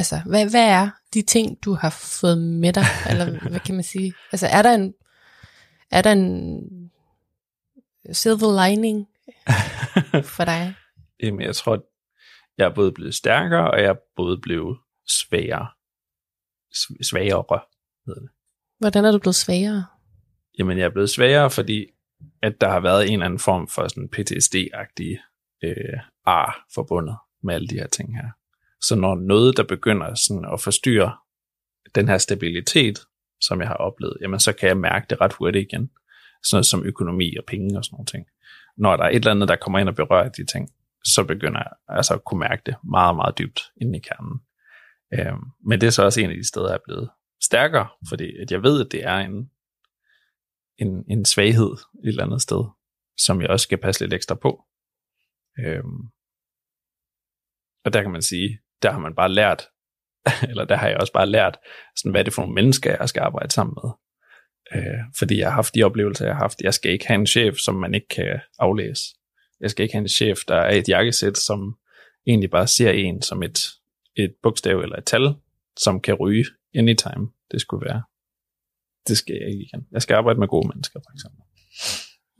Altså, 0.00 0.20
hvad, 0.26 0.50
hvad 0.50 0.68
er 0.68 0.90
de 1.14 1.22
ting, 1.22 1.64
du 1.64 1.72
har 1.74 1.90
fået 2.20 2.38
med 2.38 2.72
dig? 2.72 2.84
Eller 3.10 3.48
hvad 3.48 3.60
kan 3.60 3.74
man 3.74 3.84
sige? 3.84 4.12
Altså, 4.32 4.46
er 4.46 4.62
der 4.62 4.74
en, 4.74 4.94
er 5.90 6.02
der 6.02 6.12
en 6.12 6.92
silver 8.12 8.66
lining? 8.66 9.06
for 10.36 10.44
dig? 10.44 10.74
Jamen, 11.22 11.40
jeg 11.40 11.56
tror, 11.56 11.84
jeg 12.58 12.64
er 12.66 12.74
både 12.74 12.92
blevet 12.92 13.14
stærkere, 13.14 13.70
og 13.70 13.78
jeg 13.78 13.88
er 13.88 13.94
både 14.16 14.38
blevet 14.42 14.78
svagere. 15.08 15.68
Svagere, 17.02 17.60
hedder 18.06 18.20
det. 18.20 18.30
Hvordan 18.78 19.04
er 19.04 19.12
du 19.12 19.18
blevet 19.18 19.34
svagere? 19.34 19.84
Jamen, 20.58 20.78
jeg 20.78 20.84
er 20.84 20.90
blevet 20.90 21.10
svagere, 21.10 21.50
fordi 21.50 21.86
at 22.42 22.60
der 22.60 22.68
har 22.68 22.80
været 22.80 23.06
en 23.06 23.12
eller 23.12 23.26
anden 23.26 23.38
form 23.38 23.68
for 23.68 23.88
sådan 23.88 24.08
PTSD-agtig 24.16 25.18
øh, 25.64 26.00
ar 26.24 26.66
forbundet 26.74 27.16
med 27.42 27.54
alle 27.54 27.68
de 27.68 27.74
her 27.74 27.86
ting 27.86 28.16
her. 28.16 28.39
Så 28.82 28.96
når 28.96 29.14
noget, 29.14 29.56
der 29.56 29.62
begynder 29.62 30.14
sådan 30.14 30.44
at 30.52 30.60
forstyrre 30.60 31.16
den 31.94 32.08
her 32.08 32.18
stabilitet, 32.18 32.98
som 33.40 33.60
jeg 33.60 33.68
har 33.68 33.74
oplevet, 33.74 34.16
jamen 34.20 34.40
så 34.40 34.52
kan 34.52 34.68
jeg 34.68 34.76
mærke 34.76 35.06
det 35.10 35.20
ret 35.20 35.32
hurtigt 35.32 35.72
igen. 35.72 35.90
Sådan 36.42 36.56
noget 36.56 36.66
som 36.66 36.84
økonomi 36.84 37.36
og 37.36 37.44
penge 37.46 37.78
og 37.78 37.84
sådan 37.84 37.94
nogle 37.94 38.06
ting. 38.06 38.26
Når 38.76 38.96
der 38.96 39.04
er 39.04 39.08
et 39.08 39.14
eller 39.14 39.30
andet, 39.30 39.48
der 39.48 39.56
kommer 39.56 39.78
ind 39.78 39.88
og 39.88 39.94
berører 39.94 40.28
de 40.28 40.46
ting, 40.46 40.68
så 41.04 41.24
begynder 41.24 41.58
jeg 41.58 41.72
altså 41.88 42.14
at 42.14 42.24
kunne 42.24 42.40
mærke 42.40 42.62
det 42.66 42.76
meget, 42.84 43.16
meget 43.16 43.38
dybt 43.38 43.60
inde 43.80 43.98
i 43.98 44.00
kernen. 44.00 44.40
Øhm, 45.14 45.44
men 45.66 45.80
det 45.80 45.86
er 45.86 45.90
så 45.90 46.04
også 46.04 46.20
en 46.20 46.30
af 46.30 46.36
de 46.36 46.48
steder, 46.48 46.66
jeg 46.66 46.74
er 46.74 46.84
blevet 46.84 47.10
stærkere, 47.42 47.88
fordi 48.08 48.36
at 48.42 48.50
jeg 48.50 48.62
ved, 48.62 48.86
at 48.86 48.92
det 48.92 49.04
er 49.04 49.16
en, 49.16 49.50
en, 50.78 51.04
en 51.08 51.24
svaghed 51.24 51.72
et 52.04 52.08
eller 52.08 52.24
andet 52.24 52.42
sted, 52.42 52.64
som 53.18 53.40
jeg 53.40 53.50
også 53.50 53.64
skal 53.64 53.78
passe 53.78 54.00
lidt 54.04 54.14
ekstra 54.14 54.34
på. 54.34 54.64
Øhm, 55.58 56.00
og 57.84 57.92
der 57.92 58.02
kan 58.02 58.10
man 58.10 58.22
sige, 58.22 58.60
der 58.82 58.90
har 58.90 58.98
man 58.98 59.14
bare 59.14 59.28
lært, 59.28 59.68
eller 60.50 60.64
der 60.64 60.76
har 60.76 60.88
jeg 60.88 60.96
også 60.96 61.12
bare 61.12 61.26
lært, 61.26 61.58
sådan, 61.96 62.10
hvad 62.10 62.20
er 62.20 62.24
det 62.24 62.32
for 62.32 62.42
nogle 62.42 62.54
mennesker, 62.54 62.96
jeg 63.00 63.08
skal 63.08 63.20
arbejde 63.20 63.52
sammen 63.52 63.76
med. 63.84 63.90
Øh, 64.74 65.00
fordi 65.18 65.38
jeg 65.38 65.46
har 65.46 65.54
haft 65.54 65.74
de 65.74 65.82
oplevelser, 65.82 66.26
jeg 66.26 66.34
har 66.34 66.42
haft. 66.42 66.60
Jeg 66.60 66.74
skal 66.74 66.92
ikke 66.92 67.06
have 67.06 67.20
en 67.20 67.26
chef, 67.26 67.56
som 67.56 67.74
man 67.74 67.94
ikke 67.94 68.08
kan 68.08 68.40
aflæse. 68.58 69.02
Jeg 69.60 69.70
skal 69.70 69.82
ikke 69.82 69.94
have 69.94 70.02
en 70.02 70.08
chef, 70.08 70.38
der 70.48 70.56
er 70.56 70.74
et 70.74 70.88
jakkesæt, 70.88 71.38
som 71.38 71.76
egentlig 72.26 72.50
bare 72.50 72.66
ser 72.66 72.90
en 72.90 73.22
som 73.22 73.42
et, 73.42 73.58
et 74.16 74.34
bogstav 74.42 74.78
eller 74.78 74.96
et 74.96 75.04
tal, 75.04 75.34
som 75.78 76.00
kan 76.00 76.14
ryge 76.14 76.44
anytime 76.74 77.28
det 77.50 77.60
skulle 77.60 77.84
være. 77.86 78.02
Det 79.08 79.18
skal 79.18 79.36
jeg 79.40 79.48
ikke 79.50 79.62
igen. 79.62 79.86
Jeg 79.92 80.02
skal 80.02 80.14
arbejde 80.14 80.38
med 80.38 80.48
gode 80.48 80.68
mennesker, 80.68 81.00
for 81.00 81.12
eksempel. 81.12 81.42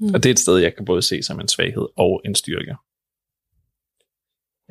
Mm. 0.01 0.15
Og 0.15 0.23
det 0.23 0.27
er 0.27 0.35
et 0.35 0.39
sted, 0.39 0.59
jeg 0.59 0.75
kan 0.75 0.85
både 0.85 1.03
se 1.03 1.23
som 1.23 1.41
en 1.41 1.49
svaghed 1.49 1.89
og 1.97 2.23
en 2.25 2.35
styrke. 2.35 2.77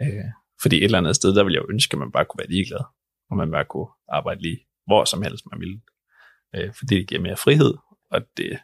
Øh, 0.01 0.31
fordi 0.61 0.77
et 0.77 0.83
eller 0.83 0.97
andet 0.97 1.15
sted, 1.15 1.35
der 1.35 1.43
ville 1.43 1.55
jeg 1.55 1.63
jo 1.63 1.71
ønske, 1.73 1.93
at 1.93 1.99
man 1.99 2.11
bare 2.11 2.25
kunne 2.25 2.39
være 2.39 2.49
ligeglad, 2.49 2.83
og 3.29 3.37
man 3.37 3.51
bare 3.51 3.65
kunne 3.65 3.87
arbejde 4.07 4.41
lige 4.41 4.59
hvor 4.89 5.05
som 5.05 5.21
helst 5.21 5.45
man 5.51 5.59
ville. 5.59 5.81
Øh, 6.55 6.73
fordi 6.77 6.95
det 6.95 7.07
giver 7.07 7.21
mere 7.21 7.37
frihed, 7.37 7.73
og 8.11 8.21
det 8.37 8.59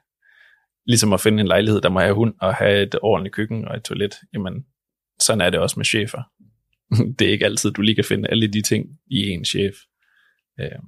ligesom 0.86 1.14
at 1.14 1.22
finde 1.22 1.42
en 1.42 1.48
lejlighed, 1.48 1.82
der 1.82 1.90
må 1.90 2.00
have 2.00 2.16
hund 2.16 2.36
og 2.42 2.56
have 2.56 2.84
et 2.84 2.96
ordentligt 3.02 3.36
køkken 3.36 3.68
og 3.68 3.78
et 3.78 3.84
toilet, 3.84 4.16
jamen 4.34 4.66
sådan 5.20 5.42
er 5.42 5.50
det 5.50 5.60
også 5.60 5.80
med 5.80 5.86
chefer. 5.86 6.24
det 7.20 7.28
er 7.28 7.32
ikke 7.32 7.46
altid, 7.46 7.72
du 7.72 7.82
lige 7.82 7.96
kan 7.96 8.06
finde 8.06 8.30
alle 8.30 8.48
de 8.48 8.62
ting 8.62 9.00
i 9.08 9.20
en 9.30 9.46
chef. 9.46 9.76
Øh, 10.60 10.80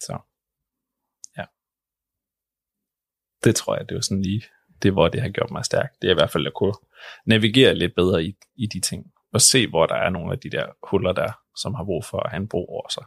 så 0.00 0.18
ja. 1.38 1.44
Det 3.44 3.56
tror 3.56 3.76
jeg, 3.76 3.88
det 3.88 3.94
var 3.94 4.00
sådan 4.00 4.22
lige, 4.22 4.42
det 4.82 4.92
hvor 4.92 5.08
det 5.08 5.22
har 5.22 5.28
gjort 5.28 5.50
mig 5.50 5.64
stærk. 5.64 5.90
Det 6.02 6.08
er 6.08 6.12
i 6.12 6.20
hvert 6.20 6.30
fald 6.30 6.46
at 6.46 6.54
kunne 6.54 6.74
navigere 7.26 7.74
lidt 7.74 7.94
bedre 7.94 8.24
i, 8.24 8.36
i 8.56 8.66
de 8.66 8.80
ting, 8.80 9.12
og 9.32 9.40
se, 9.40 9.66
hvor 9.66 9.86
der 9.86 9.94
er 9.94 10.10
nogle 10.10 10.32
af 10.32 10.38
de 10.38 10.50
der 10.50 10.66
huller 10.90 11.12
der, 11.12 11.32
som 11.56 11.74
har 11.74 11.84
brug 11.84 12.04
for 12.04 12.20
at 12.20 12.30
have 12.30 12.40
en 12.40 12.48
bro 12.48 12.66
over 12.66 12.88
sig. 12.90 13.04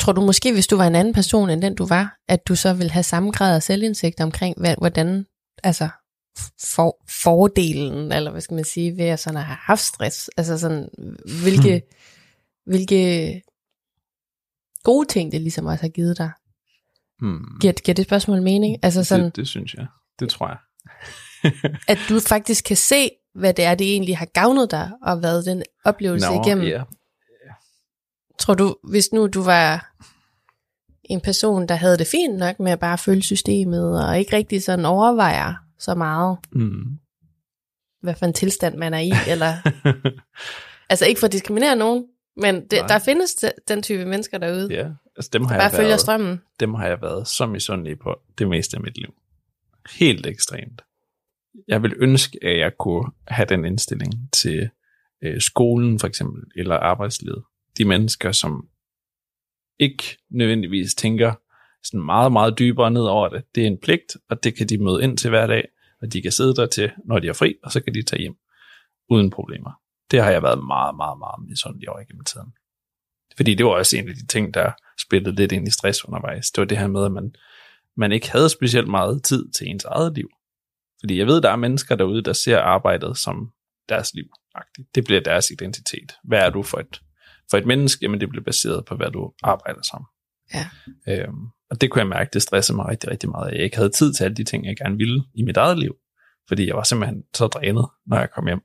Tror 0.00 0.12
du 0.12 0.20
måske, 0.20 0.52
hvis 0.52 0.66
du 0.66 0.76
var 0.76 0.86
en 0.86 0.94
anden 0.94 1.14
person 1.14 1.50
end 1.50 1.62
den 1.62 1.74
du 1.74 1.86
var, 1.86 2.18
at 2.28 2.48
du 2.48 2.54
så 2.54 2.72
ville 2.72 2.90
have 2.90 3.02
samme 3.02 3.30
grad 3.30 3.54
af 3.56 3.62
selvindsigt 3.62 4.20
omkring, 4.20 4.58
hvad, 4.58 4.74
hvordan, 4.78 5.26
altså 5.64 5.88
for, 6.74 6.96
fordelen, 7.22 8.12
eller 8.12 8.30
hvad 8.30 8.40
skal 8.40 8.54
man 8.54 8.64
sige, 8.64 8.96
ved 8.96 9.04
at, 9.04 9.20
sådan 9.20 9.36
at 9.36 9.44
have 9.44 9.58
haft 9.60 9.80
stress, 9.80 10.30
altså 10.36 10.58
sådan, 10.58 10.88
hvilke, 11.42 11.78
hmm. 11.78 12.72
hvilke 12.72 13.42
gode 14.82 15.08
ting, 15.08 15.32
det 15.32 15.40
ligesom 15.40 15.66
også 15.66 15.82
har 15.84 15.88
givet 15.88 16.18
dig. 16.18 16.30
Hmm. 17.18 17.58
Giver, 17.60 17.72
giver 17.72 17.94
det 17.94 18.04
spørgsmål 18.04 18.42
mening? 18.42 18.76
Altså 18.82 19.04
sådan, 19.04 19.24
det, 19.24 19.36
det 19.36 19.48
synes 19.48 19.74
jeg. 19.74 19.86
Det 20.20 20.30
tror 20.30 20.48
jeg. 20.48 20.58
at 21.88 21.98
du 22.08 22.20
faktisk 22.20 22.64
kan 22.64 22.76
se, 22.76 23.10
hvad 23.34 23.54
det 23.54 23.64
er, 23.64 23.74
det 23.74 23.92
egentlig 23.92 24.18
har 24.18 24.26
gavnet 24.26 24.70
dig, 24.70 24.90
og 25.02 25.16
hvad 25.18 25.42
den 25.42 25.62
oplevelse 25.84 26.26
Nå, 26.30 26.42
igennem. 26.44 26.66
ja. 26.66 26.82
Tror 28.38 28.54
du, 28.54 28.76
hvis 28.84 29.12
nu 29.12 29.26
du 29.26 29.42
var 29.42 29.92
en 31.04 31.20
person, 31.20 31.68
der 31.68 31.74
havde 31.74 31.98
det 31.98 32.06
fint 32.06 32.38
nok 32.38 32.60
med 32.60 32.72
at 32.72 32.80
bare 32.80 32.98
følge 32.98 33.22
systemet, 33.22 34.06
og 34.08 34.18
ikke 34.18 34.36
rigtig 34.36 34.62
sådan 34.62 34.84
overvejer 34.84 35.54
så 35.78 35.94
meget, 35.94 36.38
Mm. 36.52 36.98
hvad 38.02 38.14
for 38.14 38.26
en 38.26 38.32
tilstand 38.32 38.76
man 38.76 38.94
er 38.94 38.98
i, 38.98 39.12
eller, 39.32 39.54
altså 40.88 41.06
ikke 41.06 41.18
for 41.20 41.26
at 41.26 41.32
diskriminere 41.32 41.76
nogen, 41.76 42.04
men 42.36 42.54
det, 42.54 42.72
Nej. 42.72 42.86
der 42.86 42.98
findes 42.98 43.34
de- 43.34 43.52
den 43.68 43.82
type 43.82 44.04
mennesker 44.04 44.38
derude, 44.38 44.68
Ja, 44.74 44.88
altså 45.16 45.30
dem 45.32 45.44
har, 45.44 45.54
jeg 45.54 45.60
bare 45.60 45.70
følger 45.70 45.88
været, 45.88 46.00
strømmen. 46.00 46.40
dem 46.60 46.74
har 46.74 46.86
jeg 46.86 47.02
været 47.02 47.28
så 47.28 47.46
misundelig 47.46 47.98
på 47.98 48.20
det 48.38 48.48
meste 48.48 48.76
af 48.76 48.82
mit 48.82 48.98
liv. 48.98 49.14
Helt 49.90 50.26
ekstremt. 50.26 50.82
Jeg 51.68 51.82
vil 51.82 51.94
ønske, 51.96 52.38
at 52.42 52.58
jeg 52.58 52.72
kunne 52.78 53.10
have 53.28 53.46
den 53.46 53.64
indstilling 53.64 54.32
til 54.32 54.70
øh, 55.22 55.40
skolen 55.40 55.98
for 55.98 56.06
eksempel, 56.06 56.42
eller 56.56 56.76
arbejdslivet. 56.76 57.42
De 57.78 57.84
mennesker, 57.84 58.32
som 58.32 58.68
ikke 59.78 60.18
nødvendigvis 60.30 60.94
tænker 60.94 61.34
sådan 61.82 62.04
meget, 62.04 62.32
meget 62.32 62.58
dybere 62.58 62.90
ned 62.90 63.02
over 63.02 63.28
det. 63.28 63.44
Det 63.54 63.62
er 63.62 63.66
en 63.66 63.78
pligt, 63.78 64.16
og 64.30 64.44
det 64.44 64.56
kan 64.56 64.66
de 64.66 64.78
møde 64.78 65.02
ind 65.02 65.16
til 65.16 65.30
hver 65.30 65.46
dag, 65.46 65.64
og 66.02 66.12
de 66.12 66.22
kan 66.22 66.32
sidde 66.32 66.54
der 66.54 66.66
til, 66.66 66.90
når 67.04 67.18
de 67.18 67.28
er 67.28 67.32
fri, 67.32 67.54
og 67.62 67.72
så 67.72 67.80
kan 67.80 67.94
de 67.94 68.02
tage 68.02 68.20
hjem 68.20 68.36
uden 69.10 69.30
problemer. 69.30 69.70
Det 70.10 70.22
har 70.22 70.30
jeg 70.30 70.42
været 70.42 70.64
meget, 70.64 70.96
meget, 70.96 71.18
meget 71.18 71.48
misundelig 71.48 71.88
over 71.88 72.00
igennem 72.00 72.24
tiden. 72.24 72.52
Fordi 73.36 73.54
det 73.54 73.66
var 73.66 73.72
også 73.72 73.96
en 73.96 74.08
af 74.08 74.14
de 74.14 74.26
ting, 74.26 74.54
der 74.54 74.72
spillede 75.06 75.36
lidt 75.36 75.52
ind 75.52 75.68
i 75.68 75.70
stress 75.70 76.04
undervejs. 76.04 76.50
Det 76.50 76.60
var 76.62 76.66
det 76.66 76.78
her 76.78 76.86
med, 76.86 77.04
at 77.04 77.12
man, 77.12 77.34
man 77.96 78.12
ikke 78.12 78.30
havde 78.30 78.48
specielt 78.48 78.88
meget 78.88 79.24
tid 79.24 79.50
til 79.50 79.66
ens 79.66 79.84
eget 79.84 80.14
liv. 80.14 80.28
Fordi 81.00 81.18
jeg 81.18 81.26
ved, 81.26 81.40
der 81.40 81.50
er 81.50 81.56
mennesker 81.56 81.94
derude, 81.94 82.22
der 82.22 82.32
ser 82.32 82.58
arbejdet 82.58 83.18
som 83.18 83.52
deres 83.88 84.14
liv. 84.14 84.26
Det 84.94 85.04
bliver 85.04 85.20
deres 85.20 85.50
identitet. 85.50 86.12
Hvad 86.24 86.38
er 86.38 86.50
du 86.50 86.62
for 86.62 86.78
et, 86.78 87.00
for 87.50 87.58
et 87.58 87.66
menneske? 87.66 87.98
Jamen 88.02 88.20
det 88.20 88.28
bliver 88.28 88.44
baseret 88.44 88.84
på, 88.84 88.96
hvad 88.96 89.10
du 89.10 89.32
arbejder 89.42 89.82
som. 89.82 90.04
Ja. 90.54 90.66
Øhm, 91.08 91.46
og 91.70 91.80
det 91.80 91.90
kunne 91.90 92.00
jeg 92.00 92.08
mærke, 92.08 92.30
det 92.32 92.42
stressede 92.42 92.76
mig 92.76 92.88
rigtig, 92.88 93.10
rigtig 93.10 93.30
meget. 93.30 93.52
Jeg 93.52 93.62
ikke 93.62 93.76
havde 93.76 93.90
tid 93.90 94.14
til 94.14 94.24
alle 94.24 94.36
de 94.36 94.44
ting, 94.44 94.66
jeg 94.66 94.76
gerne 94.76 94.96
ville 94.96 95.24
i 95.34 95.42
mit 95.42 95.56
eget 95.56 95.78
liv. 95.78 95.96
Fordi 96.48 96.66
jeg 96.66 96.76
var 96.76 96.82
simpelthen 96.82 97.22
så 97.34 97.46
drænet, 97.46 97.86
når 98.06 98.18
jeg 98.18 98.30
kom 98.30 98.46
hjem 98.46 98.60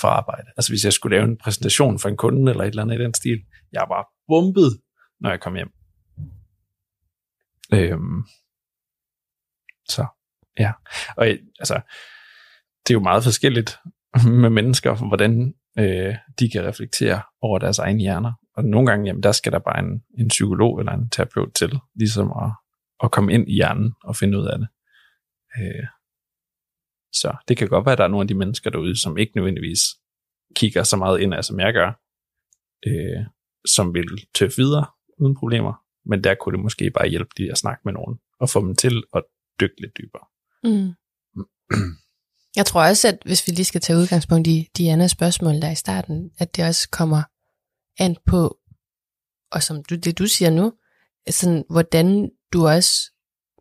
fra 0.00 0.08
arbejde. 0.08 0.48
Altså 0.56 0.72
hvis 0.72 0.84
jeg 0.84 0.92
skulle 0.92 1.16
lave 1.16 1.28
en 1.28 1.36
præsentation 1.36 1.98
for 1.98 2.08
en 2.08 2.16
kunde 2.16 2.50
eller 2.50 2.64
et 2.64 2.68
eller 2.68 2.82
andet 2.82 3.00
i 3.00 3.02
den 3.02 3.14
stil, 3.14 3.42
jeg 3.72 3.86
var 3.88 4.08
bumpet, 4.28 4.80
når 5.20 5.30
jeg 5.30 5.40
kom 5.40 5.54
hjem. 5.54 5.72
Øhm, 7.74 8.22
så, 9.88 10.06
ja. 10.58 10.72
Og 11.16 11.26
altså, 11.58 11.80
det 12.86 12.90
er 12.90 12.98
jo 12.98 13.00
meget 13.00 13.24
forskelligt 13.24 13.78
med 14.42 14.50
mennesker, 14.50 14.94
hvordan 15.08 15.54
øh, 15.78 16.14
de 16.38 16.50
kan 16.50 16.64
reflektere 16.64 17.22
over 17.40 17.58
deres 17.58 17.78
egne 17.78 18.00
hjerner. 18.00 18.32
Og 18.56 18.64
nogle 18.64 18.90
gange, 18.90 19.06
jamen, 19.06 19.22
der 19.22 19.32
skal 19.32 19.52
der 19.52 19.58
bare 19.58 19.78
en, 19.78 20.02
en 20.18 20.28
psykolog 20.28 20.78
eller 20.78 20.92
en 20.92 21.10
terapeut 21.10 21.54
til, 21.54 21.78
ligesom 21.94 22.32
at, 22.42 22.50
at 23.04 23.10
komme 23.10 23.32
ind 23.32 23.48
i 23.48 23.54
hjernen 23.54 23.94
og 24.04 24.16
finde 24.16 24.38
ud 24.38 24.46
af 24.46 24.58
det. 24.58 24.68
Øh, 25.58 25.86
så 27.12 27.36
det 27.48 27.56
kan 27.56 27.68
godt 27.68 27.86
være, 27.86 27.92
at 27.92 27.98
der 27.98 28.04
er 28.04 28.08
nogle 28.08 28.24
af 28.24 28.28
de 28.28 28.34
mennesker 28.34 28.70
derude, 28.70 29.00
som 29.00 29.18
ikke 29.18 29.32
nødvendigvis 29.36 29.80
kigger 30.56 30.82
så 30.82 30.96
meget 30.96 31.20
ind 31.20 31.34
af, 31.34 31.44
som 31.44 31.60
jeg 31.60 31.72
gør, 31.72 32.00
øh, 32.86 33.26
som 33.66 33.94
vil 33.94 34.08
tøffe 34.34 34.56
videre 34.56 34.86
uden 35.18 35.34
problemer. 35.34 35.84
Men 36.04 36.24
der 36.24 36.34
kunne 36.34 36.56
det 36.56 36.62
måske 36.62 36.90
bare 36.90 37.08
hjælpe 37.08 37.30
de 37.38 37.50
at 37.50 37.58
snakke 37.58 37.80
med 37.84 37.92
nogen, 37.92 38.18
og 38.40 38.48
få 38.48 38.60
dem 38.60 38.76
til 38.76 39.02
at 39.14 39.22
dykke 39.60 39.80
lidt 39.80 39.98
dybere. 39.98 40.26
Mm. 40.64 40.92
Jeg 42.56 42.66
tror 42.66 42.82
også, 42.88 43.08
at 43.08 43.18
hvis 43.24 43.46
vi 43.46 43.52
lige 43.52 43.64
skal 43.64 43.80
tage 43.80 43.98
udgangspunkt 43.98 44.48
i 44.48 44.70
Dianas 44.76 45.10
spørgsmål 45.10 45.54
der 45.54 45.70
i 45.70 45.74
starten, 45.74 46.30
at 46.38 46.56
det 46.56 46.64
også 46.64 46.88
kommer 46.88 47.22
an 47.98 48.16
på, 48.26 48.58
og 49.50 49.62
som 49.62 49.84
du, 49.84 49.94
det 49.96 50.18
du 50.18 50.26
siger 50.26 50.50
nu, 50.50 50.72
sådan, 51.30 51.64
hvordan 51.70 52.30
du 52.52 52.66
også 52.66 53.12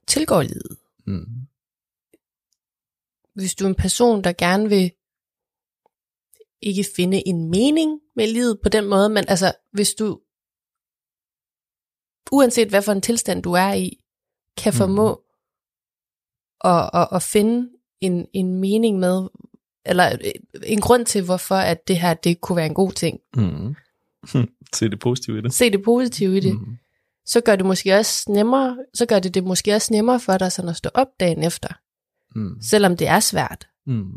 tilgår 0.08 0.42
livet. 0.42 0.78
Mm. 1.08 1.48
Hvis 3.36 3.56
du 3.56 3.66
er 3.66 3.70
en 3.70 3.76
person, 3.76 4.24
der 4.24 4.34
gerne 4.34 4.70
vil 4.70 4.92
ikke 6.62 6.86
finde 6.96 7.28
en 7.28 7.50
mening 7.50 8.00
med 8.16 8.28
livet 8.28 8.60
på 8.64 8.70
den 8.70 8.86
måde, 8.86 9.10
men 9.10 9.26
altså, 9.28 9.54
hvis 9.72 9.94
du, 9.94 10.22
uanset 12.32 12.70
hvad 12.70 12.82
for 12.82 12.92
en 12.92 13.02
tilstand 13.02 13.44
du 13.44 13.54
er 13.54 13.74
i, 13.74 14.04
kan 14.58 14.74
formå 14.74 15.24
at, 16.64 16.90
at, 16.94 17.08
at 17.12 17.24
finde 17.24 17.70
en, 18.02 18.28
en 18.34 18.56
mening 18.60 19.00
med, 19.00 19.28
eller 19.86 20.18
en 20.64 20.82
grund 20.82 21.06
til, 21.06 21.24
hvorfor 21.24 21.56
at 21.56 21.88
det 21.88 22.00
her, 22.00 22.14
det 22.14 22.42
kunne 22.42 22.56
være 22.56 22.66
en 22.66 22.74
god 22.74 22.92
ting. 22.92 23.20
Mm. 23.36 23.76
Se 24.76 24.90
det 24.90 25.00
positive 25.00 25.38
i 25.38 25.42
det. 25.42 25.54
Se 25.54 25.72
det 25.72 25.84
positive 25.84 26.38
i 26.38 26.40
det. 26.40 26.54
Mm. 26.54 26.78
Så 27.26 27.42
gør 27.42 27.56
det 27.56 27.66
måske 27.66 27.96
også 27.96 28.32
nemmere, 28.32 28.78
så 28.94 29.06
gør 29.06 29.20
det 29.20 29.34
det 29.34 29.44
måske 29.44 29.76
også 29.76 29.94
nemmere 29.94 30.20
for 30.20 30.38
dig 30.38 30.52
sådan 30.52 30.70
at 30.70 30.76
stå 30.76 30.90
op 30.94 31.08
dagen 31.20 31.44
efter, 31.44 31.70
Mm. 32.36 32.62
selvom 32.62 32.98
det 32.98 33.08
er 33.08 33.20
svært. 33.20 33.68
Mm. 33.88 34.12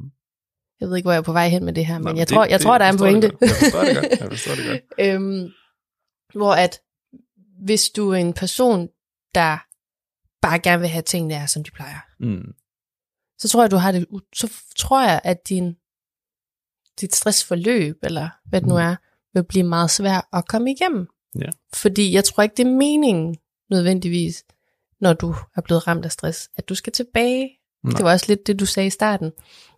Jeg 0.81 0.89
ved 0.89 0.97
ikke, 0.97 1.05
hvor 1.07 1.13
jeg 1.13 1.19
er 1.19 1.23
på 1.23 1.33
vej 1.33 1.49
hen 1.49 1.65
med 1.65 1.73
det 1.73 1.87
her, 1.87 1.99
men 1.99 2.05
Nå, 2.05 2.11
jeg, 2.11 2.29
det- 2.29 2.35
tror, 2.35 2.45
jeg 2.45 2.59
det- 2.59 2.61
tror, 2.65 2.79
der 2.79 2.85
er 2.85 2.89
en 2.89 2.93
det 2.95 3.01
pointe. 3.01 3.29
godt. 3.29 3.41
Jeg 3.41 3.51
forstår 3.51 3.81
det 3.85 3.95
godt. 3.97 4.21
Jeg 4.21 4.29
forstår 4.29 4.55
det 4.55 4.65
godt. 4.69 4.81
øhm, 5.09 5.49
hvor 6.35 6.53
at, 6.53 6.81
hvis 7.65 7.91
du 7.91 8.11
er 8.11 8.17
en 8.17 8.33
person, 8.33 8.89
der 9.35 9.64
bare 10.49 10.59
gerne 10.59 10.81
vil 10.81 10.89
have 10.89 11.03
tingene 11.03 11.35
er, 11.35 11.47
som 11.47 11.65
de 11.65 11.71
plejer, 11.71 11.99
Mm. 12.21 12.53
så 13.39 13.49
tror 13.49 13.63
jeg, 13.63 13.71
du 13.71 13.77
har 13.77 13.93
det, 13.93 14.07
så 14.35 14.53
tror 14.77 15.03
jeg, 15.03 15.21
at 15.25 15.49
din, 15.49 15.77
dit 17.01 17.15
stressforløb, 17.15 17.97
eller 18.03 18.29
hvad 18.49 18.61
det 18.61 18.69
nu 18.69 18.75
Mm. 18.75 18.81
er, 18.81 18.97
vil 19.35 19.45
blive 19.45 19.65
meget 19.67 19.91
svært 19.91 20.25
at 20.33 20.49
komme 20.49 20.71
igennem. 20.71 21.07
Ja. 21.41 21.49
Fordi 21.75 22.13
jeg 22.13 22.25
tror 22.25 22.43
ikke, 22.43 22.55
det 22.57 22.67
er 22.67 22.71
meningen 22.71 23.37
nødvendigvis, 23.71 24.45
når 25.01 25.13
du 25.13 25.35
er 25.57 25.61
blevet 25.61 25.87
ramt 25.87 26.05
af 26.05 26.13
stress, 26.13 26.49
at 26.57 26.69
du 26.69 26.75
skal 26.75 26.93
tilbage. 26.93 27.51
Nej. 27.85 27.93
Det 27.97 28.05
var 28.05 28.13
også 28.13 28.25
lidt 28.29 28.47
det, 28.47 28.61
du 28.61 28.67
sagde 28.67 28.87
i 28.87 28.91
starten, 28.91 29.33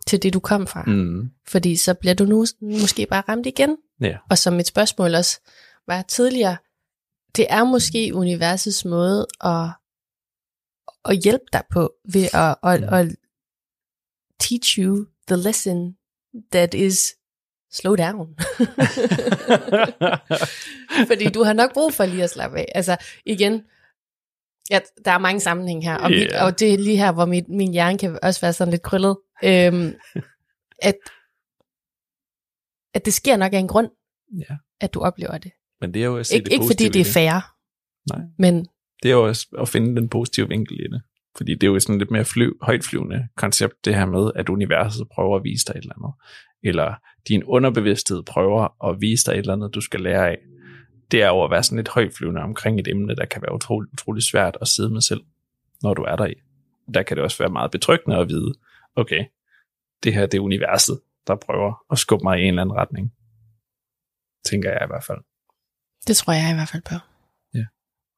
til 0.07 0.23
det, 0.23 0.33
du 0.33 0.39
kom 0.39 0.67
fra. 0.67 0.83
Mm. 0.87 1.31
Fordi 1.47 1.75
så 1.77 1.93
bliver 1.93 2.13
du 2.13 2.25
nu 2.25 2.45
måske 2.61 3.05
bare 3.09 3.23
ramt 3.29 3.45
igen. 3.45 3.77
Ja. 4.01 4.17
Og 4.29 4.37
som 4.37 4.53
mit 4.53 4.67
spørgsmål 4.67 5.15
også 5.15 5.39
var 5.87 6.01
tidligere, 6.01 6.57
det 7.35 7.45
er 7.49 7.63
måske 7.63 8.11
universets 8.13 8.85
måde 8.85 9.27
at, 9.43 9.69
at 11.09 11.17
hjælpe 11.23 11.45
dig 11.53 11.63
på, 11.71 11.93
ved 12.13 12.23
at, 12.33 12.55
at, 12.63 12.81
Mm. 12.81 12.93
at 12.93 13.15
teach 14.39 14.79
you 14.79 15.05
the 15.27 15.35
lesson 15.37 15.95
that 16.51 16.73
is 16.73 17.15
slow 17.71 17.95
down. 17.95 18.27
Fordi 21.07 21.29
du 21.29 21.43
har 21.43 21.53
nok 21.53 21.73
brug 21.73 21.93
for 21.93 22.05
lige 22.05 22.23
at 22.23 22.29
slappe 22.29 22.57
af. 22.59 22.65
Altså 22.75 22.97
igen, 23.25 23.63
ja, 24.69 24.79
der 25.05 25.11
er 25.11 25.17
mange 25.17 25.39
sammenhæng 25.39 25.83
her, 25.83 25.95
og, 25.95 26.09
mit, 26.11 26.27
Ja. 26.31 26.45
og 26.45 26.59
det 26.59 26.73
er 26.73 26.77
lige 26.77 26.97
her, 26.97 27.11
hvor 27.11 27.25
mit, 27.25 27.49
min 27.49 27.71
hjerne 27.71 27.97
kan 27.97 28.19
også 28.23 28.41
være 28.41 28.53
sådan 28.53 28.71
lidt 28.71 28.81
krøllet. 28.81 29.17
Øhm, 29.43 29.93
at, 30.81 30.95
at 32.93 33.05
det 33.05 33.13
sker 33.13 33.37
nok 33.37 33.53
af 33.53 33.57
en 33.59 33.67
grund, 33.67 33.89
ja. 34.49 34.55
at 34.81 34.93
du 34.93 34.99
oplever 35.01 35.37
det. 35.37 35.51
Men 35.81 35.93
det 35.93 36.01
er 36.01 36.05
jo 36.05 36.17
at 36.17 36.27
se 36.27 36.35
Ik- 36.37 36.43
det 36.43 36.53
ikke 36.53 36.65
fordi 36.67 36.89
det 36.89 37.01
er 37.01 37.11
fair, 37.13 37.53
Nej. 38.13 38.25
men 38.39 38.67
det 39.03 39.11
er 39.11 39.15
jo 39.15 39.27
også 39.27 39.47
at 39.59 39.69
finde 39.69 39.95
den 39.95 40.09
positive 40.09 40.47
vinkel 40.49 40.79
i 40.79 40.87
det. 40.91 41.01
Fordi 41.37 41.53
det 41.53 41.63
er 41.63 41.71
jo 41.71 41.79
sådan 41.79 41.97
lidt 41.97 42.11
mere 42.11 42.25
fly, 42.25 42.49
højtflyvende 42.61 43.27
koncept, 43.35 43.85
det 43.85 43.95
her 43.95 44.05
med, 44.05 44.31
at 44.35 44.49
universet 44.49 45.07
prøver 45.09 45.35
at 45.37 45.43
vise 45.43 45.65
dig 45.65 45.71
et 45.71 45.81
eller 45.81 45.95
andet. 45.97 46.13
Eller 46.63 46.95
din 47.27 47.43
underbevidsthed 47.43 48.23
prøver 48.23 48.89
at 48.89 49.01
vise 49.01 49.25
dig 49.25 49.31
et 49.31 49.37
eller 49.37 49.53
andet, 49.53 49.75
du 49.75 49.81
skal 49.81 50.01
lære 50.01 50.29
af. 50.29 50.37
Det 51.11 51.21
er 51.21 51.27
jo 51.27 51.43
at 51.43 51.51
være 51.51 51.63
sådan 51.63 51.77
lidt 51.77 51.89
højtflyvende 51.89 52.41
omkring 52.41 52.79
et 52.79 52.87
emne, 52.87 53.15
der 53.15 53.25
kan 53.25 53.41
være 53.41 53.55
utrolig, 53.55 53.93
utrolig 53.93 54.23
svært 54.23 54.57
at 54.61 54.67
sidde 54.67 54.89
med 54.89 55.01
selv, 55.01 55.21
når 55.83 55.93
du 55.93 56.01
er 56.01 56.15
der 56.15 56.25
i. 56.25 56.33
Der 56.93 57.03
kan 57.03 57.17
det 57.17 57.23
også 57.23 57.37
være 57.37 57.49
meget 57.49 57.71
betryggende 57.71 58.17
at 58.17 58.29
vide, 58.29 58.53
okay, 58.95 59.25
det 60.03 60.13
her 60.13 60.25
det 60.25 60.37
er 60.37 60.41
universet, 60.41 60.99
der 61.27 61.35
prøver 61.35 61.73
at 61.91 61.97
skubbe 61.97 62.23
mig 62.23 62.39
i 62.39 62.41
en 62.41 62.47
eller 62.47 62.61
anden 62.61 62.75
retning. 62.75 63.13
Tænker 64.45 64.71
jeg 64.71 64.81
i 64.83 64.87
hvert 64.87 65.03
fald. 65.03 65.17
det 66.07 66.17
tror 66.17 66.33
jeg 66.33 66.51
i 66.51 66.53
hvert 66.53 66.69
fald 66.69 66.83
på. 66.83 66.95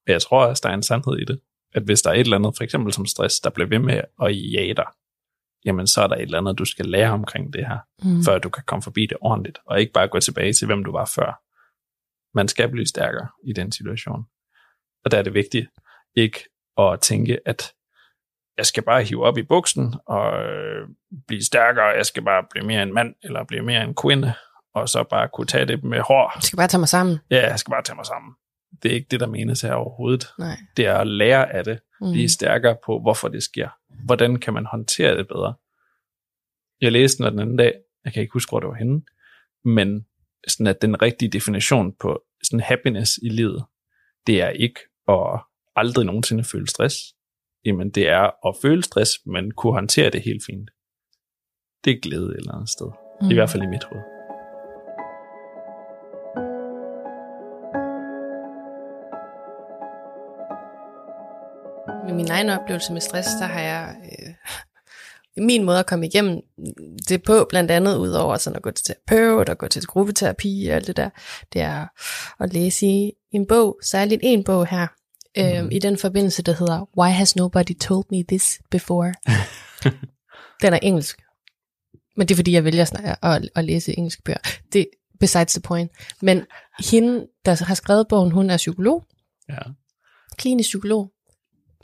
Men 0.10 0.14
jeg 0.14 0.22
tror 0.22 0.46
også, 0.46 0.62
der 0.64 0.70
er 0.70 0.74
en 0.74 0.84
sandhed 0.84 1.18
i 1.18 1.26
det. 1.26 1.40
At 1.74 1.84
hvis 1.84 2.02
der 2.02 2.10
er 2.10 2.14
et 2.14 2.20
eller 2.20 2.38
andet, 2.38 2.54
for 2.58 2.64
eksempel 2.64 2.94
som 2.94 3.06
stress, 3.06 3.40
der 3.40 3.50
bliver 3.50 3.68
ved 3.70 3.80
med 3.80 4.02
at 4.22 4.36
jage 4.54 4.74
dig, 4.74 4.86
jamen 5.66 5.88
så 5.88 6.02
er 6.02 6.08
der 6.08 6.16
et 6.16 6.22
eller 6.22 6.38
andet, 6.38 6.60
du 6.60 6.66
skal 6.66 6.86
lære 6.86 7.12
omkring 7.12 7.54
det 7.54 7.68
her, 7.68 7.78
Mm. 8.04 8.24
før 8.24 8.38
du 8.38 8.50
kan 8.50 8.64
komme 8.68 8.84
forbi 8.84 9.06
det 9.06 9.18
ordentligt, 9.22 9.60
og 9.66 9.80
ikke 9.80 9.94
bare 9.94 10.08
gå 10.08 10.20
tilbage 10.20 10.54
til, 10.54 10.66
hvem 10.66 10.84
du 10.84 10.92
var 10.92 11.06
før. 11.16 11.42
Man 12.38 12.48
skal 12.48 12.70
blive 12.70 12.86
stærkere 12.86 13.28
i 13.46 13.54
den 13.54 13.72
situation. 13.72 14.24
Og 15.06 15.12
der 15.12 15.18
er 15.18 15.22
det 15.22 15.34
vigtigt 15.34 15.68
ikke 16.16 16.40
at 16.78 17.00
tænke, 17.02 17.40
at 17.46 17.74
jeg 18.58 18.66
skal 18.66 18.84
bare 18.84 19.04
hive 19.04 19.24
op 19.26 19.38
i 19.38 19.44
buksen 19.44 19.96
og 20.06 20.44
øh, 20.44 20.88
blive 21.28 21.44
stærkere, 21.46 21.86
jeg 21.86 22.06
skal 22.06 22.24
bare 22.24 22.44
blive 22.52 22.66
mere 22.66 22.84
en 22.84 22.94
mand, 22.94 23.16
eller 23.24 23.44
blive 23.44 23.64
mere 23.64 23.84
en 23.84 23.96
kvinde, 23.96 24.34
og 24.76 24.90
så 24.90 25.04
bare 25.04 25.30
kunne 25.34 25.48
tage 25.48 25.66
det 25.66 25.84
med 25.84 26.00
hår. 26.00 26.32
Jeg 26.36 26.44
skal 26.44 26.58
bare 26.58 26.68
tage 26.68 26.80
mig 26.80 26.90
sammen. 26.90 27.20
Ja, 27.32 27.50
jeg 27.50 27.60
skal 27.60 27.72
bare 27.72 27.84
tage 27.84 27.96
mig 27.96 28.06
sammen. 28.06 28.36
Det 28.84 28.92
er 28.92 28.96
ikke 28.96 29.08
det, 29.12 29.20
der 29.20 29.28
menes 29.28 29.62
her 29.62 29.74
overhovedet 29.74 30.28
Nej. 30.40 30.58
det 30.78 30.86
er 30.86 30.96
at 30.96 31.08
lære 31.08 31.54
af 31.54 31.64
det, 31.64 31.80
Mm. 32.02 32.12
blive 32.12 32.30
stærkere 32.30 32.78
på, 32.86 33.00
hvorfor 33.00 33.28
det 33.28 33.44
sker. 33.44 33.70
Hvordan 34.06 34.36
kan 34.40 34.54
man 34.54 34.66
håndtere 34.66 35.18
det 35.18 35.28
bedre? 35.28 35.54
Jeg 36.82 36.92
læste 36.92 37.24
den 37.24 37.32
den 37.32 37.40
anden 37.40 37.58
dag, 37.58 37.74
jeg 38.06 38.14
kan 38.14 38.22
ikke 38.22 38.34
huske, 38.34 38.50
hvor 38.52 38.60
det 38.60 38.70
var 38.70 38.76
henne, 38.76 39.02
men 39.66 40.06
sådan 40.48 40.68
at 40.68 40.82
den 40.82 41.02
rigtige 41.02 41.30
definition 41.30 41.94
på 42.00 42.22
sådan 42.44 42.60
happiness 42.60 43.12
i 43.24 43.30
livet, 43.30 43.66
det 44.28 44.42
er 44.42 44.50
ikke 44.50 44.80
at 45.08 45.42
aldrig 45.76 46.06
nogensinde 46.06 46.44
føle 46.44 46.68
stress. 46.68 46.96
Jamen 47.66 47.90
det 47.90 48.08
er 48.10 48.48
at 48.48 48.56
føle 48.62 48.84
stress, 48.84 49.12
men 49.26 49.52
kunne 49.52 49.74
håndtere 49.74 50.10
det 50.10 50.22
helt 50.22 50.44
fint. 50.46 50.72
Det 51.86 51.94
er 51.94 52.00
glæde 52.02 52.26
et 52.32 52.38
eller 52.38 52.54
andet 52.54 52.70
sted. 52.70 52.88
Mm. 53.22 53.32
I 53.32 53.34
hvert 53.34 53.50
fald 53.50 53.64
i 53.64 53.68
mit 53.68 53.84
hoved. 53.84 54.19
Med 62.10 62.16
min 62.18 62.32
egen 62.32 62.50
oplevelse 62.50 62.94
med 62.94 63.02
stress, 63.02 63.28
der 63.40 63.46
har 63.46 63.60
jeg... 63.60 63.96
Øh, 64.04 64.34
min 65.46 65.64
måde 65.64 65.80
at 65.80 65.86
komme 65.86 66.06
igennem 66.08 66.42
det 67.10 67.24
på, 67.24 67.46
blandt 67.50 67.72
andet 67.72 67.98
ud 67.98 68.10
over 68.12 68.38
sådan 68.38 68.58
at 68.58 68.62
gå 68.64 68.72
til 68.72 68.86
terapeut 68.86 69.50
og 69.50 69.58
gå 69.58 69.68
til 69.68 69.86
gruppeterapi 69.86 70.68
og 70.70 70.76
alt 70.76 70.88
det 70.88 70.98
der, 70.98 71.10
det 71.54 71.62
er 71.62 71.86
at 72.44 72.54
læse 72.54 72.86
i 72.86 73.12
en 73.32 73.46
bog, 73.48 73.80
særligt 73.84 74.20
en 74.24 74.44
bog 74.44 74.68
her, 74.68 74.88
øh, 75.38 75.62
Mhm. 75.64 75.72
i 75.72 75.80
den 75.80 75.98
forbindelse, 75.98 76.44
der 76.44 76.54
hedder 76.54 76.90
Why 76.98 77.10
Has 77.10 77.36
Nobody 77.36 77.78
Told 77.80 78.06
Me 78.12 78.24
This 78.24 78.60
Before? 78.72 79.14
den 80.62 80.74
er 80.74 80.80
engelsk. 80.82 81.22
Men 82.18 82.28
det 82.28 82.34
er 82.34 82.36
fordi, 82.36 82.52
jeg 82.52 82.64
vælger 82.64 82.86
at, 83.04 83.18
at, 83.44 83.50
at 83.56 83.66
læse 83.66 83.98
engelske 83.98 84.22
bøger. 84.22 84.38
Det 84.74 84.88
besides 85.20 85.54
the 85.54 85.62
point. 85.62 85.92
Men 86.22 86.46
hende, 86.92 87.26
der 87.46 87.66
har 87.66 87.76
skrevet 87.76 88.08
bogen, 88.10 88.32
hun 88.32 88.50
er 88.50 88.58
psykolog, 88.58 89.06
Ja. 89.50 89.58
klinisk 90.38 90.68
psykolog. 90.68 91.12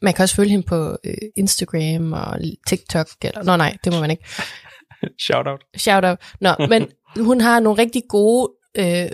Man 0.01 0.13
kan 0.13 0.23
også 0.23 0.35
følge 0.35 0.49
hende 0.51 0.65
på 0.67 0.97
øh, 1.03 1.13
Instagram 1.35 2.13
og 2.13 2.39
TikTok. 2.67 3.07
Eller, 3.21 3.43
nå 3.43 3.55
nej, 3.57 3.77
det 3.83 3.93
må 3.93 3.99
man 3.99 4.11
ikke. 4.11 4.23
Shout 5.25 5.47
out. 5.47 5.61
Shout 5.77 6.05
out. 6.05 6.17
Nå, 6.41 6.55
men 6.69 6.87
hun 7.19 7.41
har 7.41 7.59
nogle 7.59 7.81
rigtig 7.81 8.03
gode 8.09 8.51
øh, 8.77 9.09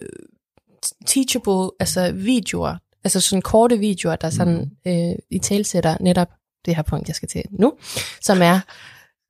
teachable 1.07 1.71
altså 1.79 2.11
videoer, 2.11 2.75
altså 3.03 3.19
sådan 3.21 3.41
korte 3.41 3.77
videoer, 3.79 4.15
der 4.15 4.29
sådan 4.29 4.71
øh, 4.87 5.15
i 5.31 5.39
talsætter 5.39 5.97
netop 5.99 6.27
det 6.65 6.75
her 6.75 6.83
punkt, 6.83 7.07
jeg 7.07 7.15
skal 7.15 7.29
til 7.29 7.43
nu, 7.51 7.73
som 8.21 8.41
er 8.41 8.59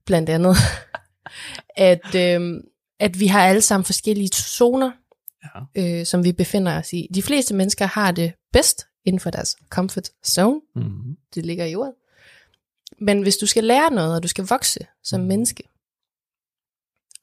blandt 0.06 0.30
andet, 0.30 0.56
at, 1.92 2.16
øh, 2.16 2.42
at 3.00 3.20
vi 3.20 3.28
har 3.28 3.44
alle 3.48 3.62
sammen 3.62 3.86
forskellige 3.86 4.30
zoner, 4.30 4.92
Ja. 5.76 6.00
øh, 6.00 6.06
som 6.06 6.24
vi 6.24 6.32
befinder 6.32 6.78
os 6.80 6.94
i. 6.94 7.08
De 7.16 7.22
fleste 7.22 7.54
mennesker 7.56 7.86
har 7.86 8.12
det 8.12 8.34
bedst 8.54 8.86
inden 9.06 9.20
for 9.20 9.30
deres 9.30 9.56
comfort 9.70 10.10
zone, 10.26 10.62
Mm-hmm. 10.76 11.18
det 11.36 11.46
ligger 11.46 11.66
i 11.66 11.76
ordet. 11.76 11.94
Men 13.00 13.22
hvis 13.22 13.38
du 13.38 13.46
skal 13.46 13.64
lære 13.64 13.92
noget, 13.94 14.16
og 14.16 14.24
du 14.24 14.28
skal 14.28 14.46
vokse 14.46 14.80
som 15.04 15.20
Mhm. 15.20 15.28
menneske, 15.28 15.64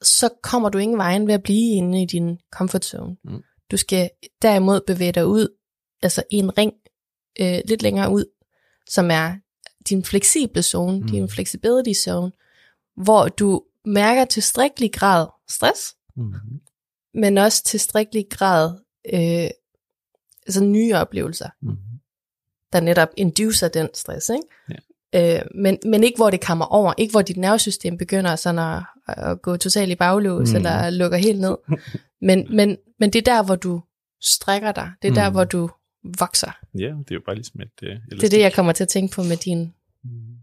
så 0.01 0.29
kommer 0.43 0.69
du 0.69 0.77
ingen 0.77 0.97
vejen 0.97 1.27
ved 1.27 1.33
at 1.33 1.43
blive 1.43 1.75
inde 1.75 2.01
i 2.01 2.05
din 2.05 2.37
comfort 2.51 2.85
zone. 2.85 3.17
Mm. 3.23 3.43
Du 3.71 3.77
skal 3.77 4.09
derimod 4.41 4.81
bevæge 4.87 5.11
dig 5.11 5.25
ud, 5.27 5.47
altså 6.01 6.23
i 6.31 6.35
en 6.35 6.57
ring, 6.57 6.73
øh, 7.39 7.59
lidt 7.65 7.81
længere 7.81 8.11
ud, 8.11 8.25
som 8.89 9.11
er 9.11 9.35
din 9.89 10.03
fleksible 10.03 10.63
zone, 10.63 10.99
Mm. 10.99 11.07
din 11.07 11.29
flexibility 11.29 11.99
zone, 12.03 12.31
hvor 13.03 13.27
du 13.27 13.63
mærker 13.85 14.25
tilstrækkelig 14.25 14.93
grad 14.93 15.27
stress, 15.49 15.95
Mm-hmm. 16.15 16.59
men 17.13 17.37
også 17.37 17.63
tilstrækkelig 17.63 18.25
grad 18.31 18.79
øh, 19.13 19.49
altså 20.49 20.63
nye 20.63 20.93
oplevelser 20.95 21.49
Mm-hmm. 21.61 21.77
der 22.73 22.79
netop 22.79 23.09
inducer 23.17 23.67
den 23.67 23.89
stress, 23.93 24.29
ikke? 24.29 24.43
Ja. 25.13 25.37
Øh, 25.37 25.41
men, 25.55 25.77
men 25.85 26.03
ikke 26.03 26.17
hvor 26.17 26.29
det 26.29 26.41
kommer 26.41 26.65
over, 26.65 26.93
ikke 26.97 27.11
hvor 27.11 27.21
dit 27.21 27.37
nervesystem 27.37 27.97
begynder 27.97 28.35
sådan 28.35 28.59
at, 28.59 28.83
at 29.07 29.41
gå 29.41 29.57
totalt 29.57 29.91
i 29.91 29.95
baglås, 29.95 30.47
mm. 30.49 30.51
Mm. 30.51 30.55
eller 30.55 30.89
lukker 30.89 31.17
helt 31.17 31.39
ned. 31.39 31.57
Men, 32.21 32.47
men, 32.55 32.77
men 32.99 33.09
det 33.13 33.27
er 33.27 33.33
der, 33.35 33.43
hvor 33.43 33.55
du 33.55 33.81
strækker 34.21 34.71
dig. 34.71 34.91
Det 35.01 35.07
er 35.09 35.13
der, 35.13 35.29
Mm. 35.29 35.33
hvor 35.35 35.43
du 35.43 35.69
vokser. 36.19 36.51
Ja, 36.79 36.85
det 36.85 37.11
er 37.11 37.15
jo 37.15 37.21
bare 37.25 37.35
ligesom 37.35 37.61
et 37.61 37.69
uh, 37.83 38.17
Det 38.17 38.23
er 38.23 38.29
det, 38.29 38.39
jeg 38.39 38.53
kommer 38.53 38.71
til 38.71 38.83
at 38.83 38.87
tænke 38.87 39.15
på 39.15 39.23
med 39.23 39.37
din... 39.37 39.73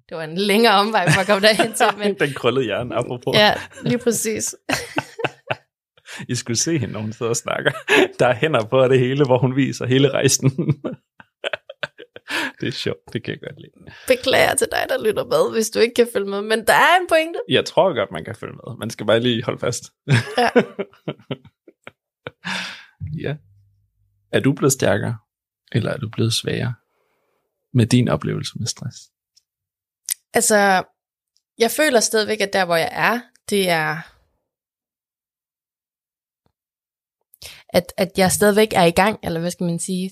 Det 0.09 0.17
var 0.17 0.25
en 0.25 0.39
længere 0.39 0.73
omvej 0.75 1.11
for 1.11 1.21
at 1.21 1.27
komme 1.27 1.49
derhen 1.49 1.73
til, 1.73 1.87
men 1.99 2.15
Den 2.21 2.33
krøllede 2.35 2.65
hjerne, 2.65 2.95
apropos. 2.95 3.35
ja, 3.37 3.55
lige 3.85 3.99
præcis. 3.99 4.55
I 6.29 6.35
skulle 6.35 6.57
se 6.57 6.79
hende, 6.79 6.93
når 6.93 7.01
hun 7.01 7.13
sidder 7.13 7.31
og 7.31 7.37
snakker. 7.37 7.73
Der 8.19 8.27
er 8.27 8.35
hænder 8.35 8.65
på 8.65 8.89
det 8.89 8.99
hele, 8.99 9.25
hvor 9.25 9.39
hun 9.39 9.57
viser 9.57 9.87
hele 9.87 10.11
rejsen. 10.11 10.51
det 12.61 12.69
er 12.69 12.73
sjovt, 12.73 13.13
det 13.13 13.25
kan 13.25 13.33
jeg 13.33 13.41
godt 13.41 13.61
lide. 13.61 13.95
Beklager 14.07 14.55
til 14.55 14.69
dig, 14.73 14.87
der 14.89 15.05
lytter 15.05 15.25
med, 15.25 15.53
hvis 15.53 15.71
du 15.71 15.79
ikke 15.79 15.95
kan 15.95 16.09
følge 16.13 16.31
med, 16.31 16.43
men 16.43 16.67
der 16.67 16.73
er 16.73 17.01
en 17.01 17.07
pointe. 17.09 17.41
Jeg 17.49 17.65
tror 17.65 17.95
godt, 17.95 18.13
man 18.13 18.25
kan 18.25 18.35
følge 18.35 18.55
med. 18.55 18.77
Man 18.79 18.91
skal 18.91 19.07
bare 19.07 19.21
lige 19.21 19.45
holde 19.45 19.59
fast. 19.59 19.85
Ja. 20.39 20.51
ja. 23.29 23.37
Er 24.33 24.41
du 24.41 24.53
blevet 24.53 24.73
stærkere, 24.73 25.19
eller 25.73 25.93
er 25.93 25.97
du 25.97 26.09
blevet 26.09 26.33
svagere 26.33 26.75
med 27.75 27.87
din 27.87 28.09
oplevelse 28.09 28.53
med 28.59 28.67
stress? 28.67 28.97
Altså, 30.35 30.85
jeg 31.59 31.71
føler 31.71 32.01
stadigvæk, 32.01 32.41
at 32.41 32.53
der, 32.53 32.65
hvor 32.65 32.77
jeg 32.77 32.89
er, 32.93 33.21
det 33.51 33.71
er 33.71 34.16
at, 37.69 37.93
at 37.97 38.11
jeg 38.17 38.33
stadigvæk 38.33 38.73
er 38.73 38.85
i 38.85 38.91
gang, 38.91 39.19
eller 39.23 39.41
hvad 39.41 39.51
skal 39.51 39.67
man 39.67 39.79
sige, 39.79 40.11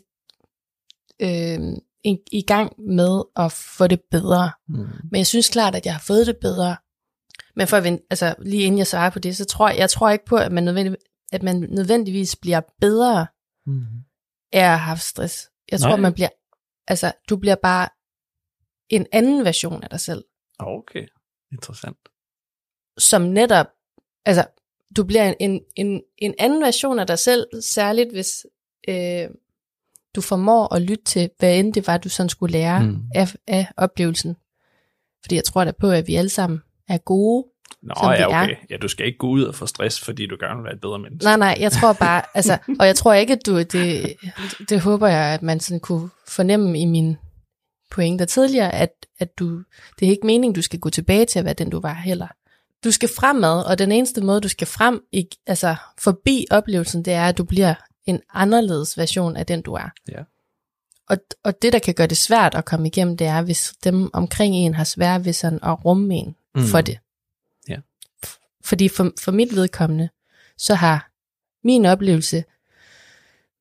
øh, 1.22 1.60
i, 2.04 2.18
i 2.32 2.42
gang 2.42 2.80
med 2.80 3.22
at 3.36 3.52
få 3.52 3.86
det 3.86 4.00
bedre. 4.10 4.52
Mm. 4.68 4.76
Men 5.10 5.18
jeg 5.18 5.26
synes 5.26 5.50
klart, 5.50 5.74
at 5.74 5.86
jeg 5.86 5.94
har 5.94 6.00
fået 6.06 6.26
det 6.26 6.36
bedre. 6.40 6.76
Men 7.56 7.66
for 7.66 7.76
at 7.76 7.84
vente, 7.84 8.04
altså 8.10 8.34
lige 8.38 8.62
inden 8.62 8.78
jeg 8.78 8.86
svarer 8.86 9.10
på 9.10 9.18
det, 9.18 9.36
så 9.36 9.44
tror 9.44 9.68
jeg, 9.68 9.78
jeg 9.78 9.90
tror 9.90 10.10
ikke 10.10 10.24
på, 10.24 10.36
at 10.36 10.52
man, 10.52 10.64
nødvendig, 10.64 10.96
at 11.32 11.42
man 11.42 11.56
nødvendigvis 11.60 12.36
bliver 12.36 12.60
bedre 12.80 13.26
Mm. 13.66 13.86
af 14.52 14.72
at 14.72 14.78
have 14.80 14.98
stress. 14.98 15.50
Jeg 15.72 15.80
tror, 15.80 15.88
Nej. 15.88 16.00
man 16.00 16.14
bliver, 16.14 16.28
altså 16.88 17.12
du 17.28 17.36
bliver 17.36 17.54
bare 17.62 17.88
en 18.88 19.06
anden 19.12 19.44
version 19.44 19.82
af 19.82 19.90
dig 19.90 20.00
selv, 20.00 20.24
Okay, 20.58 21.06
interessant. 21.52 21.98
som 22.98 23.22
netop, 23.22 23.66
altså 24.24 24.46
du 24.96 25.04
bliver 25.04 25.28
en, 25.28 25.34
en, 25.40 25.60
en, 25.76 26.02
en 26.18 26.34
anden 26.38 26.62
version 26.62 26.98
af 26.98 27.06
dig 27.06 27.18
selv, 27.18 27.46
særligt 27.62 28.12
hvis 28.12 28.46
øh, 28.88 29.26
du 30.14 30.20
formår 30.20 30.74
at 30.74 30.82
lytte 30.82 31.04
til, 31.04 31.30
hvad 31.38 31.58
end 31.58 31.74
det 31.74 31.86
var, 31.86 31.96
du 31.98 32.08
sådan 32.08 32.28
skulle 32.30 32.52
lære 32.52 32.82
Mm. 32.82 32.98
af, 33.14 33.34
af 33.46 33.66
oplevelsen. 33.76 34.36
Fordi 35.22 35.34
jeg 35.36 35.44
tror 35.44 35.64
da 35.64 35.72
på, 35.80 35.90
at 35.90 36.06
vi 36.06 36.14
alle 36.14 36.28
sammen 36.28 36.62
er 36.88 36.98
gode. 36.98 37.46
Nå 37.82 37.94
Som 38.00 38.10
ja, 38.10 38.16
det 38.16 38.22
er. 38.22 38.42
okay. 38.42 38.56
Ja, 38.70 38.76
du 38.76 38.88
skal 38.88 39.06
ikke 39.06 39.18
gå 39.18 39.28
ud 39.28 39.42
og 39.42 39.54
få 39.54 39.66
stress, 39.66 40.00
fordi 40.00 40.26
du 40.26 40.36
gerne 40.40 40.56
vil 40.56 40.64
være 40.64 40.74
et 40.74 40.80
bedre 40.80 40.98
menneske. 40.98 41.24
Nej, 41.24 41.36
nej, 41.36 41.56
jeg 41.60 41.72
tror 41.72 41.92
bare, 41.92 42.22
altså, 42.38 42.58
og 42.80 42.86
jeg 42.86 42.96
tror 42.96 43.12
ikke, 43.14 43.32
at 43.32 43.46
du, 43.46 43.58
det, 43.58 44.14
det 44.68 44.80
håber 44.80 45.08
jeg, 45.08 45.34
at 45.34 45.42
man 45.42 45.60
sådan 45.60 45.80
kunne 45.80 46.10
fornemme 46.28 46.78
i 46.80 46.84
min 46.84 47.16
pointer 47.90 48.24
tidligere, 48.24 48.74
at, 48.74 49.06
at 49.18 49.38
du, 49.38 49.58
det 50.00 50.06
er 50.06 50.10
ikke 50.10 50.26
meningen, 50.26 50.54
du 50.54 50.62
skal 50.62 50.78
gå 50.80 50.90
tilbage 50.90 51.24
til 51.26 51.38
at 51.38 51.44
være 51.44 51.54
den, 51.54 51.70
du 51.70 51.80
var 51.80 51.94
heller. 51.94 52.28
Du 52.84 52.90
skal 52.90 53.08
fremad, 53.16 53.64
og 53.64 53.78
den 53.78 53.92
eneste 53.92 54.20
måde, 54.20 54.40
du 54.40 54.48
skal 54.48 54.66
frem, 54.66 55.04
ikke, 55.12 55.36
altså 55.46 55.76
forbi 55.98 56.46
oplevelsen, 56.50 57.04
det 57.04 57.12
er, 57.12 57.24
at 57.28 57.38
du 57.38 57.44
bliver 57.44 57.74
en 58.06 58.20
anderledes 58.34 58.98
version 58.98 59.36
af 59.36 59.46
den, 59.46 59.62
du 59.62 59.72
er. 59.72 59.88
Ja. 60.08 60.22
Og, 61.08 61.16
og 61.44 61.62
det, 61.62 61.72
der 61.72 61.78
kan 61.78 61.94
gøre 61.94 62.06
det 62.06 62.16
svært 62.16 62.54
at 62.54 62.64
komme 62.64 62.86
igennem, 62.86 63.16
det 63.16 63.26
er, 63.26 63.42
hvis 63.42 63.74
dem 63.84 64.10
omkring 64.12 64.54
en 64.54 64.74
har 64.74 64.84
svært 64.84 65.24
ved 65.24 65.32
sådan 65.32 65.58
at 65.62 65.84
rumme 65.84 66.14
en 66.14 66.36
Mm. 66.56 66.66
for 66.66 66.80
det. 66.80 66.98
Ja. 67.68 67.76
Fordi 68.64 68.88
for, 68.88 69.12
for 69.20 69.32
mit 69.32 69.56
vedkommende, 69.56 70.08
så 70.58 70.74
har 70.74 71.10
min 71.64 71.84
oplevelse 71.84 72.44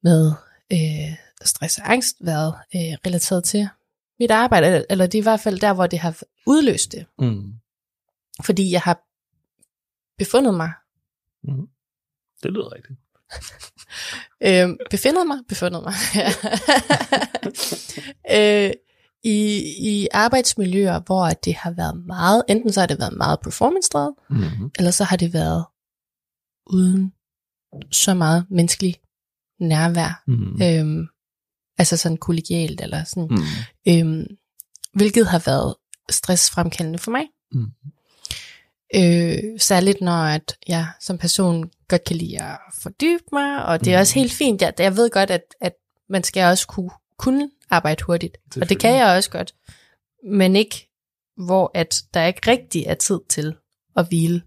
med 0.03 0.33
øh, 0.73 1.17
stress 1.43 1.77
og 1.77 1.91
angst 1.91 2.15
været 2.21 2.53
øh, 2.75 2.97
relateret 3.05 3.43
til 3.43 3.69
mit 4.19 4.31
arbejde, 4.31 4.67
eller, 4.67 4.83
eller 4.89 5.07
det 5.07 5.17
er 5.17 5.21
i 5.21 5.23
hvert 5.23 5.39
fald 5.39 5.59
der, 5.59 5.73
hvor 5.73 5.87
det 5.87 5.99
har 5.99 6.21
udløst 6.45 6.91
det. 6.91 7.05
Mm. 7.19 7.53
Fordi 8.43 8.71
jeg 8.71 8.81
har 8.81 9.01
befundet 10.17 10.53
mig, 10.53 10.71
Mm. 11.43 11.67
Det 12.43 12.51
lyder 12.51 12.73
rigtigt. 12.73 12.99
øh, 14.47 14.77
befundet 14.89 15.27
mig, 15.27 15.37
befundet 15.49 15.83
mig, 15.83 15.93
øh, 18.37 18.71
i, 19.23 19.63
i 19.91 20.07
arbejdsmiljøer, 20.13 20.99
hvor 20.99 21.29
det 21.29 21.55
har 21.55 21.71
været 21.71 22.05
meget, 22.05 22.43
enten 22.49 22.73
så 22.73 22.79
har 22.79 22.87
det 22.87 22.99
været 22.99 23.17
meget 23.17 23.39
performance-drevet, 23.39 24.15
Mm. 24.29 24.71
eller 24.77 24.91
så 24.91 25.03
har 25.03 25.15
det 25.17 25.33
været 25.33 25.65
uden 26.67 27.13
så 27.91 28.13
meget 28.13 28.45
menneskelig 28.49 28.95
nærvær. 29.59 30.23
Mm. 30.27 30.61
Øhm, 30.61 31.07
altså 31.77 31.97
sådan 31.97 32.17
kollegialt, 32.17 32.81
eller 32.81 33.03
sådan. 33.03 33.27
Mm. 33.31 33.37
Øhm, 33.87 34.25
hvilket 34.93 35.27
har 35.27 35.39
været 35.45 35.75
stressfremkaldende 36.09 36.99
for 36.99 37.11
mig. 37.11 37.23
Mm. 37.51 37.65
Øh, 38.95 39.59
særligt 39.59 40.01
når 40.01 40.23
at 40.23 40.57
jeg 40.67 40.87
som 41.01 41.17
person 41.17 41.69
godt 41.87 42.03
kan 42.03 42.15
lide 42.15 42.41
at 42.43 42.57
fordybe 42.81 43.23
mig, 43.33 43.65
og 43.65 43.85
det 43.85 43.93
er 43.93 43.97
Mm. 43.97 44.01
også 44.01 44.13
helt 44.15 44.31
fint. 44.33 44.61
Jeg, 44.61 44.73
jeg 44.79 44.97
ved 44.97 45.09
godt, 45.09 45.31
at, 45.31 45.41
at 45.61 45.73
man 46.09 46.23
skal 46.23 46.43
også 46.45 46.67
kunne, 46.67 46.89
kunne 47.17 47.49
arbejde 47.69 48.03
hurtigt. 48.03 48.37
Og 48.61 48.69
det 48.69 48.79
kan 48.79 48.95
jeg 48.95 49.15
også 49.17 49.29
godt. 49.29 49.53
Men 50.29 50.55
ikke, 50.55 50.89
hvor 51.45 51.71
at 51.73 52.01
der 52.13 52.25
ikke 52.25 52.51
rigtig 52.51 52.83
er 52.87 52.93
tid 52.93 53.19
til 53.29 53.55
at 53.95 54.07
hvile 54.07 54.41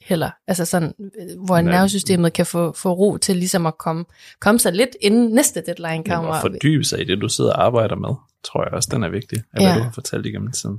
heller. 0.00 0.30
Altså 0.48 0.64
sådan, 0.64 0.94
øh, 1.00 1.44
hvor 1.46 1.56
Men- 1.56 1.64
nervesystemet 1.64 2.32
kan 2.32 2.46
få, 2.46 2.72
få 2.72 2.92
ro 2.92 3.16
til 3.16 3.36
ligesom 3.36 3.66
at 3.66 3.78
komme, 3.78 4.04
komme 4.40 4.58
sig 4.60 4.72
lidt 4.72 4.96
inden 5.00 5.34
næste 5.34 5.62
deadline 5.66 6.04
kommer. 6.04 6.32
at 6.32 6.40
fordybe 6.40 6.84
sig 6.84 7.00
i 7.00 7.04
det, 7.04 7.20
du 7.20 7.28
sidder 7.28 7.52
og 7.52 7.64
arbejder 7.64 7.96
med, 7.96 8.14
tror 8.44 8.64
jeg 8.64 8.72
også, 8.72 8.88
den 8.92 9.02
er 9.02 9.08
vigtig, 9.08 9.38
af 9.52 9.60
Ja. 9.60 9.66
hvad 9.66 9.78
du 9.78 9.82
har 9.84 9.92
fortalt 9.92 10.26
igennem 10.26 10.52
tiden. 10.52 10.78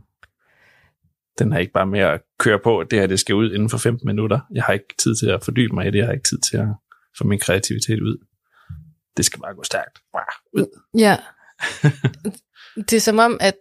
Den 1.40 1.54
er 1.54 1.58
ikke 1.58 1.74
bare 1.74 1.86
med 1.86 2.00
at 2.00 2.22
køre 2.40 2.60
på, 2.64 2.80
at 2.80 2.92
det 2.92 3.00
her 3.00 3.08
det 3.08 3.20
skal 3.20 3.36
ud 3.36 3.52
inden 3.54 3.70
for 3.70 3.78
15 3.78 4.08
minutter. 4.08 4.40
Jeg 4.54 4.64
har 4.64 4.74
ikke 4.74 4.96
tid 4.98 5.16
til 5.16 5.30
at 5.30 5.44
fordybe 5.44 5.74
mig 5.76 5.88
i 5.88 5.92
det, 5.92 5.98
jeg 5.98 6.06
har 6.06 6.14
ikke 6.14 6.30
tid 6.30 6.40
til 6.40 6.58
at 6.58 6.68
få 7.18 7.24
min 7.24 7.40
kreativitet 7.40 8.02
ud. 8.02 8.26
Det 9.18 9.26
skal 9.26 9.40
bare 9.40 9.56
gå 9.56 9.64
stærkt. 9.64 10.00
Bare 10.14 10.34
ud. 10.54 10.80
Ja. 10.98 11.18
det 12.90 12.94
er 12.94 13.00
som 13.02 13.20
om, 13.20 13.38
at 13.42 13.58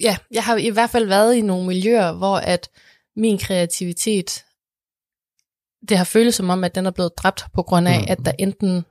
ja, 0.00 0.16
jeg 0.30 0.44
har 0.44 0.56
i 0.56 0.70
hvert 0.70 0.90
fald 0.90 1.06
været 1.06 1.34
i 1.34 1.40
nogle 1.40 1.66
miljøer, 1.66 2.12
hvor 2.12 2.36
at 2.36 2.70
min 3.16 3.38
kreativitet, 3.38 4.44
det 5.88 5.96
har 5.98 6.04
føles 6.04 6.34
som 6.34 6.50
om, 6.50 6.64
at 6.64 6.74
den 6.74 6.86
er 6.86 6.90
blevet 6.90 7.12
dræbt 7.18 7.44
på 7.54 7.62
grund 7.62 7.88
af, 7.88 7.98
Mhm. 8.00 8.06
at 8.08 8.18
der 8.24 8.32
enten 8.38 8.84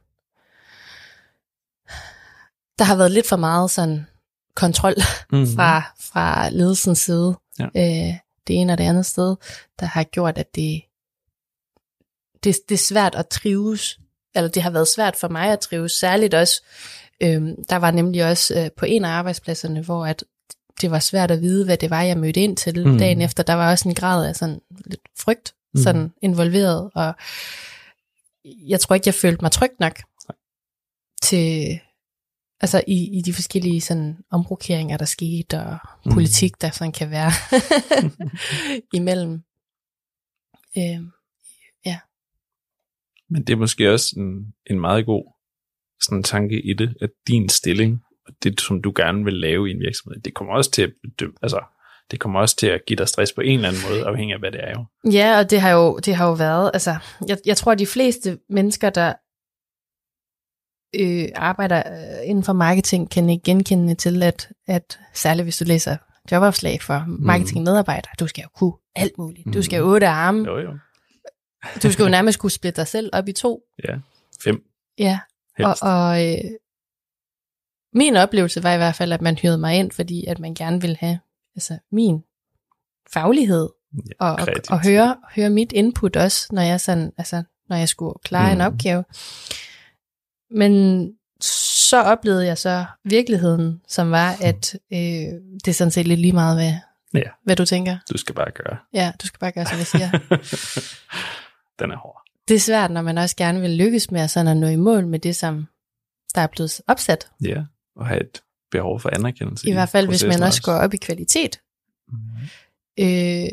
der 2.79 2.83
har 2.83 2.95
været 2.97 3.11
lidt 3.11 3.27
for 3.29 3.35
meget 3.35 3.71
sådan 3.71 4.07
kontrol 4.57 4.93
Mm. 5.31 5.47
fra, 5.55 5.81
fra 5.99 6.49
ledelsens 6.49 6.99
side. 6.99 7.35
Ja. 7.59 7.65
Øh, 7.65 8.13
det 8.47 8.55
ene 8.61 8.73
og 8.73 8.77
det 8.77 8.83
andet 8.83 9.05
sted, 9.05 9.35
der 9.79 9.85
har 9.85 10.03
gjort, 10.03 10.37
at 10.37 10.55
det, 10.55 10.81
det, 12.43 12.55
det 12.69 12.75
er 12.75 12.85
svært 12.89 13.15
at 13.15 13.27
trives, 13.27 13.99
eller 14.35 14.49
det 14.49 14.61
har 14.63 14.69
været 14.69 14.87
svært 14.87 15.15
for 15.15 15.27
mig 15.27 15.51
at 15.51 15.59
trives, 15.59 15.91
særligt 15.91 16.33
også, 16.33 16.63
øh, 17.21 17.41
der 17.69 17.75
var 17.75 17.91
nemlig 17.91 18.25
også 18.25 18.59
øh, 18.59 18.69
på 18.77 18.85
en 18.85 19.05
af 19.05 19.09
arbejdspladserne, 19.09 19.81
hvor 19.81 20.05
at 20.05 20.23
det 20.81 20.91
var 20.91 20.99
svært 20.99 21.31
at 21.31 21.41
vide, 21.41 21.65
hvad 21.65 21.77
det 21.77 21.89
var, 21.89 22.01
jeg 22.01 22.17
mødte 22.17 22.39
ind 22.39 22.57
til 22.57 22.87
Mm. 22.87 22.97
dagen 22.97 23.21
efter. 23.21 23.43
Der 23.43 23.53
var 23.53 23.71
også 23.71 23.89
en 23.89 23.95
grad 23.95 24.27
af 24.27 24.35
sådan 24.35 24.59
lidt 24.85 25.01
frygt 25.19 25.53
Mm. 25.73 25.81
sådan 25.81 26.13
involveret, 26.21 26.91
og 26.95 27.13
jeg 28.45 28.79
tror 28.79 28.95
ikke, 28.95 29.07
jeg 29.07 29.13
følte 29.13 29.41
mig 29.41 29.51
tryg 29.51 29.71
nok 29.79 30.01
til, 31.21 31.79
altså 32.61 32.83
i, 32.87 33.17
i 33.17 33.21
de 33.21 33.33
forskellige 33.33 33.81
sådan 33.81 34.17
omrokeringer, 34.31 34.97
der 34.97 35.05
skete, 35.05 35.59
og 35.59 35.77
Mm. 36.05 36.11
politik, 36.13 36.61
der 36.61 36.69
sådan 36.71 36.91
kan 36.91 37.11
være 37.11 37.31
imellem. 38.99 39.41
Øh, 40.77 41.01
Men 43.29 43.43
det 43.43 43.53
er 43.53 43.57
måske 43.57 43.93
også 43.93 44.13
en, 44.17 44.53
en 44.69 44.79
meget 44.79 45.05
god 45.05 45.33
sådan 46.01 46.23
tanke 46.23 46.61
i 46.61 46.73
det, 46.73 46.95
at 47.01 47.09
din 47.27 47.49
stilling, 47.49 48.01
og 48.27 48.33
det 48.43 48.61
som 48.61 48.81
du 48.81 48.93
gerne 48.95 49.23
vil 49.23 49.33
lave 49.33 49.69
i 49.69 49.71
en 49.71 49.79
virksomhed, 49.79 50.21
det 50.21 50.33
kommer 50.33 50.53
også 50.53 50.71
til 50.71 50.81
at 50.81 50.93
bedømme, 51.03 51.35
altså, 51.41 51.59
det 52.11 52.19
kommer 52.19 52.39
også 52.39 52.55
til 52.55 52.67
at 52.67 52.81
give 52.87 52.97
dig 52.97 53.07
stress 53.07 53.33
på 53.33 53.41
en 53.41 53.55
eller 53.55 53.67
anden 53.69 53.81
måde, 53.89 54.05
afhængig 54.05 54.33
af 54.33 54.39
hvad 54.39 54.51
det 54.51 54.59
er 54.63 54.71
jo. 54.71 55.11
Ja, 55.11 55.39
og 55.39 55.49
det 55.49 55.61
har 55.61 55.71
jo, 55.71 55.97
det 55.97 56.15
har 56.15 56.27
jo 56.27 56.33
været, 56.33 56.71
altså, 56.73 56.95
jeg, 57.27 57.37
jeg 57.45 57.57
tror, 57.57 57.71
at 57.71 57.79
de 57.79 57.85
fleste 57.87 58.39
mennesker, 58.49 58.89
der 58.89 59.13
øh, 60.95 61.29
arbejder 61.35 61.83
øh, 61.85 62.29
inden 62.29 62.43
for 62.43 62.53
marketing, 62.53 63.11
kan 63.11 63.29
ikke 63.29 63.43
genkende 63.43 63.95
til, 63.95 64.23
at, 64.23 64.49
at 64.67 64.99
særligt 65.13 65.45
hvis 65.45 65.57
du 65.57 65.65
læser 65.65 65.97
jobopslag 66.31 66.81
for 66.81 67.05
marketingmedarbejdere, 67.07 68.11
du 68.19 68.27
skal 68.27 68.41
jo 68.41 68.49
kunne 68.55 68.73
alt 68.95 69.17
muligt. 69.17 69.53
Du 69.53 69.61
skal 69.61 69.77
jo 69.77 69.93
otte 69.93 70.07
arme. 70.07 70.45
Jo 70.45 70.59
jo. 70.59 70.71
Du 71.83 71.91
skal 71.91 72.03
jo 72.03 72.09
nærmest 72.09 72.39
kunne 72.39 72.51
splitte 72.51 72.81
dig 72.81 72.87
selv 72.87 73.09
op 73.13 73.27
i 73.27 73.31
to. 73.31 73.61
Ja. 73.87 73.95
Fem 74.43 74.63
Ja, 74.97 75.19
og, 75.59 75.67
helst. 75.67 75.83
og 75.83 76.25
øh, 76.25 76.51
min 77.93 78.15
oplevelse 78.15 78.63
var 78.63 78.73
i 78.73 78.77
hvert 78.77 78.95
fald, 78.95 79.13
at 79.13 79.21
man 79.21 79.37
hyrede 79.37 79.57
mig 79.57 79.75
ind, 79.75 79.91
fordi 79.91 80.25
at 80.25 80.39
man 80.39 80.53
gerne 80.53 80.81
ville 80.81 80.97
have 80.99 81.19
altså, 81.55 81.77
min 81.91 82.23
faglighed, 83.13 83.69
ja, 83.93 84.11
og, 84.19 84.31
og, 84.31 84.47
og 84.69 84.85
høre, 84.85 85.17
høre 85.35 85.49
mit 85.49 85.71
input 85.71 86.15
også, 86.15 86.47
når 86.51 86.61
jeg, 86.61 86.81
sådan, 86.81 87.11
altså, 87.17 87.43
når 87.69 87.75
jeg 87.75 87.89
skulle 87.89 88.13
klare 88.23 88.53
mm. 88.53 88.59
en 88.59 88.61
opgave. 88.61 89.03
Men 90.51 91.11
så 91.41 91.97
oplevede 92.03 92.45
jeg 92.45 92.57
så 92.57 92.85
virkeligheden, 93.03 93.81
som 93.87 94.11
var, 94.11 94.35
at 94.41 94.73
øh, 94.93 94.97
det 94.97 95.67
er 95.67 95.71
sådan 95.73 95.91
set 95.91 96.07
lidt 96.07 96.19
lige 96.19 96.33
meget, 96.33 96.57
hvad, 96.57 96.73
Ja. 97.13 97.29
hvad 97.43 97.55
du 97.55 97.65
tænker. 97.65 97.97
Du 98.11 98.17
skal 98.17 98.35
bare 98.35 98.51
gøre. 98.51 98.77
Ja, 98.93 99.11
du 99.21 99.27
skal 99.27 99.39
bare 99.39 99.51
gøre, 99.51 99.65
som 99.65 99.77
jeg 99.77 99.87
siger. 99.87 100.09
Den 101.79 101.91
er 101.91 101.97
hård. 101.97 102.21
det 102.47 102.55
er 102.55 102.59
svært, 102.59 102.91
når 102.91 103.01
man 103.01 103.17
også 103.17 103.35
gerne 103.35 103.61
vil 103.61 103.69
lykkes 103.69 104.11
med 104.11 104.21
at, 104.21 104.29
sådan 104.29 104.47
at 104.47 104.57
nå 104.57 104.67
i 104.67 104.75
mål 104.75 105.07
med 105.07 105.19
det, 105.19 105.35
som 105.35 105.67
der 106.35 106.41
er 106.41 106.47
blevet 106.47 106.81
opsat. 106.87 107.27
Ja, 107.43 107.63
og 107.95 108.07
have 108.07 108.21
et 108.21 108.41
behov 108.71 108.99
for 108.99 109.09
anerkendelse. 109.15 109.69
I 109.69 109.71
hvert 109.73 109.89
fald, 109.89 110.07
hvis 110.07 110.23
man 110.23 110.43
også 110.43 110.61
går 110.61 110.71
op 110.73 110.93
i 110.93 110.97
kvalitet. 110.97 111.59
Mhm. 112.11 112.19
Øh, 112.99 113.49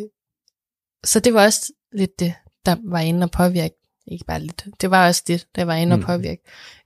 så 1.05 1.20
det 1.20 1.34
var 1.34 1.45
også 1.45 1.72
lidt 1.92 2.18
det, 2.18 2.34
der 2.66 2.76
var 2.84 2.99
inde 3.01 3.24
og 3.24 3.30
påvirke. 3.30 3.74
Ikke 4.07 4.25
bare 4.25 4.41
lidt. 4.41 4.65
Det 4.81 4.91
var 4.91 5.07
også 5.07 5.23
det, 5.27 5.47
der 5.55 5.65
var 5.65 5.75
inde 5.75 5.93
og 5.95 5.99
Mm. 5.99 6.05
påvirke. 6.05 6.43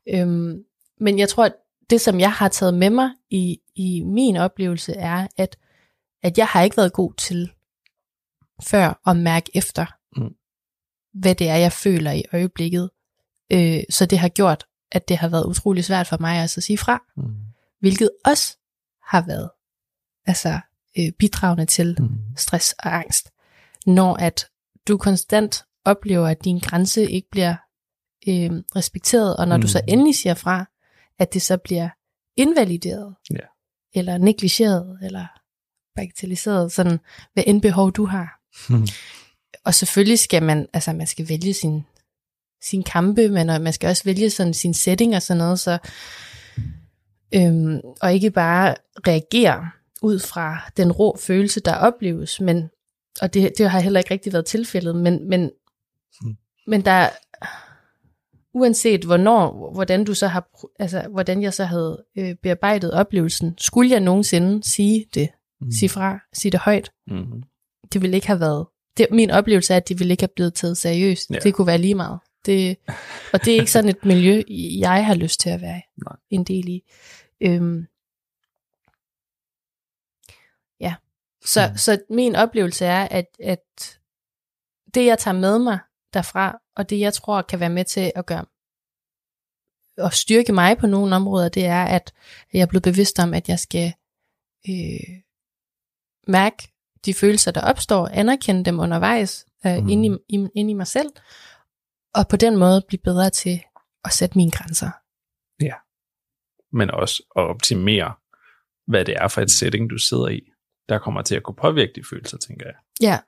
Øhm, 0.08 0.64
men 1.00 1.18
jeg 1.18 1.28
tror, 1.28 1.44
at 1.44 1.54
det, 1.90 2.00
som 2.00 2.20
jeg 2.20 2.32
har 2.32 2.48
taget 2.48 2.74
med 2.74 2.90
mig 2.90 3.10
i, 3.30 3.60
i 3.74 4.02
min 4.04 4.36
oplevelse, 4.36 4.92
er, 4.94 5.26
at, 5.36 5.56
at 6.22 6.38
jeg 6.38 6.46
har 6.46 6.62
ikke 6.62 6.76
været 6.76 6.92
god 6.92 7.14
til 7.14 7.52
før 8.62 9.00
at 9.06 9.16
mærke 9.16 9.50
efter, 9.54 9.86
Mm. 10.16 10.34
hvad 11.20 11.34
det 11.34 11.48
er, 11.48 11.56
jeg 11.56 11.72
føler 11.72 12.12
i 12.12 12.24
øjeblikket. 12.32 12.90
Øh, 13.52 13.80
så 13.90 14.06
det 14.06 14.18
har 14.18 14.28
gjort, 14.28 14.64
at 14.92 15.08
det 15.08 15.16
har 15.16 15.28
været 15.28 15.44
utrolig 15.46 15.84
svært 15.84 16.06
for 16.06 16.16
mig 16.20 16.36
altså 16.38 16.58
at 16.58 16.62
sige 16.64 16.78
fra, 16.78 17.02
Mm. 17.16 17.34
hvilket 17.80 18.10
også 18.24 18.56
har 19.06 19.26
været 19.26 19.50
altså, 20.26 20.60
øh, 20.98 21.12
bidragende 21.18 21.66
til 21.66 21.96
Mm. 22.00 22.08
stress 22.36 22.72
og 22.78 22.94
angst. 22.94 23.30
Når 23.86 24.14
at 24.16 24.46
du 24.88 24.96
konstant 24.96 25.64
oplever, 25.84 26.28
at 26.28 26.44
din 26.44 26.58
grænse 26.58 27.10
ikke 27.10 27.28
bliver 27.30 27.56
øh, 28.28 28.50
respekteret, 28.76 29.36
og 29.36 29.48
når 29.48 29.56
mm. 29.56 29.62
du 29.62 29.68
så 29.68 29.78
Mm. 29.78 29.92
endelig 29.92 30.14
siger 30.14 30.34
fra, 30.34 30.66
at 31.18 31.34
det 31.34 31.42
så 31.42 31.56
bliver 31.56 31.88
invalideret, 32.36 33.14
Ja. 33.30 33.36
eller 33.94 34.18
negligeret, 34.18 34.98
eller 35.02 35.26
bagatelliseret, 35.96 36.72
sådan 36.72 36.98
hvad 37.34 37.44
end 37.46 37.62
behov 37.62 37.92
du 37.92 38.04
har. 38.04 38.40
Mm. 38.70 38.86
Og 39.64 39.74
selvfølgelig 39.74 40.18
skal 40.18 40.42
man, 40.42 40.66
altså 40.72 40.92
man 40.92 41.06
skal 41.06 41.28
vælge 41.28 41.54
sin, 41.54 41.84
sin 42.62 42.82
kampe, 42.82 43.28
men 43.28 43.46
man 43.46 43.72
skal 43.72 43.88
også 43.88 44.04
vælge 44.04 44.30
sådan 44.30 44.54
sin 44.54 44.74
setting 44.74 45.16
og 45.16 45.22
sådan 45.22 45.38
noget, 45.38 45.60
så, 45.60 45.78
øhm, 47.34 47.80
og 48.00 48.14
ikke 48.14 48.30
bare 48.30 48.74
reagere 49.06 49.70
ud 50.02 50.18
fra 50.18 50.70
den 50.76 50.92
rå 50.92 51.16
følelse, 51.16 51.60
der 51.60 51.74
opleves, 51.74 52.40
men, 52.40 52.70
og 53.20 53.34
det, 53.34 53.52
det 53.58 53.70
har 53.70 53.80
heller 53.80 54.00
ikke 54.00 54.10
rigtig 54.10 54.32
været 54.32 54.46
tilfældet, 54.46 54.96
men, 54.96 55.28
men, 55.28 55.50
Men 56.66 56.84
der, 56.84 57.08
uanset 58.54 59.04
hvornår, 59.04 59.72
hvordan 59.72 60.04
du 60.04 60.14
så 60.14 60.26
har, 60.26 60.48
altså 60.78 61.08
hvordan 61.08 61.42
jeg 61.42 61.54
så 61.54 61.64
havde 61.64 62.04
øh, 62.18 62.34
bearbejdet 62.42 62.92
oplevelsen, 62.92 63.54
skulle 63.58 63.90
jeg 63.90 64.00
nogensinde 64.00 64.70
sige 64.70 65.06
det, 65.14 65.28
Mm. 65.60 65.70
sige 65.70 65.88
fra, 65.88 66.18
sige 66.32 66.52
det 66.52 66.60
højt, 66.60 66.92
Mm. 67.06 67.42
det 67.92 68.02
ville 68.02 68.16
ikke 68.16 68.26
have 68.26 68.40
været, 68.40 68.66
det, 68.96 69.06
min 69.10 69.30
oplevelse 69.30 69.72
er, 69.72 69.76
at 69.76 69.88
det 69.88 69.98
ville 69.98 70.12
ikke 70.12 70.22
have 70.22 70.32
blevet 70.36 70.54
taget 70.54 70.76
seriøst. 70.78 71.30
Ja. 71.30 71.38
Det 71.38 71.54
kunne 71.54 71.66
være 71.66 71.78
lige 71.78 71.94
meget. 71.94 72.20
Det, 72.46 72.76
og 73.32 73.44
det 73.44 73.48
er 73.48 73.60
ikke 73.60 73.70
sådan 73.72 73.88
et 73.88 74.04
miljø, 74.04 74.42
jeg 74.78 75.06
har 75.06 75.14
lyst 75.14 75.40
til 75.40 75.50
at 75.50 75.60
være 75.60 75.82
Nej. 76.04 76.16
en 76.30 76.44
del 76.44 76.68
i. 76.68 76.82
Øhm, 77.40 77.86
ja, 80.80 80.94
så, 81.44 81.68
mm. 81.70 81.76
så 81.76 82.02
min 82.10 82.36
oplevelse 82.36 82.84
er, 82.84 83.08
at, 83.10 83.26
at 83.44 83.98
det 84.94 85.06
jeg 85.06 85.18
tager 85.18 85.38
med 85.38 85.58
mig 85.58 85.78
derfra, 86.14 86.58
og 86.76 86.90
det 86.90 87.00
jeg 87.00 87.14
tror 87.14 87.42
kan 87.42 87.60
være 87.60 87.70
med 87.70 87.84
til 87.84 88.12
at 88.14 88.26
gøre 88.26 88.44
og 89.98 90.12
styrke 90.12 90.52
mig 90.52 90.78
på 90.78 90.86
nogle 90.86 91.16
områder, 91.16 91.48
det 91.48 91.66
er, 91.66 91.84
at 91.84 92.12
jeg 92.52 92.60
er 92.60 92.66
blevet 92.66 92.82
bevidst 92.82 93.18
om, 93.18 93.34
at 93.34 93.48
jeg 93.48 93.58
skal 93.58 93.92
øh, 94.68 95.20
mærke 96.26 96.68
de 97.04 97.14
følelser, 97.14 97.50
der 97.50 97.60
opstår, 97.60 98.08
anerkende 98.08 98.64
dem 98.64 98.80
undervejs 98.80 99.46
øh, 99.66 99.82
mm. 99.82 99.88
inde, 99.88 100.08
i, 100.08 100.36
i, 100.36 100.48
inde 100.54 100.70
i 100.70 100.74
mig 100.74 100.86
selv, 100.86 101.08
og 102.14 102.28
på 102.28 102.36
den 102.36 102.56
måde 102.56 102.84
blive 102.88 103.00
bedre 103.04 103.30
til 103.30 103.62
at 104.04 104.12
sætte 104.12 104.38
mine 104.38 104.50
grænser. 104.50 104.90
Men 106.72 106.90
også 106.90 107.22
at 107.36 107.42
optimere, 107.42 108.14
hvad 108.86 109.04
det 109.04 109.14
er 109.16 109.28
for 109.28 109.40
et 109.40 109.50
setting, 109.50 109.90
du 109.90 109.98
sidder 109.98 110.28
i, 110.28 110.40
der 110.88 110.98
kommer 110.98 111.22
til 111.22 111.36
at 111.36 111.42
kunne 111.42 111.54
påvirke 111.54 111.92
de 111.94 112.02
følelser, 112.10 112.38
tænker 112.38 112.66
jeg. 112.66 112.74
Ja, 113.00 113.18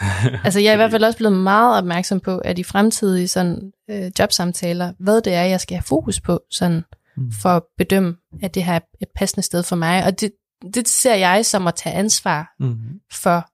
altså 0.44 0.60
jeg 0.60 0.68
er 0.68 0.72
i 0.72 0.76
hvert 0.76 0.90
fald 0.90 1.04
også 1.04 1.18
blevet 1.18 1.36
meget 1.36 1.78
opmærksom 1.78 2.20
på, 2.20 2.38
at 2.38 2.58
i 2.58 2.62
fremtidige 2.62 3.28
sådan, 3.28 3.72
øh, 3.90 4.10
jobsamtaler, 4.18 4.92
hvad 4.98 5.20
det 5.20 5.34
er, 5.34 5.42
jeg 5.42 5.60
skal 5.60 5.76
have 5.76 5.82
fokus 5.82 6.20
på, 6.20 6.40
sådan, 6.50 6.82
Mm. 7.16 7.32
for 7.32 7.48
at 7.48 7.62
bedømme, 7.78 8.16
at 8.42 8.54
det 8.54 8.64
her 8.64 8.74
er 8.74 8.80
et 9.00 9.08
passende 9.16 9.42
sted 9.42 9.62
for 9.62 9.76
mig. 9.76 10.04
Og 10.04 10.20
det, 10.20 10.32
det 10.74 10.88
ser 10.88 11.14
jeg 11.14 11.46
som 11.46 11.66
at 11.66 11.74
tage 11.74 11.94
ansvar 11.94 12.54
Mm. 12.60 12.76
for 13.12 13.48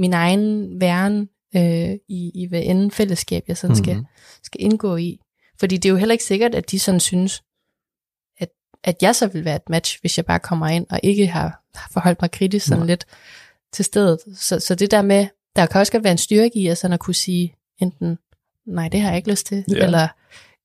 min 0.00 0.12
egen 0.12 0.80
væren 0.80 1.28
øh, 1.56 1.94
i, 2.08 2.30
i 2.34 2.46
hvad 2.48 2.62
end 2.64 2.90
fællesskab, 2.90 3.42
jeg 3.48 3.56
sådan 3.56 3.76
skal, 3.76 3.96
Mhm. 3.96 4.06
skal 4.42 4.62
indgå 4.62 4.96
i. 4.96 5.18
Fordi 5.60 5.76
det 5.76 5.84
er 5.88 5.90
jo 5.90 5.96
heller 5.96 6.12
ikke 6.12 6.24
sikkert, 6.24 6.54
at 6.54 6.70
de 6.70 6.78
sådan 6.78 7.00
synes, 7.00 7.42
at, 8.40 8.48
at 8.84 8.96
jeg 9.02 9.16
så 9.16 9.26
vil 9.26 9.44
være 9.44 9.56
et 9.56 9.68
match, 9.70 9.98
hvis 10.00 10.16
jeg 10.16 10.26
bare 10.26 10.38
kommer 10.38 10.68
ind 10.68 10.86
og 10.90 11.00
ikke 11.02 11.26
har, 11.26 11.62
har 11.74 11.90
forholdt 11.92 12.22
mig 12.22 12.30
kritisk 12.30 12.66
sådan 12.66 12.78
Nej. 12.78 12.86
lidt 12.86 13.04
til 13.72 13.84
stedet. 13.84 14.18
Så, 14.36 14.60
så 14.60 14.74
det 14.74 14.90
der 14.90 15.02
med, 15.02 15.26
der 15.56 15.66
kan 15.66 15.80
også 15.80 15.92
godt 15.92 16.04
være 16.04 16.12
en 16.12 16.18
styrke 16.18 16.58
i 16.58 16.66
at, 16.66 16.78
sådan 16.78 16.92
at 16.92 17.00
kunne 17.00 17.14
sige 17.14 17.56
enten, 17.78 18.18
nej, 18.66 18.88
det 18.88 19.00
har 19.00 19.08
jeg 19.08 19.16
ikke 19.16 19.30
lyst 19.30 19.46
til, 19.46 19.64
Ja. 19.68 19.84
eller 19.84 20.08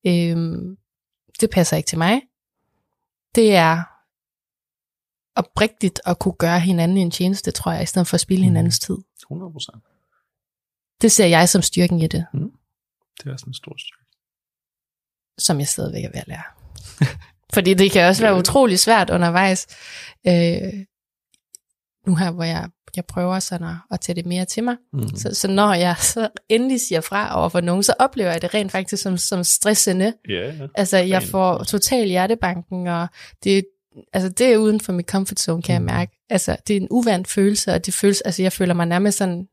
øhm, 0.07 0.77
det 1.41 1.49
passer 1.49 1.77
ikke 1.77 1.87
til 1.87 1.97
mig. 1.97 2.21
Det 3.35 3.55
er 3.55 3.83
oprigtigt 5.35 6.01
at 6.05 6.19
kunne 6.19 6.33
gøre 6.33 6.59
hinanden 6.59 6.97
en 6.97 7.11
tjeneste, 7.11 7.51
tror 7.51 7.71
jeg, 7.71 7.83
i 7.83 7.85
stedet 7.85 8.07
for 8.07 8.15
at 8.15 8.21
spille 8.21 8.41
Mhm. 8.41 8.49
hinandens 8.49 8.79
tid. 8.79 8.97
100 9.19 9.51
procent. 9.51 9.83
Det 11.01 11.11
ser 11.11 11.25
jeg 11.25 11.49
som 11.49 11.61
styrken 11.61 11.99
i 11.99 12.07
det, 12.07 12.25
Det 13.17 13.25
er 13.29 13.31
også 13.33 13.45
en 13.47 13.53
stor 13.53 13.75
styrke. 13.77 13.97
som 15.37 15.59
jeg 15.59 15.67
stadigvæk 15.67 16.03
er 16.03 16.09
ved 16.09 16.19
at 16.21 16.27
lære. 16.27 16.43
Fordi 17.53 17.73
det 17.73 17.91
kan 17.91 18.05
også 18.07 18.21
være 18.21 18.35
utrolig 18.37 18.79
svært 18.79 19.09
undervejs. 19.09 19.67
Øh, 20.27 20.85
nu 22.07 22.15
her, 22.15 22.31
hvor 22.31 22.43
jeg, 22.43 22.69
jeg 22.95 23.05
prøver 23.05 23.39
sådan 23.39 23.67
at, 23.67 23.75
at 23.91 23.99
tage 23.99 24.15
det 24.15 24.25
mere 24.25 24.45
til 24.45 24.63
mig. 24.63 24.75
Mm. 24.93 25.15
Så, 25.15 25.33
så 25.33 25.47
når 25.47 25.73
jeg 25.73 25.95
så 26.13 26.29
endelig 26.49 26.81
siger 26.81 27.01
fra 27.01 27.39
over 27.39 27.49
for 27.49 27.61
nogen, 27.61 27.83
så 27.83 27.93
oplever 27.99 28.31
jeg 28.31 28.41
det 28.41 28.53
rent 28.53 28.71
faktisk 28.71 29.03
som, 29.03 29.17
som 29.17 29.43
stressende. 29.43 30.13
Ja, 30.29 30.33
ja. 30.33 30.67
Altså, 30.75 30.97
jeg 30.97 31.23
får 31.23 31.63
total 31.63 32.07
hjertebanken, 32.07 32.87
og 32.87 33.07
det, 33.43 33.65
altså, 34.13 34.29
det 34.29 34.53
er 34.53 34.57
uden 34.57 34.79
for 34.79 34.93
mit 34.93 35.05
comfort 35.09 35.39
zone, 35.39 35.61
kan 35.61 35.73
jeg 35.73 35.81
Mm. 35.81 35.85
mærke. 35.85 36.17
Altså, 36.29 36.57
det 36.67 36.77
er 36.77 36.81
en 36.81 36.87
uvandt 36.91 37.27
følelse, 37.27 37.73
og 37.73 37.85
det 37.85 37.93
føles, 37.93 38.21
altså, 38.21 38.41
jeg 38.41 38.53
føler 38.53 38.73
mig 38.73 38.85
nærmest 38.85 39.17
sådan 39.17 39.47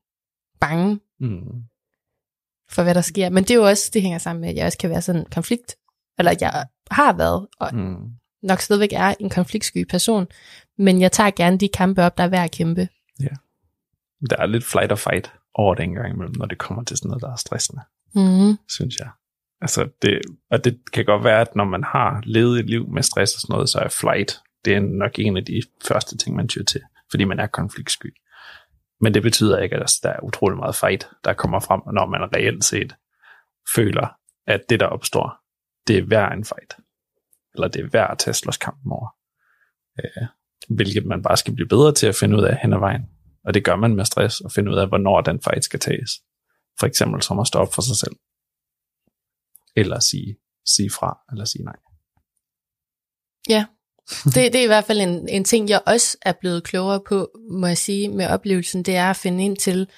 bange 0.61 1.01
Mm. 1.21 1.63
for, 2.71 2.83
hvad 2.83 2.95
der 2.95 3.01
sker. 3.01 3.31
Men 3.31 3.45
det 3.45 3.51
er 3.51 3.55
jo 3.55 3.67
også, 3.67 3.91
det 3.95 4.03
hænger 4.03 4.19
sammen 4.19 4.41
med, 4.41 4.49
at 4.49 4.57
jeg 4.57 4.67
også 4.67 4.79
kan 4.79 4.91
være 4.91 5.03
sådan 5.03 5.21
en 5.21 5.27
konflikt, 5.33 5.77
eller 6.19 6.35
jeg 6.41 6.67
har 6.91 7.13
været, 7.13 7.47
og 7.61 7.75
Mm. 7.75 7.97
nok 8.43 8.61
stadigvæk 8.61 8.93
er 8.93 9.15
en 9.21 9.31
konfliktsky 9.31 9.85
person, 9.91 10.27
men 10.79 11.01
jeg 11.01 11.13
tager 11.13 11.31
gerne 11.31 11.59
de 11.59 11.69
kampe 11.69 12.03
op, 12.03 12.19
der 12.19 12.25
er 12.25 12.29
værd 12.29 12.45
at 12.45 12.51
kæmpe. 12.51 12.89
Der 14.31 14.37
er 14.37 14.47
lidt 14.47 14.65
flight 14.65 14.93
og 14.93 14.99
fight 14.99 15.33
over 15.55 15.75
det 15.75 15.85
engang 15.85 16.15
imellem, 16.15 16.35
når 16.39 16.47
det 16.47 16.59
kommer 16.59 16.85
til 16.85 16.97
sådan 16.97 17.09
noget, 17.09 17.23
der 17.23 17.33
er 17.33 17.37
stressende, 17.37 17.83
Mm-hmm. 18.15 18.59
synes 18.69 18.97
jeg. 18.99 19.11
Altså 19.61 19.89
det, 20.03 20.21
og 20.51 20.65
det 20.65 20.81
kan 20.93 21.05
godt 21.05 21.25
være, 21.25 21.41
at 21.41 21.57
når 21.57 21.65
man 21.65 21.85
har 21.85 22.23
levet 22.25 22.61
et 22.61 22.71
liv 22.71 22.89
med 22.89 23.03
stress 23.03 23.35
og 23.35 23.41
sådan 23.41 23.53
noget, 23.53 23.69
så 23.69 23.79
er 23.79 23.89
flight, 23.89 24.41
det 24.65 24.75
er 24.75 24.81
nok 24.81 25.19
en 25.19 25.37
af 25.37 25.45
de 25.45 25.63
første 25.85 26.17
ting, 26.17 26.37
man 26.37 26.49
tyr 26.49 26.65
til, 26.65 26.83
fordi 27.11 27.25
man 27.25 27.41
er 27.41 27.47
konfliktsky. 27.47 28.15
Men 29.01 29.15
det 29.15 29.23
betyder 29.23 29.59
ikke, 29.59 29.77
at 29.77 29.99
der 30.03 30.11
er 30.11 30.21
utrolig 30.23 30.59
meget 30.59 30.75
fight, 30.75 31.09
der 31.25 31.33
kommer 31.33 31.61
frem, 31.61 31.81
når 31.95 32.07
man 32.07 32.37
reelt 32.37 32.65
set 32.65 32.95
føler, 33.75 34.17
at 34.47 34.61
det, 34.69 34.81
der 34.81 34.87
opstår, 34.87 35.37
det 35.87 35.99
er 35.99 36.03
værd 36.03 36.33
en 36.33 36.45
fight. 36.45 36.77
Eller 37.55 37.69
det 37.69 37.85
er 37.85 37.89
værd 37.89 38.11
at 38.11 38.19
tage 38.19 38.35
slåskampen 38.35 38.93
over. 38.93 39.09
Øh, 39.99 40.27
hvilket 40.69 41.07
man 41.07 41.23
bare 41.23 41.37
skal 41.37 41.55
blive 41.55 41.69
bedre 41.69 41.95
til 41.95 42.07
at 42.07 42.15
finde 42.15 42.37
ud 42.37 42.43
af 42.43 42.59
hen 42.63 42.73
ad 42.73 42.79
vejen. 42.79 43.03
Og 43.45 43.55
det 43.55 43.65
gør 43.65 43.77
man 43.77 43.97
med 43.97 44.05
stress, 44.05 44.41
og 44.41 44.53
finde 44.53 44.71
ud 44.71 44.77
af, 44.77 44.89
hvornår 44.89 45.21
den 45.21 45.41
fight 45.45 45.65
skal 45.65 45.81
tages. 45.81 46.11
For 46.81 46.87
eksempel 46.87 47.23
som 47.23 47.39
at 47.39 47.47
stå 47.47 47.59
op 47.59 47.75
for 47.75 47.83
sig 47.83 47.97
selv. 47.97 48.17
Eller 49.77 50.01
sige, 50.01 50.37
sige 50.67 50.91
fra, 50.91 51.19
eller 51.33 51.45
sige 51.45 51.65
nej. 51.65 51.77
Ja, 53.49 53.65
det, 54.25 54.35
det 54.35 54.55
er 54.55 54.65
i 54.65 54.67
hvert 54.67 54.85
fald 54.85 55.01
en, 55.01 55.29
en 55.29 55.45
ting, 55.45 55.69
jeg 55.69 55.81
også 55.87 56.19
er 56.23 56.33
blevet 56.41 56.65
klogere 56.65 57.01
på, 57.09 57.31
må 57.51 57.67
jeg 57.67 57.79
sige, 57.79 58.09
med 58.09 58.27
oplevelsen, 58.27 58.83
det 58.83 58.97
er 58.97 59.11
at 59.11 59.17
finde 59.17 59.45
ind 59.45 59.57
til, 59.57 59.89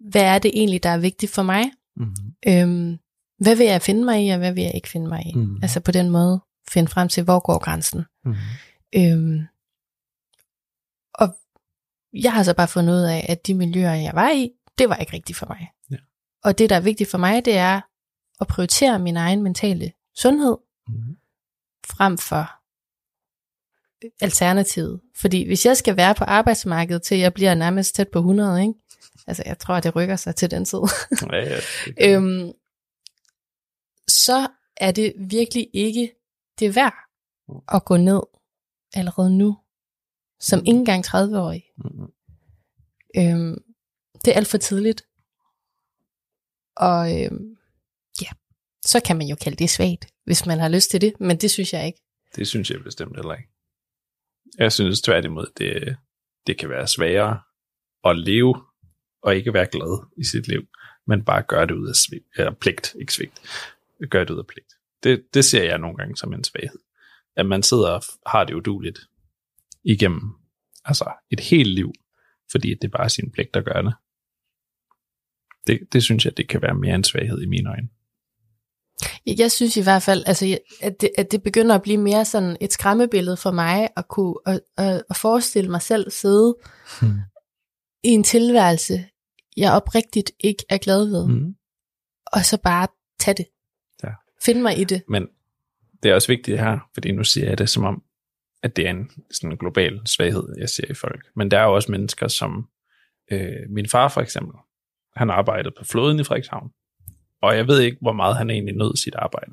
hvad 0.00 0.22
er 0.22 0.38
det 0.38 0.50
egentlig, 0.54 0.82
der 0.82 0.90
er 0.90 0.98
vigtigt 0.98 1.32
for 1.32 1.42
mig? 1.42 1.64
Mm-hmm. 1.96 2.34
Øhm, 2.48 2.98
hvad 3.38 3.56
vil 3.56 3.66
jeg 3.66 3.82
finde 3.82 4.04
mig 4.04 4.26
i, 4.26 4.28
og 4.28 4.38
hvad 4.38 4.52
vil 4.52 4.62
jeg 4.62 4.74
ikke 4.74 4.88
finde 4.88 5.08
mig 5.08 5.22
i? 5.26 5.32
Mhm. 5.34 5.58
Altså 5.62 5.80
på 5.80 5.92
den 5.92 6.10
måde 6.10 6.40
finde 6.70 6.88
frem 6.88 7.08
til, 7.08 7.22
hvor 7.22 7.40
går 7.40 7.58
grænsen? 7.58 8.04
Mm-hmm. 8.24 8.38
Øhm, 8.96 9.40
og 11.18 11.36
jeg 12.12 12.32
har 12.32 12.42
så 12.42 12.54
bare 12.54 12.68
fundet 12.68 12.92
ud 12.94 13.02
af, 13.02 13.26
at 13.28 13.46
de 13.46 13.54
miljøer, 13.54 13.94
jeg 13.94 14.14
var 14.14 14.30
i, 14.30 14.50
det 14.78 14.88
var 14.88 14.96
ikke 14.96 15.12
rigtigt 15.12 15.38
for 15.38 15.46
mig. 15.46 15.68
Ja. 15.90 15.96
Og 16.44 16.58
det, 16.58 16.70
der 16.70 16.76
er 16.76 16.80
vigtigt 16.80 17.10
for 17.10 17.18
mig, 17.18 17.44
det 17.44 17.56
er 17.56 17.80
at 18.40 18.46
prioritere 18.46 18.98
min 18.98 19.16
egen 19.16 19.42
mentale 19.42 19.92
sundhed, 20.16 20.56
Mm-hmm. 20.88 21.16
frem 21.86 22.18
for 22.18 22.52
alternativet. 24.20 25.00
Fordi 25.16 25.46
hvis 25.46 25.66
jeg 25.66 25.76
skal 25.76 25.96
være 25.96 26.14
på 26.14 26.24
arbejdsmarkedet 26.24 27.02
til 27.02 27.18
jeg 27.18 27.34
bliver 27.34 27.54
nærmest 27.54 27.94
tæt 27.94 28.08
på 28.08 28.18
100, 28.18 28.62
ikke? 28.62 28.74
altså 29.26 29.42
jeg 29.46 29.58
tror, 29.58 29.80
det 29.80 29.96
rykker 29.96 30.16
sig 30.16 30.34
til 30.36 30.50
den 30.50 30.64
tid, 30.64 30.78
Ja, 31.32 31.36
ja, 31.36 31.60
øhm, 32.16 32.52
så 34.08 34.48
er 34.76 34.90
det 34.92 35.12
virkelig 35.18 35.68
ikke 35.72 36.12
det 36.58 36.74
værd 36.76 36.94
at 37.68 37.84
gå 37.84 37.96
ned 37.96 38.20
allerede 38.94 39.38
nu, 39.38 39.58
som 40.40 40.58
ikke 40.58 40.78
engang 40.78 41.06
30-årig. 41.06 41.62
Mhm. 41.76 42.12
Øhm, 43.18 43.64
det 44.24 44.32
er 44.32 44.36
alt 44.36 44.48
for 44.48 44.58
tidligt. 44.58 45.02
Og 46.76 47.22
øhm, 47.22 47.56
ja, 48.22 48.28
så 48.82 49.00
kan 49.04 49.16
man 49.16 49.26
jo 49.26 49.36
kalde 49.36 49.56
det 49.56 49.70
svagt, 49.70 50.06
hvis 50.24 50.46
man 50.46 50.58
har 50.58 50.68
lyst 50.68 50.90
til 50.90 51.00
det, 51.00 51.20
men 51.20 51.36
det 51.36 51.50
synes 51.50 51.72
jeg 51.72 51.86
ikke. 51.86 52.00
Det 52.36 52.48
synes 52.48 52.70
jeg 52.70 52.82
bestemt 52.84 53.16
heller 53.16 53.34
ikke. 53.34 53.50
Jeg 54.58 54.72
synes 54.72 55.00
tværtimod, 55.00 55.46
det, 55.58 55.96
det 56.46 56.58
kan 56.58 56.68
være 56.68 56.88
sværere 56.88 57.40
at 58.04 58.18
leve 58.18 58.62
og 59.22 59.36
ikke 59.36 59.54
være 59.54 59.66
glad 59.66 60.06
i 60.16 60.24
sit 60.24 60.48
liv, 60.48 60.66
men 61.06 61.24
bare 61.24 61.42
gør 61.42 61.64
det 61.64 61.74
ud 61.74 61.88
af 61.88 61.94
svigt, 61.94 62.24
eller 62.36 62.52
pligt, 62.52 62.94
ikke 63.00 63.12
svigt. 63.12 63.42
Gør 64.10 64.24
det 64.24 64.30
ud 64.30 64.38
af 64.38 64.46
pligt. 64.46 64.72
Det, 65.02 65.24
det 65.34 65.44
ser 65.44 65.64
jeg 65.64 65.78
nogle 65.78 65.96
gange 65.96 66.16
som 66.16 66.32
en 66.32 66.44
svaghed. 66.44 66.80
At 67.36 67.46
man 67.46 67.62
sidder 67.62 67.90
og 67.90 68.02
har 68.26 68.44
det 68.44 68.54
uduligt 68.54 68.98
igennem 69.86 70.22
altså 70.84 71.12
et 71.30 71.40
helt 71.40 71.68
liv, 71.68 71.92
fordi 72.50 72.68
det 72.68 72.84
er 72.84 72.98
bare 72.98 73.10
sin 73.10 73.30
pligt 73.30 73.56
at 73.56 73.64
gøre 73.64 73.82
det. 73.82 73.94
Det, 75.66 75.92
det 75.92 76.02
synes 76.02 76.24
jeg, 76.24 76.36
det 76.36 76.48
kan 76.48 76.62
være 76.62 76.74
mere 76.74 76.94
en 76.94 77.04
svaghed 77.04 77.42
i 77.42 77.46
mine 77.46 77.70
øjne. 77.70 77.88
Jeg 79.26 79.52
synes 79.52 79.76
i 79.76 79.82
hvert 79.82 80.02
fald, 80.02 80.24
altså, 80.26 80.58
at, 80.82 81.00
det, 81.00 81.10
at 81.18 81.32
det 81.32 81.42
begynder 81.42 81.74
at 81.74 81.82
blive 81.82 81.98
mere 81.98 82.24
sådan 82.24 82.56
et 82.60 82.72
skræmmebillede 82.72 83.36
for 83.36 83.50
mig, 83.50 83.88
at 83.96 84.08
kunne 84.08 84.34
at, 84.46 84.60
at, 84.76 85.02
at 85.10 85.16
forestille 85.16 85.70
mig 85.70 85.82
selv 85.82 86.10
sidde 86.10 86.56
hmm. 87.00 87.18
i 88.04 88.08
en 88.08 88.24
tilværelse, 88.24 89.04
jeg 89.56 89.72
oprigtigt 89.72 90.30
ikke 90.40 90.64
er 90.68 90.78
glad 90.78 91.04
ved, 91.04 91.26
hmm. 91.26 91.54
og 92.26 92.44
så 92.44 92.58
bare 92.62 92.88
tage 93.20 93.34
det. 93.34 93.46
Ja. 94.04 94.10
Finde 94.44 94.62
mig 94.62 94.80
i 94.80 94.84
det. 94.84 95.02
Men 95.08 95.28
det 96.02 96.10
er 96.10 96.14
også 96.14 96.28
vigtigt 96.28 96.60
her, 96.60 96.78
fordi 96.94 97.12
nu 97.12 97.24
siger 97.24 97.48
jeg 97.48 97.58
det 97.58 97.68
som 97.68 97.84
om, 97.84 98.02
at 98.62 98.76
det 98.76 98.86
er 98.86 98.90
en 98.90 99.10
sådan 99.30 99.52
en 99.52 99.58
global 99.58 100.00
svaghed, 100.06 100.48
jeg 100.58 100.68
ser 100.68 100.90
i 100.90 100.94
folk. 100.94 101.26
Men 101.36 101.50
der 101.50 101.58
er 101.58 101.64
jo 101.64 101.74
også 101.74 101.92
mennesker 101.92 102.28
som 102.28 102.68
øh, 103.32 103.70
min 103.70 103.88
far 103.88 104.08
for 104.08 104.20
eksempel. 104.20 104.54
Han 105.16 105.30
arbejdede 105.30 105.74
på 105.78 105.84
floden 105.84 106.20
i 106.20 106.24
Frederikshavn. 106.24 106.70
Og 107.42 107.56
jeg 107.56 107.68
ved 107.68 107.80
ikke, 107.80 107.98
hvor 108.00 108.12
meget 108.12 108.36
han 108.36 108.50
egentlig 108.50 108.76
nød 108.76 108.96
sit 108.96 109.14
arbejde 109.14 109.52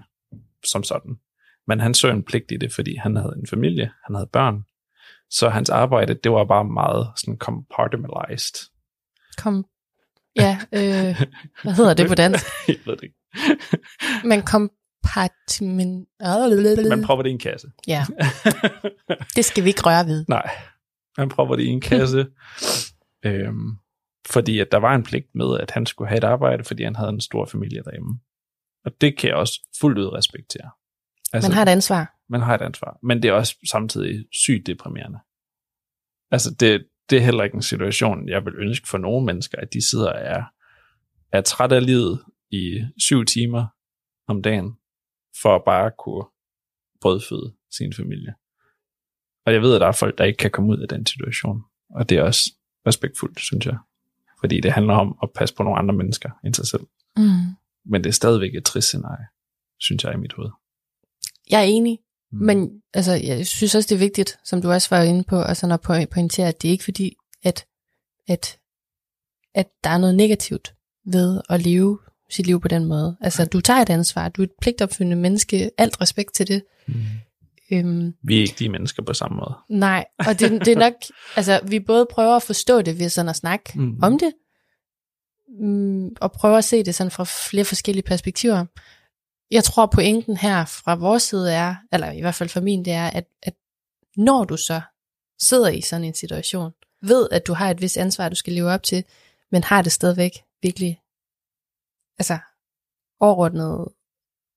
som 0.66 0.84
sådan. 0.84 1.16
Men 1.68 1.80
han 1.80 1.94
så 1.94 2.08
en 2.08 2.24
pligt 2.24 2.52
i 2.52 2.58
det, 2.58 2.74
fordi 2.74 2.96
han 2.96 3.16
havde 3.16 3.36
en 3.38 3.48
familie, 3.48 3.92
han 4.06 4.16
havde 4.16 4.30
børn. 4.34 4.64
Så 5.30 5.50
hans 5.50 5.70
arbejde, 5.70 6.14
det 6.14 6.32
var 6.32 6.46
bare 6.46 6.66
meget 6.66 7.08
sådan 7.18 7.38
compartmentalized. 7.38 8.70
Kom, 9.38 9.66
ja, 10.36 10.60
øh, 10.74 11.26
hvad 11.64 11.74
hedder 11.74 11.94
det 11.94 12.08
på 12.08 12.16
dansk? 12.16 12.46
jeg 12.68 12.76
ved 12.86 12.96
det 12.96 13.04
ikke. 13.04 13.16
Men 14.28 14.42
kompartiment... 15.04 16.08
Man 16.90 17.04
prøver 17.04 17.22
det 17.22 17.30
i 17.30 17.34
en 17.34 17.40
kasse. 17.40 17.72
Ja, 17.88 18.06
det 19.36 19.46
skal 19.46 19.64
vi 19.64 19.70
ikke 19.70 19.82
røre 19.86 20.06
ved. 20.06 20.26
Nej, 20.28 20.52
man 21.18 21.30
prøver 21.30 21.56
det 21.56 21.64
i 21.64 21.68
en 21.68 21.82
kasse. 21.82 22.28
øhm, 23.26 23.78
fordi 24.30 24.60
at 24.60 24.68
der 24.72 24.78
var 24.78 24.96
en 24.96 25.04
pligt 25.04 25.36
med, 25.36 25.60
at 25.60 25.72
han 25.72 25.86
skulle 25.86 26.08
have 26.08 26.18
et 26.18 26.24
arbejde, 26.24 26.64
fordi 26.64 26.84
han 26.84 26.96
havde 26.96 27.10
en 27.10 27.22
stor 27.22 27.46
familie 27.46 27.84
derhjemme. 27.84 28.20
Og 28.86 28.92
det 29.02 29.18
kan 29.18 29.30
jeg 29.30 29.38
også 29.38 29.70
fuldt 29.82 30.00
ud 30.00 30.14
respektere. 30.14 30.70
Altså, 31.34 31.50
man 31.50 31.56
har 31.56 31.62
et 31.62 31.70
ansvar. 31.70 32.16
Man 32.30 32.42
har 32.42 32.56
et 32.56 32.62
ansvar, 32.62 33.00
men 33.04 33.24
det 33.24 33.30
er 33.30 33.34
også 33.34 33.56
samtidig 33.70 34.26
sygt 34.32 34.68
deprimerende. 34.68 35.20
Altså 36.32 36.56
det, 36.60 36.86
det 37.10 37.18
er 37.18 37.22
heller 37.22 37.44
ikke 37.44 37.56
en 37.56 37.62
situation, 37.62 38.30
jeg 38.30 38.46
vil 38.46 38.54
ønske 38.58 38.88
for 38.88 38.98
nogle 38.98 39.26
mennesker, 39.26 39.58
at 39.58 39.74
de 39.74 39.90
sidder 39.90 40.12
og 40.12 40.20
er, 40.20 40.44
er 41.32 41.42
træt 41.42 41.72
af 41.72 41.86
livet 41.86 42.22
i 42.52 42.82
syv 42.98 43.26
timer 43.26 43.66
om 44.28 44.42
dagen, 44.42 44.78
for 45.42 45.56
at 45.56 45.64
bare 45.64 45.92
kunne 46.00 46.26
brødføde 47.02 47.54
sin 47.72 47.94
familie. 47.94 48.34
Og 49.46 49.54
jeg 49.54 49.62
ved, 49.62 49.76
at 49.76 49.82
der 49.82 49.88
er 49.88 49.92
folk, 49.92 50.18
der 50.18 50.24
ikke 50.24 50.38
kan 50.38 50.52
komme 50.52 50.72
ud 50.72 50.78
af 50.78 50.88
den 50.88 51.06
situation. 51.06 51.64
Og 51.90 52.10
det 52.10 52.18
er 52.18 52.24
også 52.24 52.52
respektfuldt, 52.88 53.40
synes 53.40 53.66
jeg 53.66 53.78
fordi 54.44 54.60
det 54.60 54.72
handler 54.72 54.94
om 54.94 55.18
at 55.24 55.30
passe 55.36 55.56
på 55.56 55.64
nogle 55.64 55.80
andre 55.80 55.94
mennesker 55.96 56.30
end 56.46 56.54
sig 56.54 56.68
selv. 56.68 56.82
Mm. 57.18 57.24
Men 57.86 58.04
det 58.04 58.10
er 58.10 58.14
stadigvæk 58.14 58.56
et 58.56 58.66
trist 58.66 58.88
scenarie, 58.88 59.26
synes 59.80 60.04
jeg 60.04 60.14
i 60.14 60.18
mit 60.18 60.34
hoved. 60.34 60.50
Jeg 61.50 61.60
er 61.60 61.66
enig, 61.66 62.00
mm. 62.32 62.46
men 62.46 62.82
altså, 62.94 63.14
jeg 63.14 63.48
synes 63.48 63.76
også, 63.76 63.88
det 63.88 63.96
er 63.96 64.00
vigtigt, 64.00 64.40
som 64.44 64.62
du 64.62 64.72
også 64.72 64.96
var 64.96 65.02
inde 65.02 65.24
på, 65.24 65.42
og 65.42 65.58
sådan 65.58 65.74
at 65.74 66.10
pointere, 66.10 66.48
at 66.48 66.62
det 66.62 66.68
er 66.68 66.72
ikke 66.72 66.84
fordi, 66.84 67.16
at, 67.44 67.66
at, 68.28 68.60
at 69.54 69.70
der 69.84 69.90
er 69.90 69.98
noget 69.98 70.16
negativt 70.16 70.76
ved 71.06 71.42
at 71.50 71.62
leve 71.62 72.00
sit 72.30 72.48
liv 72.48 72.62
på 72.62 72.68
den 72.68 72.86
måde. 72.86 73.18
Altså, 73.22 73.46
du 73.46 73.62
tager 73.62 73.80
et 73.80 73.90
ansvar, 73.90 74.30
du 74.30 74.42
er 74.42 74.46
et 74.46 74.52
pligtopfyldende 74.62 75.16
menneske, 75.16 75.72
alt 75.78 76.02
respekt 76.02 76.34
til 76.34 76.48
det. 76.48 76.64
Mm. 76.88 76.96
Øhm, 77.72 78.14
vi 78.24 78.38
er 78.38 78.42
ikke 78.42 78.56
de 78.60 78.70
mennesker 78.70 79.04
på 79.04 79.14
samme 79.14 79.36
måde. 79.38 79.56
Nej, 79.70 80.06
og 80.20 80.40
det, 80.40 80.52
det 80.66 80.68
er 80.68 80.80
nok, 80.80 80.94
altså 81.38 81.60
vi 81.68 81.80
både 81.80 82.08
prøver 82.12 82.36
at 82.36 82.44
forstå 82.44 82.82
det 82.82 83.00
ved 83.00 83.10
sådan 83.10 83.30
at 83.30 83.36
snakke 83.36 83.72
mm. 83.76 84.00
om 84.02 84.20
det, 84.20 84.34
mm, 85.60 86.10
og 86.22 86.32
prøver 86.32 86.58
at 86.58 86.66
se 86.66 86.84
det 86.84 86.96
sådan 86.96 87.12
fra 87.12 87.24
flere 87.24 87.66
forskellige 87.66 88.04
perspektiver. 88.04 88.66
Jeg 89.52 89.64
tror 89.64 89.86
pointen 89.86 90.38
her 90.38 90.66
fra 90.66 90.96
vores 90.96 91.24
side 91.24 91.54
er, 91.54 91.76
eller 91.94 92.12
i 92.12 92.22
hvert 92.22 92.36
fald 92.36 92.50
for 92.50 92.62
min, 92.62 92.86
det 92.86 92.94
er, 92.94 93.08
at, 93.08 93.26
at 93.44 93.54
når 94.18 94.44
du 94.44 94.58
så 94.58 94.82
sidder 95.42 95.70
i 95.70 95.82
sådan 95.82 96.06
en 96.06 96.16
situation, 96.16 96.72
ved 97.02 97.28
at 97.32 97.48
du 97.48 97.54
har 97.54 97.70
et 97.70 97.82
vis 97.82 97.98
ansvar, 97.98 98.30
du 98.30 98.36
skal 98.36 98.54
leve 98.54 98.72
op 98.72 98.84
til, 98.84 99.04
men 99.52 99.64
har 99.64 99.82
det 99.82 99.92
stadigvæk 99.92 100.32
virkelig, 100.62 101.00
altså 102.20 102.38
overordnet 103.20 103.88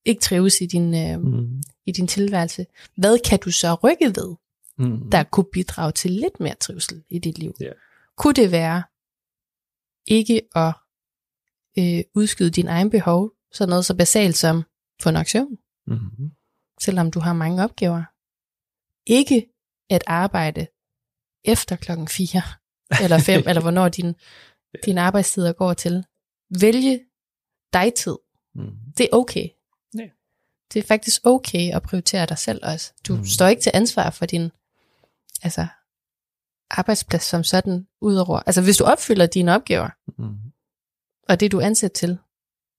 ikke 0.04 0.20
trives 0.20 0.60
i 0.60 0.66
din, 0.66 0.94
øh, 0.94 1.20
mm. 1.20 1.62
i 1.86 1.92
din 1.92 2.06
tilværelse, 2.06 2.66
hvad 2.96 3.18
kan 3.18 3.38
du 3.38 3.50
så 3.50 3.74
rykke 3.74 4.06
ved, 4.06 4.36
mm. 4.78 5.10
der 5.10 5.22
kunne 5.22 5.46
bidrage 5.52 5.92
til 5.92 6.10
lidt 6.10 6.40
mere 6.40 6.54
trivsel 6.54 7.04
i 7.10 7.18
dit 7.18 7.38
liv? 7.38 7.54
Yeah. 7.62 7.74
Kunne 8.16 8.34
det 8.34 8.52
være 8.52 8.82
ikke 10.06 10.42
at 10.54 10.74
øh, 11.78 12.04
udskyde 12.14 12.50
din 12.50 12.68
egen 12.68 12.90
behov, 12.90 13.32
så 13.52 13.66
noget 13.66 13.84
så 13.84 13.96
basalt 13.96 14.36
som 14.36 14.62
få 15.02 15.08
en 15.08 15.16
aktion, 15.16 15.58
mm. 15.86 16.30
selvom 16.80 17.10
du 17.10 17.20
har 17.20 17.32
mange 17.32 17.64
opgaver? 17.64 18.02
Ikke 19.06 19.46
at 19.90 20.04
arbejde 20.06 20.66
efter 21.44 21.76
klokken 21.76 22.08
4 22.08 22.42
eller 23.04 23.18
5, 23.18 23.42
eller 23.46 23.62
hvornår 23.62 23.88
din, 23.88 24.14
din 24.84 24.98
arbejdstider 24.98 25.52
går 25.52 25.74
til. 25.74 26.04
Vælge 26.60 27.00
dig 27.72 27.94
tid. 27.94 28.16
Mm. 28.54 28.70
Det 28.98 29.04
er 29.04 29.16
okay 29.16 29.48
det 30.74 30.82
er 30.82 30.86
faktisk 30.86 31.20
okay 31.24 31.74
at 31.74 31.82
prioritere 31.82 32.26
dig 32.26 32.38
selv 32.38 32.60
også. 32.62 32.92
Du 33.08 33.16
mm. 33.16 33.24
står 33.24 33.46
ikke 33.46 33.62
til 33.62 33.72
ansvar 33.74 34.10
for 34.10 34.26
din 34.26 34.50
altså, 35.42 35.66
arbejdsplads 36.70 37.22
som 37.22 37.44
sådan, 37.44 37.86
udover, 38.00 38.40
altså 38.46 38.62
hvis 38.62 38.76
du 38.76 38.84
opfylder 38.84 39.26
dine 39.26 39.54
opgaver, 39.54 39.88
mm. 40.18 40.36
og 41.28 41.40
det 41.40 41.52
du 41.52 41.58
er 41.58 41.66
ansat 41.66 41.92
til, 41.92 42.18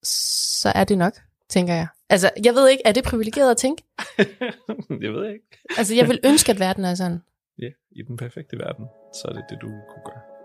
så 0.04 0.72
er 0.76 0.84
det 0.84 0.98
nok, 0.98 1.14
tænker 1.50 1.74
jeg. 1.74 1.88
Altså, 2.10 2.32
jeg 2.44 2.54
ved 2.54 2.70
ikke, 2.70 2.84
er 2.86 2.92
det 2.92 3.04
privilegeret 3.04 3.52
at 3.52 3.58
tænke? 3.58 3.84
jeg 5.06 5.14
ved 5.14 5.34
ikke. 5.34 5.46
altså, 5.78 5.96
jeg 5.96 6.08
vil 6.08 6.20
ønske, 6.24 6.52
at 6.52 6.60
verden 6.60 6.86
er 6.86 6.96
sådan. 6.96 7.22
Ja, 7.60 7.70
i 7.92 8.02
den 8.02 8.18
perfekte 8.18 8.58
verden, 8.58 8.86
så 9.14 9.28
er 9.28 9.34
det 9.34 9.44
det, 9.50 9.58
du 9.62 9.68
kunne 9.68 10.04
gøre. 10.06 10.37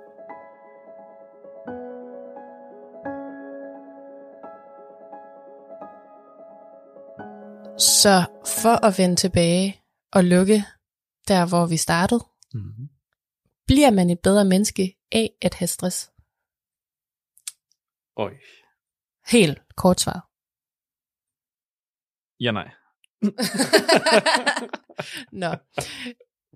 Så 7.82 8.24
for 8.46 8.86
at 8.86 8.98
vende 8.98 9.16
tilbage 9.16 9.82
og 10.12 10.24
lukke 10.24 10.64
der, 11.28 11.48
hvor 11.48 11.66
vi 11.66 11.76
startede, 11.76 12.24
mm-hmm. 12.54 12.88
bliver 13.66 13.90
man 13.90 14.10
et 14.10 14.20
bedre 14.20 14.44
menneske 14.44 14.96
af 15.12 15.30
at 15.42 15.54
have 15.54 15.68
stress? 15.68 16.10
Oj. 18.16 18.32
Helt 19.26 19.58
kort 19.76 20.00
svar. 20.00 20.28
Ja, 22.40 22.52
nej. 22.52 22.70
Nå, 25.42 25.50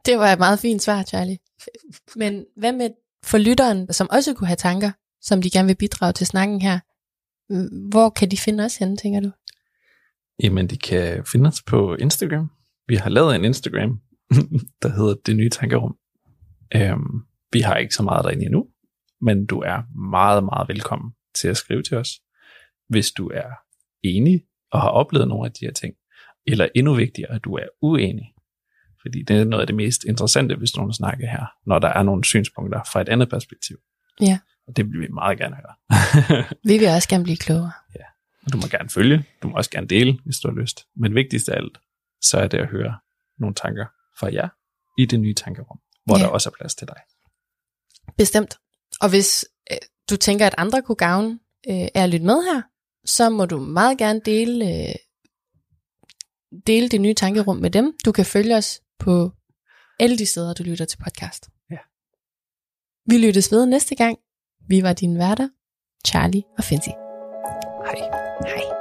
det 0.06 0.18
var 0.18 0.32
et 0.32 0.38
meget 0.38 0.58
fint 0.58 0.82
svar, 0.82 1.02
Charlie. 1.02 1.38
Men 2.16 2.46
hvad 2.56 2.72
med 2.72 2.90
for 3.22 3.38
lytteren, 3.38 3.92
som 3.92 4.08
også 4.10 4.34
kunne 4.34 4.46
have 4.46 4.56
tanker, 4.56 4.92
som 5.20 5.42
de 5.42 5.50
gerne 5.50 5.66
vil 5.66 5.76
bidrage 5.76 6.12
til 6.12 6.26
snakken 6.26 6.60
her? 6.60 6.80
Hvor 7.90 8.10
kan 8.10 8.30
de 8.30 8.38
finde 8.38 8.64
os 8.64 8.76
henne, 8.76 8.96
tænker 8.96 9.20
du? 9.20 9.30
Jamen, 10.42 10.66
de 10.66 10.78
kan 10.78 11.24
finde 11.24 11.48
os 11.48 11.62
på 11.62 11.94
Instagram. 11.94 12.50
Vi 12.88 12.94
har 12.94 13.10
lavet 13.10 13.36
en 13.36 13.44
Instagram, 13.44 14.00
der 14.82 14.88
hedder 14.88 15.14
Det 15.26 15.36
Nye 15.36 15.50
Tankerum. 15.50 15.96
Øhm, 16.74 17.26
vi 17.52 17.60
har 17.60 17.76
ikke 17.76 17.94
så 17.94 18.02
meget 18.02 18.24
derinde 18.24 18.44
endnu, 18.44 18.66
men 19.20 19.46
du 19.46 19.60
er 19.60 19.82
meget, 20.10 20.44
meget 20.44 20.68
velkommen 20.68 21.12
til 21.34 21.48
at 21.48 21.56
skrive 21.56 21.82
til 21.82 21.96
os, 21.96 22.10
hvis 22.88 23.10
du 23.10 23.28
er 23.28 23.50
enig 24.02 24.44
og 24.70 24.80
har 24.80 24.88
oplevet 24.88 25.28
nogle 25.28 25.46
af 25.46 25.52
de 25.52 25.64
her 25.64 25.72
ting, 25.72 25.94
eller 26.46 26.68
endnu 26.74 26.94
vigtigere, 26.94 27.34
at 27.34 27.44
du 27.44 27.54
er 27.54 27.66
uenig. 27.82 28.32
Fordi 29.02 29.22
det 29.22 29.36
er 29.36 29.44
noget 29.44 29.60
af 29.60 29.66
det 29.66 29.76
mest 29.76 30.04
interessante, 30.04 30.56
hvis 30.56 30.76
nogen 30.76 30.92
snakker 30.92 31.30
her, 31.30 31.46
når 31.66 31.78
der 31.78 31.88
er 31.88 32.02
nogle 32.02 32.24
synspunkter 32.24 32.80
fra 32.92 33.00
et 33.00 33.08
andet 33.08 33.30
perspektiv. 33.30 33.76
Ja. 34.20 34.38
Og 34.66 34.76
det 34.76 34.86
vil 34.86 35.00
vi 35.00 35.08
meget 35.08 35.38
gerne 35.38 35.56
høre. 35.56 35.74
vi 36.68 36.78
vil 36.78 36.88
også 36.88 37.08
gerne 37.08 37.24
blive 37.24 37.36
klogere. 37.36 37.72
Ja. 37.94 38.04
Du 38.52 38.56
må 38.56 38.66
gerne 38.66 38.88
følge, 38.88 39.24
du 39.42 39.48
må 39.48 39.56
også 39.56 39.70
gerne 39.70 39.86
dele, 39.86 40.18
hvis 40.24 40.38
du 40.38 40.48
har 40.48 40.54
lyst. 40.60 40.86
Men 40.96 41.14
vigtigst 41.14 41.48
af 41.48 41.56
alt, 41.56 41.78
så 42.22 42.38
er 42.38 42.48
det 42.48 42.58
at 42.58 42.68
høre 42.68 42.98
nogle 43.38 43.54
tanker 43.54 43.86
fra 44.18 44.32
jer 44.32 44.48
i 44.98 45.04
det 45.04 45.20
nye 45.20 45.34
tankerum, 45.34 45.78
hvor 46.04 46.18
ja. 46.18 46.22
der 46.24 46.28
også 46.28 46.48
er 46.48 46.54
plads 46.58 46.74
til 46.74 46.86
dig. 46.86 46.96
Bestemt. 48.18 48.54
Og 49.00 49.08
hvis 49.08 49.44
øh, 49.72 49.76
du 50.10 50.16
tænker, 50.16 50.46
at 50.46 50.54
andre 50.58 50.82
kunne 50.82 50.96
gavne 50.96 51.38
øh, 51.68 51.88
er 51.94 52.04
at 52.04 52.10
lytte 52.10 52.26
med 52.26 52.42
her, 52.52 52.62
så 53.06 53.30
må 53.30 53.46
du 53.46 53.58
meget 53.58 53.98
gerne 53.98 54.20
dele, 54.24 54.64
øh, 54.64 54.94
dele 56.66 56.88
det 56.88 57.00
nye 57.00 57.14
tankerum 57.14 57.56
med 57.56 57.70
dem. 57.70 57.92
Du 58.04 58.12
kan 58.12 58.26
følge 58.26 58.56
os 58.56 58.80
på 58.98 59.32
alle 60.00 60.18
de 60.18 60.26
steder, 60.26 60.54
du 60.54 60.62
lytter 60.62 60.84
til 60.84 60.98
podcast. 60.98 61.48
Ja. 61.70 61.78
Vi 63.06 63.18
lyttes 63.18 63.52
ved 63.52 63.66
næste 63.66 63.94
gang. 63.94 64.18
Vi 64.68 64.82
var 64.82 64.92
dine 64.92 65.18
værter, 65.18 65.48
Charlie 66.06 66.42
og 66.58 66.64
Fancy. 66.64 66.90
Hej. 67.86 68.25
Hej. 68.44 68.75